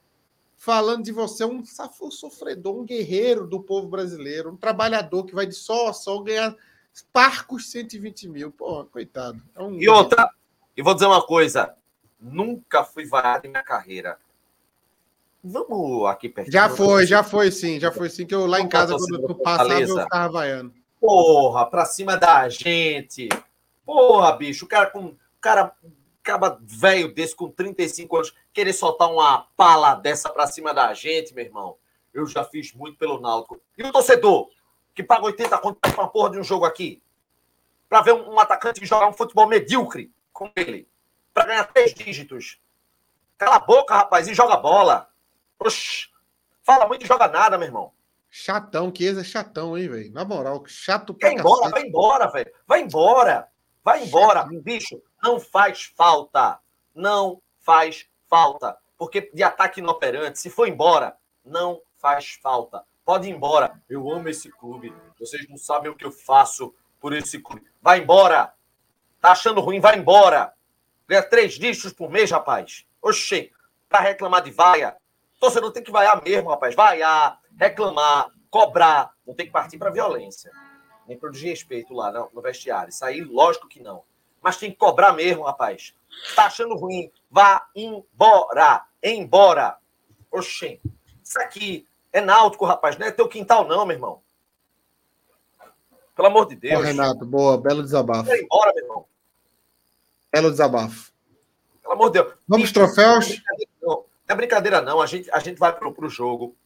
falando 0.57 1.05
de 1.05 1.13
você, 1.13 1.45
um 1.45 1.65
sofredor, 1.65 2.77
um 2.77 2.85
guerreiro 2.85 3.47
do 3.47 3.61
povo 3.61 3.89
brasileiro, 3.89 4.51
um 4.51 4.57
trabalhador 4.57 5.25
que 5.25 5.35
vai 5.35 5.47
de 5.47 5.55
sol 5.55 5.89
a 5.89 5.93
sol 5.93 6.23
ganhar 6.23 6.55
parcos 7.13 7.71
120 7.71 8.29
mil. 8.29 8.53
Pô, 8.53 8.85
coitado. 8.85 9.43
É 9.55 9.63
um... 9.63 9.75
E 9.81 9.89
outra, 9.89 10.31
e 10.77 10.83
vou 10.83 10.95
dizer 10.95 11.07
uma 11.07 11.23
coisa: 11.23 11.75
nunca 12.21 12.85
fui 12.85 13.05
vaiado 13.05 13.47
em 13.47 13.51
minha 13.51 13.63
carreira. 13.63 14.19
Vamos 15.43 16.07
aqui 16.07 16.29
perto. 16.29 16.51
Já 16.51 16.69
foi, 16.69 17.07
já 17.07 17.23
foi 17.23 17.51
sim, 17.51 17.79
já 17.79 17.93
foi 17.93 18.11
sim, 18.11 18.27
que 18.27 18.35
eu 18.35 18.47
lá 18.47 18.61
em 18.61 18.69
casa, 18.69 18.97
quando 18.97 19.29
eu 19.29 19.35
passava, 19.37 19.81
eu 19.81 20.03
ficava 20.03 20.33
vaiando. 20.33 20.75
Porra, 21.01 21.67
pra 21.67 21.85
cima 21.85 22.17
da 22.17 22.49
gente. 22.49 23.29
Porra, 23.85 24.33
bicho, 24.33 24.65
o 24.65 24.69
cara 24.69 24.91
com. 24.91 25.07
O 25.07 25.41
cara 25.41 25.73
acaba 26.21 26.59
velho 26.61 27.15
desse 27.15 27.35
com 27.35 27.49
35 27.49 28.17
anos 28.17 28.35
querer 28.53 28.73
soltar 28.73 29.11
uma 29.11 29.47
pala 29.57 29.95
dessa 29.95 30.29
pra 30.29 30.47
cima 30.47 30.75
da 30.75 30.93
gente, 30.93 31.33
meu 31.33 31.45
irmão. 31.45 31.77
Eu 32.13 32.27
já 32.27 32.45
fiz 32.45 32.75
muito 32.75 32.99
pelo 32.99 33.21
Náutico. 33.21 33.61
E 33.77 33.83
o 33.83 33.93
torcedor 33.93 34.51
que 34.99 35.03
paga 35.05 35.27
80 35.27 35.59
contas 35.59 35.93
pra 35.95 36.09
porra 36.09 36.31
de 36.31 36.41
um 36.41 36.43
jogo 36.43 36.65
aqui? 36.65 37.01
Pra 37.89 38.03
ver 38.03 38.15
um, 38.15 38.33
um 38.33 38.41
atacante 38.41 38.85
jogar 38.85 39.07
um 39.07 39.13
futebol 39.13 39.47
medíocre 39.47 40.13
com 40.33 40.51
ele. 40.57 40.89
Pra 41.33 41.47
ganhar 41.47 41.63
três 41.73 41.95
dígitos. 41.95 42.61
Cala 43.37 43.57
a 43.57 43.61
boca, 43.61 43.95
rapaz, 43.95 44.27
e 44.27 44.35
joga 44.35 44.57
bola. 44.57 45.09
Oxi, 45.57 46.09
fala 46.65 46.89
muito 46.89 47.05
e 47.05 47.07
joga 47.07 47.29
nada, 47.29 47.57
meu 47.57 47.69
irmão. 47.69 47.93
Chatão, 48.29 48.91
que 48.91 49.07
é 49.07 49.23
chatão, 49.23 49.79
hein, 49.79 49.89
velho? 49.89 50.13
Na 50.13 50.25
moral, 50.25 50.65
chato 50.67 51.15
pra 51.15 51.29
Vai 51.29 51.39
embora, 51.39 51.71
vai 51.71 51.83
embora, 51.83 52.31
velho. 52.33 52.53
Vai 52.67 52.81
embora. 52.83 53.49
Vai 53.85 54.03
embora. 54.03 54.49
Bicho, 54.51 55.01
não 55.23 55.39
faz 55.39 55.93
falta. 55.97 56.59
Não 56.93 57.41
faz 57.61 58.09
falta. 58.29 58.77
Porque 58.99 59.31
de 59.33 59.45
ataque 59.45 59.79
inoperante, 59.79 60.41
se 60.41 60.51
for 60.51 60.67
embora, 60.67 61.17
não 61.45 61.81
faz 61.99 62.37
falta. 62.43 62.85
Pode 63.09 63.27
ir 63.27 63.31
embora. 63.31 63.81
Eu 63.89 64.13
amo 64.13 64.29
esse 64.29 64.51
clube. 64.51 64.95
Vocês 65.19 65.49
não 65.49 65.57
sabem 65.57 65.91
o 65.91 65.95
que 65.95 66.05
eu 66.05 66.13
faço 66.13 66.75
por 67.01 67.15
esse 67.15 67.41
clube. 67.41 67.65
Vai 67.81 68.01
embora. 68.01 68.53
Tá 69.19 69.33
achando 69.33 69.63
ruim? 69.63 69.81
Vai 69.81 69.97
embora. 69.97 70.53
Ganha 71.07 71.23
três 71.23 71.55
dígitos 71.55 71.95
por 71.95 72.11
mês, 72.11 72.31
rapaz. 72.31 72.87
Oxê, 73.01 73.51
pra 73.89 74.01
reclamar 74.01 74.43
de 74.43 74.51
vaia. 74.51 74.95
Torcedor 75.41 75.73
tem 75.73 75.83
que 75.83 75.91
vaiar 75.91 76.23
mesmo, 76.23 76.51
rapaz. 76.51 76.75
Vaiar, 76.75 77.41
reclamar, 77.59 78.29
cobrar. 78.51 79.15
Não 79.27 79.33
tem 79.33 79.47
que 79.47 79.53
partir 79.53 79.79
pra 79.79 79.89
violência. 79.89 80.53
Nem 81.07 81.17
pro 81.17 81.33
desrespeito 81.33 81.95
lá 81.95 82.13
no, 82.13 82.29
no 82.35 82.43
vestiário. 82.43 82.91
Isso 82.91 83.07
aí, 83.07 83.23
lógico 83.23 83.69
que 83.69 83.83
não. 83.83 84.03
Mas 84.43 84.59
tem 84.59 84.71
que 84.71 84.77
cobrar 84.77 85.15
mesmo, 85.15 85.45
rapaz. 85.45 85.95
Tá 86.37 86.45
achando 86.45 86.77
ruim? 86.77 87.11
Vá 87.31 87.71
embora. 87.75 88.85
Embora. 89.03 89.79
Oxê. 90.31 90.79
Isso 91.25 91.41
aqui 91.41 91.89
é 92.13 92.21
náutico, 92.21 92.65
rapaz. 92.65 92.97
Não 92.97 93.07
é 93.07 93.11
teu 93.11 93.29
quintal, 93.29 93.67
não, 93.67 93.85
meu 93.87 93.97
irmão. 93.97 94.23
Pelo 96.15 96.29
amor 96.29 96.47
de 96.47 96.57
Deus. 96.57 96.81
Ó, 96.81 96.85
Renato, 96.85 97.25
boa, 97.25 97.57
belo 97.59 97.83
desabafo. 97.83 98.25
Vai 98.25 98.41
embora, 98.41 98.73
meu 98.75 98.85
irmão. 98.85 99.05
Belo 100.33 100.51
desabafo. 100.51 101.13
Pelo 101.81 101.95
amor 101.95 102.11
de 102.11 102.21
Deus. 102.21 102.35
Vamos 102.47 102.73
troféus? 102.73 103.41
Não, 103.81 103.95
não 103.95 104.05
é 104.27 104.35
brincadeira, 104.35 104.81
não. 104.81 105.01
A 105.01 105.07
gente, 105.07 105.31
a 105.31 105.39
gente 105.39 105.59
vai 105.59 105.73
pro, 105.73 105.95
pro 105.95 106.09
jogo. 106.09 106.57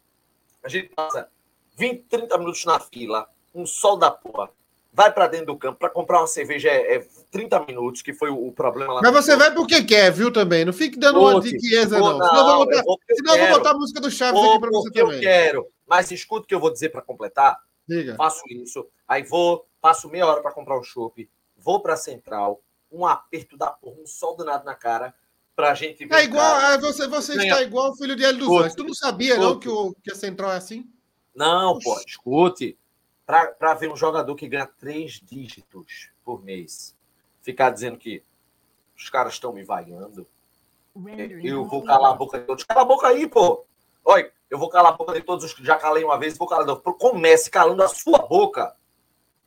A 0.64 0.68
gente 0.68 0.88
passa 0.94 1.28
20, 1.76 2.04
30 2.04 2.38
minutos 2.38 2.64
na 2.64 2.80
fila, 2.80 3.28
um 3.54 3.66
sol 3.66 3.96
da 3.96 4.10
porra. 4.10 4.50
Vai 4.94 5.10
pra 5.10 5.26
dentro 5.26 5.46
do 5.46 5.56
campo 5.56 5.78
para 5.78 5.88
comprar 5.88 6.18
uma 6.20 6.26
cerveja 6.26 6.68
é, 6.68 6.96
é 6.96 7.06
30 7.30 7.64
minutos, 7.64 8.02
que 8.02 8.12
foi 8.12 8.28
o, 8.28 8.48
o 8.48 8.52
problema 8.52 8.92
lá. 8.94 9.00
Mas 9.02 9.12
você 9.12 9.32
jogo. 9.32 9.42
vai 9.44 9.54
porque 9.54 9.82
quer, 9.82 10.12
viu, 10.12 10.30
também? 10.30 10.66
Não 10.66 10.72
fique 10.72 10.98
dando 10.98 11.18
uma 11.18 11.40
de 11.40 11.50
Volte, 11.50 11.66
Chiesa, 11.66 11.98
vou- 11.98 12.18
não. 12.18 12.26
Senão 12.28 12.38
eu 12.38 12.44
vou 12.56 12.66
botar, 12.66 12.76
eu 12.78 12.84
vou 12.84 12.98
senão 13.14 13.34
eu 13.36 13.46
vou 13.46 13.56
botar 13.58 13.70
a 13.70 13.74
música 13.74 14.00
do 14.00 14.10
Chaves 14.10 14.40
Vou 14.40 14.50
aqui 14.50 14.60
pra 14.60 14.70
você 14.70 14.82
porque 14.88 15.00
eu 15.00 15.06
também. 15.06 15.20
quero. 15.22 15.66
Mas 15.88 16.10
escuta 16.10 16.44
o 16.44 16.46
que 16.46 16.54
eu 16.54 16.60
vou 16.60 16.70
dizer 16.70 16.90
para 16.90 17.00
completar. 17.00 17.58
Diga. 17.88 18.14
faço 18.16 18.42
isso, 18.48 18.86
aí 19.08 19.22
vou, 19.24 19.66
passo 19.80 20.08
meia 20.08 20.26
hora 20.26 20.40
para 20.40 20.52
comprar 20.52 20.78
um 20.78 20.84
chopp, 20.84 21.28
vou 21.56 21.80
para 21.80 21.94
a 21.94 21.96
central, 21.96 22.62
um 22.92 23.04
aperto 23.04 23.56
da 23.56 23.68
porra, 23.70 23.96
um 24.00 24.06
sol 24.06 24.36
danado 24.36 24.64
na 24.64 24.74
cara, 24.74 25.12
pra 25.56 25.74
gente 25.74 26.04
ver. 26.06 26.14
É 26.14 26.18
o 26.18 26.20
igual, 26.20 26.60
cara. 26.60 26.74
ah, 26.74 26.78
você, 26.78 27.08
você 27.08 27.34
Ganha. 27.34 27.50
está 27.50 27.62
igual 27.62 27.90
o 27.90 27.96
filho 27.96 28.14
de 28.14 28.24
Hélio 28.24 28.38
dos 28.46 28.60
Anjos. 28.60 28.74
Tu 28.74 28.84
não 28.84 28.94
sabia, 28.94 29.36
não, 29.36 29.48
escute. 29.58 29.66
que, 29.66 29.68
o, 29.68 29.94
que 30.04 30.12
a 30.12 30.14
central 30.14 30.52
é 30.52 30.56
assim? 30.56 30.86
Não, 31.34 31.78
pô, 31.80 31.98
escute. 32.06 32.78
Para 33.24 33.74
ver 33.74 33.90
um 33.90 33.96
jogador 33.96 34.34
que 34.34 34.48
ganha 34.48 34.66
três 34.66 35.20
dígitos 35.22 36.10
por 36.24 36.42
mês, 36.44 36.96
ficar 37.40 37.70
dizendo 37.70 37.96
que 37.96 38.22
os 38.96 39.08
caras 39.08 39.34
estão 39.34 39.52
me 39.52 39.64
vaiando, 39.64 40.26
eu 41.42 41.64
vou 41.64 41.82
calar 41.84 42.12
a 42.12 42.14
boca 42.14 42.38
de 42.38 42.46
todos. 42.46 42.64
Cala 42.64 42.82
a 42.82 42.84
boca 42.84 43.06
aí, 43.08 43.26
pô. 43.26 43.64
Olha, 44.04 44.30
eu 44.50 44.58
vou 44.58 44.68
calar 44.68 44.92
a 44.92 44.96
boca 44.96 45.12
de 45.14 45.22
todos 45.22 45.44
os 45.44 45.54
que 45.54 45.64
já 45.64 45.76
calei 45.76 46.04
uma 46.04 46.18
vez, 46.18 46.36
vou 46.36 46.46
calar. 46.48 46.66
Não, 46.66 46.76
comece 46.76 47.50
calando 47.50 47.82
a 47.82 47.88
sua 47.88 48.18
boca. 48.18 48.74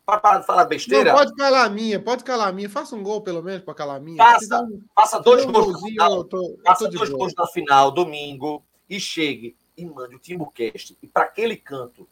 Para 0.06 0.20
parar 0.20 0.40
de 0.40 0.46
falar 0.46 0.66
besteira. 0.66 1.12
Não, 1.12 1.18
pode 1.20 1.36
calar 1.36 1.66
a 1.66 1.70
minha, 1.70 2.00
pode 2.00 2.24
calar 2.24 2.48
a 2.48 2.52
minha. 2.52 2.70
Faça 2.70 2.96
um 2.96 3.02
gol, 3.04 3.22
pelo 3.22 3.42
menos, 3.42 3.64
para 3.64 3.74
calar 3.74 3.98
a 3.98 4.00
minha. 4.00 4.18
Faça. 4.18 4.62
Um- 4.62 4.82
Faça 4.96 5.20
dois 5.20 5.46
um 5.46 5.52
gols 5.52 5.66
golzinho, 5.66 5.88
final. 5.90 6.24
tô, 6.24 6.60
Faça 6.64 6.88
dois 6.90 7.10
gols 7.10 7.34
na 7.36 7.48
final, 7.48 7.92
domingo, 7.92 8.64
e 8.90 9.00
chegue 9.00 9.56
e 9.76 9.84
mande 9.86 10.16
o 10.16 10.20
Timbucast. 10.20 10.98
E 11.02 11.08
para 11.08 11.24
aquele 11.24 11.58
canto, 11.58 12.08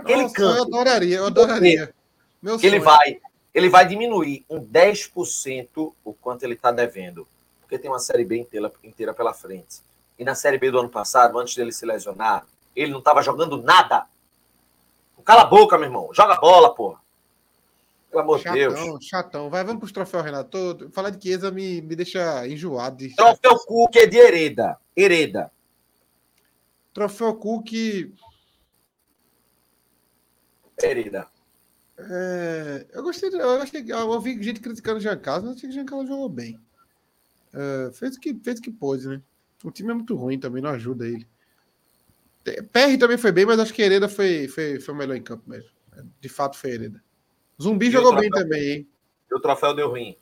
aquele 0.00 0.22
Nossa, 0.22 0.40
eu 0.42 0.48
canto, 0.48 0.62
adoraria, 0.62 1.16
eu 1.16 1.26
adoraria. 1.26 1.94
Meu 2.42 2.54
ele 2.54 2.70
sonho. 2.70 2.82
vai, 2.82 3.20
ele 3.54 3.68
vai 3.68 3.86
diminuir 3.86 4.44
um 4.48 4.60
10% 4.60 5.92
o 6.04 6.12
quanto 6.14 6.42
ele 6.42 6.54
está 6.54 6.72
devendo. 6.72 7.26
Porque 7.60 7.78
tem 7.78 7.90
uma 7.90 7.98
Série 7.98 8.24
B 8.24 8.38
inteira, 8.38 8.72
inteira 8.82 9.14
pela 9.14 9.32
frente. 9.32 9.80
E 10.18 10.24
na 10.24 10.34
Série 10.34 10.58
B 10.58 10.70
do 10.70 10.78
ano 10.78 10.88
passado, 10.88 11.38
antes 11.38 11.54
dele 11.54 11.72
se 11.72 11.86
lesionar, 11.86 12.46
ele 12.74 12.90
não 12.90 12.98
estava 12.98 13.22
jogando 13.22 13.62
nada. 13.62 14.06
Cala 15.24 15.42
a 15.42 15.46
boca, 15.46 15.78
meu 15.78 15.86
irmão. 15.86 16.08
Joga 16.12 16.36
bola, 16.36 16.74
porra. 16.74 17.00
Pelo 18.10 18.22
amor 18.22 18.38
de 18.38 18.50
Deus. 18.50 18.74
Chatão, 18.74 19.00
chatão. 19.00 19.50
Vai, 19.50 19.64
vamos 19.64 19.80
pros 19.80 19.92
troféus, 19.92 20.24
Renato. 20.24 20.90
Falar 20.92 21.10
de 21.10 21.22
Chiesa 21.22 21.50
me, 21.50 21.80
me 21.80 21.96
deixa 21.96 22.46
enjoado. 22.46 22.96
De... 22.96 23.14
Troféu 23.16 23.56
Cook 23.64 23.96
é 23.96 24.06
de 24.06 24.18
Hereda. 24.18 24.76
Hereda. 24.94 25.50
Troféu 26.92 27.34
Cook, 27.34 27.72
Hereda. 30.80 31.26
é, 31.98 32.86
eu 32.92 33.02
gostei, 33.02 33.30
eu 33.32 33.62
achei, 33.62 33.84
eu 33.86 34.08
ouvi 34.08 34.42
gente 34.42 34.60
criticando 34.60 34.98
o 34.98 35.00
Giancarlo, 35.00 35.46
mas 35.46 35.56
achei 35.56 35.68
que 35.68 35.74
o 35.74 35.78
Giancarlo 35.78 36.06
jogou 36.06 36.28
bem. 36.28 36.58
É, 37.52 37.90
fez, 37.92 38.16
o 38.16 38.20
que, 38.20 38.34
fez 38.34 38.58
o 38.58 38.62
que 38.62 38.70
pôde, 38.70 39.08
né? 39.08 39.20
O 39.62 39.70
time 39.70 39.90
é 39.90 39.94
muito 39.94 40.16
ruim 40.16 40.38
também, 40.38 40.62
não 40.62 40.70
ajuda 40.70 41.06
ele. 41.06 41.26
PR 42.44 42.98
também 42.98 43.16
foi 43.16 43.30
bem, 43.30 43.46
mas 43.46 43.60
acho 43.60 43.72
que 43.72 43.82
Hereda 43.82 44.08
foi, 44.08 44.48
foi, 44.48 44.80
foi 44.80 44.94
o 44.94 44.96
melhor 44.96 45.16
em 45.16 45.22
campo 45.22 45.48
mesmo. 45.48 45.70
De 46.20 46.28
fato 46.28 46.56
foi 46.56 46.70
Hereda. 46.70 47.02
Zumbi 47.60 47.86
E 47.86 47.90
jogou 47.90 48.16
bem 48.16 48.30
também, 48.30 48.70
hein? 48.70 48.88
E 49.30 49.34
o 49.34 49.40
troféu 49.40 49.74
deu 49.74 49.88
ruim. 49.88 50.16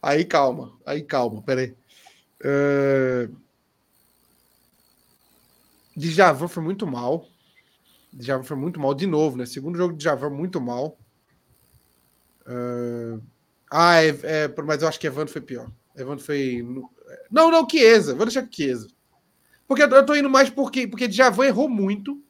Aí 0.00 0.24
calma, 0.24 0.78
aí 0.86 1.02
calma, 1.02 1.42
peraí. 1.42 1.76
É... 2.42 3.28
Djavan 5.96 6.48
foi 6.48 6.62
muito 6.62 6.86
mal. 6.86 7.26
Djavan 8.12 8.42
foi 8.42 8.56
muito 8.56 8.80
mal 8.80 8.94
de 8.94 9.06
novo, 9.06 9.36
né? 9.36 9.46
Segundo 9.46 9.76
jogo 9.76 9.92
de 9.92 9.98
Djavan 9.98 10.30
muito 10.30 10.60
mal. 10.60 10.98
É... 12.46 13.18
Ah, 13.70 14.02
é, 14.02 14.08
é, 14.08 14.62
mas 14.64 14.82
eu 14.82 14.88
acho 14.88 14.98
que 14.98 15.06
Evandro 15.06 15.32
foi 15.32 15.42
pior. 15.42 15.70
Evandro 15.94 16.24
foi. 16.24 16.64
Não, 17.30 17.50
não, 17.50 17.68
Chiesa. 17.68 18.14
Vou 18.14 18.24
deixar 18.24 18.48
Chiesa. 18.50 18.88
Porque 19.66 19.82
eu 19.82 20.06
tô 20.06 20.14
indo 20.14 20.30
mais 20.30 20.48
porque, 20.48 20.86
porque 20.86 21.08
Djavan 21.08 21.46
errou 21.46 21.68
muito. 21.68 22.22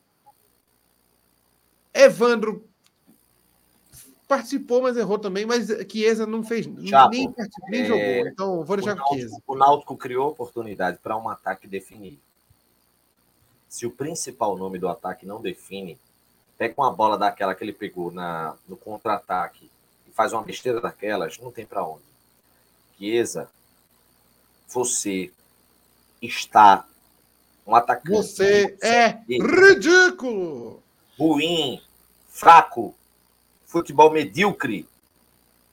Evandro 1.95 2.68
participou, 4.26 4.83
mas 4.83 4.97
errou 4.97 5.18
também. 5.18 5.47
Mas 5.47 5.68
Chiesa 5.91 6.26
não 6.26 6.43
fez. 6.43 6.66
Chapo, 6.89 7.11
nem 7.11 7.33
participou, 7.33 7.70
nem 7.70 7.81
é, 7.81 7.85
jogou. 7.85 8.33
Então 8.33 8.64
vou 8.64 8.74
O 8.74 8.81
deixar 8.81 9.05
Chiesa. 9.07 9.31
Náutico, 9.31 9.53
o 9.53 9.57
Náutico 9.57 9.97
criou 9.97 10.29
oportunidade 10.29 10.99
para 11.01 11.16
um 11.16 11.29
ataque 11.29 11.68
definir. 11.68 12.20
Se 13.69 13.87
o 13.87 13.91
principal 13.91 14.57
nome 14.57 14.79
do 14.79 14.89
ataque 14.89 15.27
não 15.27 15.41
define, 15.41 15.99
pega 16.57 16.75
uma 16.79 16.91
bola 16.91 17.19
daquela 17.19 17.55
que 17.55 17.62
ele 17.62 17.73
pegou 17.73 18.11
na, 18.11 18.55
no 18.66 18.77
contra-ataque 18.77 19.71
e 20.09 20.12
faz 20.12 20.33
uma 20.33 20.43
besteira 20.43 20.81
daquelas, 20.81 21.39
não 21.39 21.53
tem 21.53 21.66
para 21.66 21.85
onde. 21.85 22.03
Chiesa, 22.97 23.49
você 24.66 25.31
está 26.21 26.85
um 27.66 27.75
atacante 27.75 28.16
Você 28.16 28.77
é 28.83 29.19
ridículo! 29.29 30.83
ruim, 31.19 31.83
fraco, 32.31 32.95
futebol 33.66 34.11
medíocre. 34.11 34.89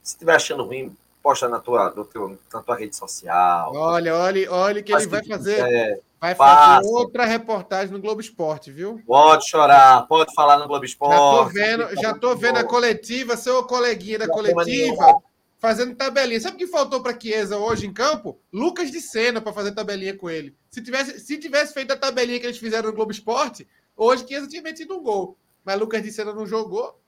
Se 0.04 0.16
estiver 0.16 0.36
achando 0.36 0.64
ruim, 0.64 0.96
posta 1.22 1.48
na 1.48 1.60
tua, 1.60 1.92
no 1.92 2.04
teu, 2.04 2.38
na 2.52 2.62
tua 2.62 2.76
rede 2.76 2.96
social. 2.96 3.74
Olha, 3.74 4.16
olha, 4.16 4.52
olha 4.52 4.84
que 4.84 4.92
ele 4.92 5.08
vai 5.08 5.24
fazer, 5.26 5.56
quiser. 5.56 6.00
Vai 6.34 6.36
fazer 6.36 6.88
outra 6.88 7.26
reportagem 7.26 7.94
no 7.94 8.02
Globo 8.02 8.22
Esporte, 8.22 8.72
viu? 8.72 9.02
Pode 9.06 9.48
chorar, 9.50 10.08
pode 10.08 10.34
falar 10.34 10.58
no 10.58 10.68
Globo 10.68 10.86
Esporte. 10.86 11.14
Já 11.14 11.20
tô 11.20 11.46
vendo, 11.46 12.02
já 12.02 12.14
tô 12.14 12.36
vendo 12.36 12.58
a 12.58 12.64
coletiva, 12.64 13.38
seu 13.38 13.64
coleguinha 13.64 14.20
da 14.20 14.28
coletiva, 14.28 15.22
fazendo 15.58 15.96
tabelinha. 15.96 16.40
Sabe 16.40 16.56
o 16.56 16.58
que 16.58 16.68
faltou 16.68 17.02
para 17.02 17.20
Chiesa 17.20 17.58
hoje 17.58 17.86
em 17.86 17.94
campo? 17.94 18.40
Lucas 18.52 18.90
de 18.90 19.02
Sena 19.02 19.42
para 19.42 19.54
fazer 19.54 19.74
tabelinha 19.74 20.18
com 20.18 20.30
ele. 20.30 20.56
Se 20.70 20.82
tivesse, 20.82 21.20
se 21.20 21.38
tivesse 21.38 21.74
feito 21.74 21.92
a 21.92 21.98
tabelinha 21.98 22.40
que 22.40 22.46
eles 22.46 22.58
fizeram 22.58 22.90
no 22.90 22.96
Globo 22.96 23.12
Esporte, 23.12 23.68
hoje 23.96 24.28
Chiesa 24.28 24.48
tinha 24.48 24.62
metido 24.62 24.98
um 24.98 25.04
gol. 25.04 25.38
Mas 25.64 25.80
Lucas 25.80 26.02
de 26.02 26.12
Sena 26.12 26.34
não 26.34 26.48
jogou. 26.48 27.00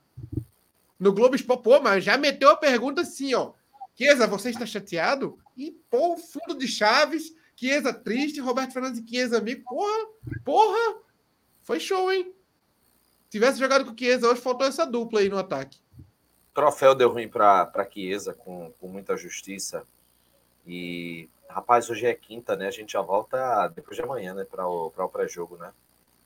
No 1.00 1.14
Globo 1.14 1.36
Esporte, 1.36 1.64
pô, 1.64 1.80
mas 1.80 2.04
já 2.04 2.18
meteu 2.18 2.50
a 2.50 2.58
pergunta 2.58 3.02
assim, 3.02 3.34
ó. 3.34 3.52
Chiesa, 3.96 4.28
você 4.28 4.50
está 4.50 4.66
chateado? 4.66 5.38
E, 5.56 5.72
pô, 5.90 6.18
fundo 6.18 6.58
de 6.58 6.68
Chaves, 6.68 7.34
Chiesa 7.58 7.92
triste, 7.92 8.40
Roberto 8.40 8.72
Fernandes 8.72 9.02
e 9.02 9.08
Chiesa 9.08 9.40
amigo. 9.40 9.64
Porra, 9.64 10.08
porra, 10.46 11.02
foi 11.64 11.80
show, 11.80 12.12
hein? 12.12 12.34
Tivesse 13.30 13.60
jogado 13.60 13.84
com 13.84 13.92
o 13.92 13.98
Chiesa 13.98 14.30
hoje, 14.30 14.40
faltou 14.40 14.68
essa 14.68 14.86
dupla 14.86 15.20
aí 15.20 15.28
no 15.28 15.38
ataque. 15.38 15.80
troféu 16.54 16.94
deu 16.94 17.10
ruim 17.10 17.28
para 17.28 17.90
Chiesa 17.92 18.34
com, 18.34 18.72
com 18.80 18.88
muita 18.88 19.18
justiça. 19.18 19.84
E, 20.66 21.28
rapaz, 21.50 21.90
hoje 21.90 22.06
é 22.06 22.14
quinta, 22.14 22.56
né? 22.56 22.68
A 22.68 22.72
gente 22.72 22.94
já 22.94 23.02
volta 23.02 23.68
depois 23.70 23.98
de 23.98 24.04
amanhã, 24.04 24.34
né? 24.34 24.44
Para 24.44 24.68
o, 24.68 24.92
pra 24.92 25.06
o 25.06 25.10
pré-jogo, 25.10 25.58
né? 25.58 25.74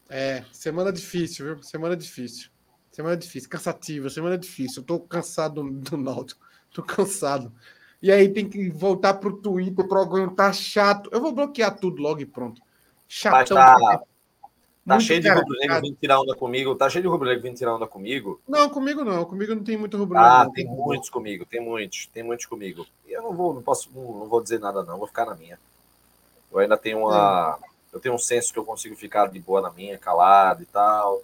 É, 0.10 0.44
semana 0.52 0.92
difícil, 0.92 1.46
viu? 1.46 1.64
Semana 1.64 1.96
difícil. 1.96 2.50
Semana 2.92 3.16
difícil, 3.16 3.50
cansativa, 3.50 4.10
semana 4.10 4.38
difícil. 4.38 4.82
Eu 4.82 4.86
tô 4.86 5.00
cansado 5.00 5.64
do, 5.64 5.72
do 5.72 5.98
Náutico. 5.98 6.46
Tô 6.74 6.84
cansado. 6.84 7.54
E 8.02 8.12
aí 8.12 8.30
tem 8.30 8.50
que 8.50 8.70
voltar 8.70 9.16
pro 9.16 9.38
Twitter 9.38 9.88
pra 9.88 10.02
aguentar 10.02 10.54
chato. 10.54 11.10
Eu 11.14 11.22
vou 11.22 11.32
bloquear 11.32 11.76
tudo 11.78 12.02
logo 12.02 12.20
e 12.20 12.26
pronto. 12.26 12.60
Mas 12.62 13.48
Chatão. 13.48 13.58
tá, 13.58 14.02
tá 14.88 15.00
cheio 15.00 15.22
de 15.22 15.30
rubro-negro 15.30 15.82
vindo 15.82 15.98
tirar 15.98 16.20
onda 16.20 16.36
comigo. 16.36 16.76
Tá 16.76 16.90
cheio 16.90 17.04
de 17.04 17.08
rubro-negro 17.08 17.44
vindo 17.44 17.58
tirar 17.58 17.76
onda 17.76 17.86
comigo. 17.86 18.42
Não, 18.48 18.70
comigo 18.70 19.04
não. 19.04 19.24
Comigo 19.26 19.54
não 19.54 19.64
tem 19.64 19.78
muito 19.78 19.98
rubro. 19.98 20.18
Ah, 20.18 20.50
tem 20.52 20.66
muitos 20.66 21.10
comigo, 21.10 21.46
tem 21.46 21.62
muitos, 21.62 22.08
tem 22.08 22.24
muitos 22.24 22.48
comigo. 22.48 22.88
E 23.06 23.12
eu 23.12 23.22
não 23.22 23.34
vou, 23.34 23.54
não 23.54 23.62
posso, 23.62 23.92
não, 23.94 24.20
não 24.20 24.28
vou 24.28 24.42
dizer 24.42 24.60
nada 24.60 24.82
não, 24.84 24.98
vou 24.98 25.08
ficar 25.08 25.26
na 25.26 25.36
minha. 25.36 25.60
Eu 26.52 26.60
ainda 26.60 26.78
tenho 26.78 27.00
uma, 27.00 27.60
eu 27.94 28.00
tenho 28.00 28.16
um 28.16 28.20
senso 28.20 28.52
que 28.52 28.58
eu 28.58 28.66
consigo 28.66 28.96
ficar 28.96 29.28
de 29.28 29.40
boa 29.40 29.62
na 29.62 29.72
minha, 29.72 29.98
calado 29.98 30.64
e 30.64 30.66
tal. 30.66 31.22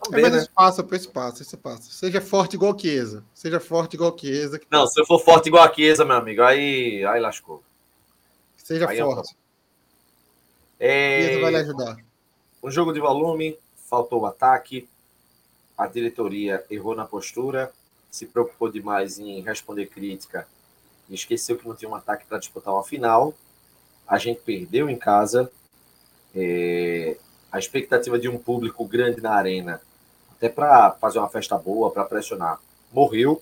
Vamos 0.00 0.18
é, 0.18 0.22
mas 0.22 0.32
né? 0.32 0.48
passa, 0.54 0.86
esse 0.92 1.08
passa, 1.08 1.42
esse 1.42 1.56
passa. 1.56 1.90
Seja 1.90 2.20
forte 2.20 2.54
igual 2.54 2.74
a 2.74 2.78
Chiesa. 2.78 3.24
Seja 3.34 3.58
forte 3.58 3.94
igual 3.94 4.14
a 4.14 4.18
Chiesa. 4.18 4.60
Não, 4.70 4.86
se 4.86 5.00
eu 5.00 5.06
for 5.06 5.18
forte 5.18 5.48
igual 5.48 5.64
a 5.64 5.72
Chiesa, 5.72 6.04
meu 6.04 6.16
amigo, 6.16 6.42
aí, 6.42 7.04
aí 7.04 7.20
lascou. 7.20 7.62
Seja 8.56 8.88
aí 8.88 8.98
forte. 8.98 9.36
É... 10.78 11.22
Chiesa 11.22 11.40
vai 11.40 11.50
lhe 11.50 11.56
ajudar. 11.56 11.96
Um 12.62 12.70
jogo 12.70 12.92
de 12.92 13.00
volume, 13.00 13.58
faltou 13.88 14.22
o 14.22 14.26
ataque. 14.26 14.88
A 15.76 15.86
diretoria 15.86 16.64
errou 16.70 16.94
na 16.94 17.04
postura, 17.04 17.70
se 18.10 18.26
preocupou 18.26 18.70
demais 18.70 19.18
em 19.18 19.40
responder 19.42 19.86
crítica 19.86 20.48
e 21.08 21.14
esqueceu 21.14 21.56
que 21.56 21.68
não 21.68 21.74
tinha 21.74 21.90
um 21.90 21.94
ataque 21.94 22.26
para 22.26 22.38
disputar 22.38 22.72
uma 22.72 22.82
final. 22.82 23.34
A 24.06 24.18
gente 24.18 24.40
perdeu 24.40 24.88
em 24.88 24.96
casa. 24.96 25.50
É... 26.34 27.16
A 27.56 27.58
expectativa 27.58 28.18
de 28.18 28.28
um 28.28 28.36
público 28.36 28.84
grande 28.84 29.22
na 29.22 29.32
arena 29.32 29.80
até 30.36 30.50
para 30.50 30.90
fazer 30.92 31.18
uma 31.18 31.28
festa 31.30 31.56
boa, 31.56 31.90
para 31.90 32.04
pressionar. 32.04 32.60
Morreu, 32.92 33.40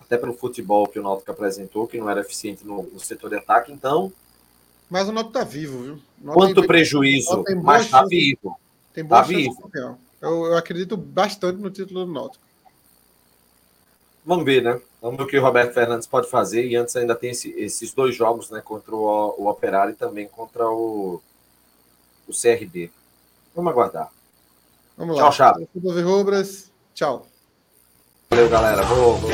até 0.00 0.18
pelo 0.18 0.34
futebol 0.34 0.88
que 0.88 0.98
o 0.98 1.02
Náutico 1.04 1.30
apresentou, 1.30 1.86
que 1.86 1.96
não 1.96 2.10
era 2.10 2.20
eficiente 2.20 2.66
no, 2.66 2.82
no 2.82 2.98
setor 2.98 3.30
de 3.30 3.36
ataque, 3.36 3.70
então. 3.70 4.12
Mas 4.88 5.08
o 5.08 5.12
Náutico 5.12 5.38
está 5.38 5.48
vivo, 5.48 5.78
viu? 5.78 6.00
Quanto 6.34 6.56
tem, 6.56 6.66
prejuízo, 6.66 7.44
mas 7.62 7.84
está 7.84 8.04
vivo. 8.04 8.58
Tem 8.92 9.04
boa 9.04 9.20
tá 9.20 9.28
vivo. 9.28 9.70
Eu, 10.20 10.46
eu 10.46 10.56
acredito 10.56 10.96
bastante 10.96 11.60
no 11.60 11.70
título 11.70 12.04
do 12.04 12.12
Náutico. 12.12 12.44
Vamos 14.26 14.44
ver, 14.44 14.60
né? 14.60 14.80
Vamos 15.00 15.16
ver 15.16 15.22
o 15.22 15.26
que 15.28 15.38
o 15.38 15.42
Roberto 15.42 15.72
Fernandes 15.72 16.08
pode 16.08 16.28
fazer. 16.28 16.66
E 16.66 16.74
antes 16.74 16.96
ainda 16.96 17.14
tem 17.14 17.30
esse, 17.30 17.50
esses 17.50 17.94
dois 17.94 18.16
jogos, 18.16 18.50
né? 18.50 18.60
Contra 18.60 18.94
o, 18.94 19.34
o 19.38 19.48
Operário 19.48 19.92
e 19.92 19.96
também 19.96 20.26
contra 20.26 20.68
o, 20.68 21.22
o 22.26 22.32
CRB. 22.32 22.90
Vamos 23.54 23.72
aguardar. 23.72 24.08
Vamos 24.96 25.16
lá. 25.16 25.22
Tchau, 25.22 25.32
Chave. 25.32 25.68
Rubras. 26.02 26.70
Tchau. 26.94 27.26
Valeu, 28.30 28.48
galera. 28.48 28.82
Vou, 28.82 29.16
vou. 29.16 29.30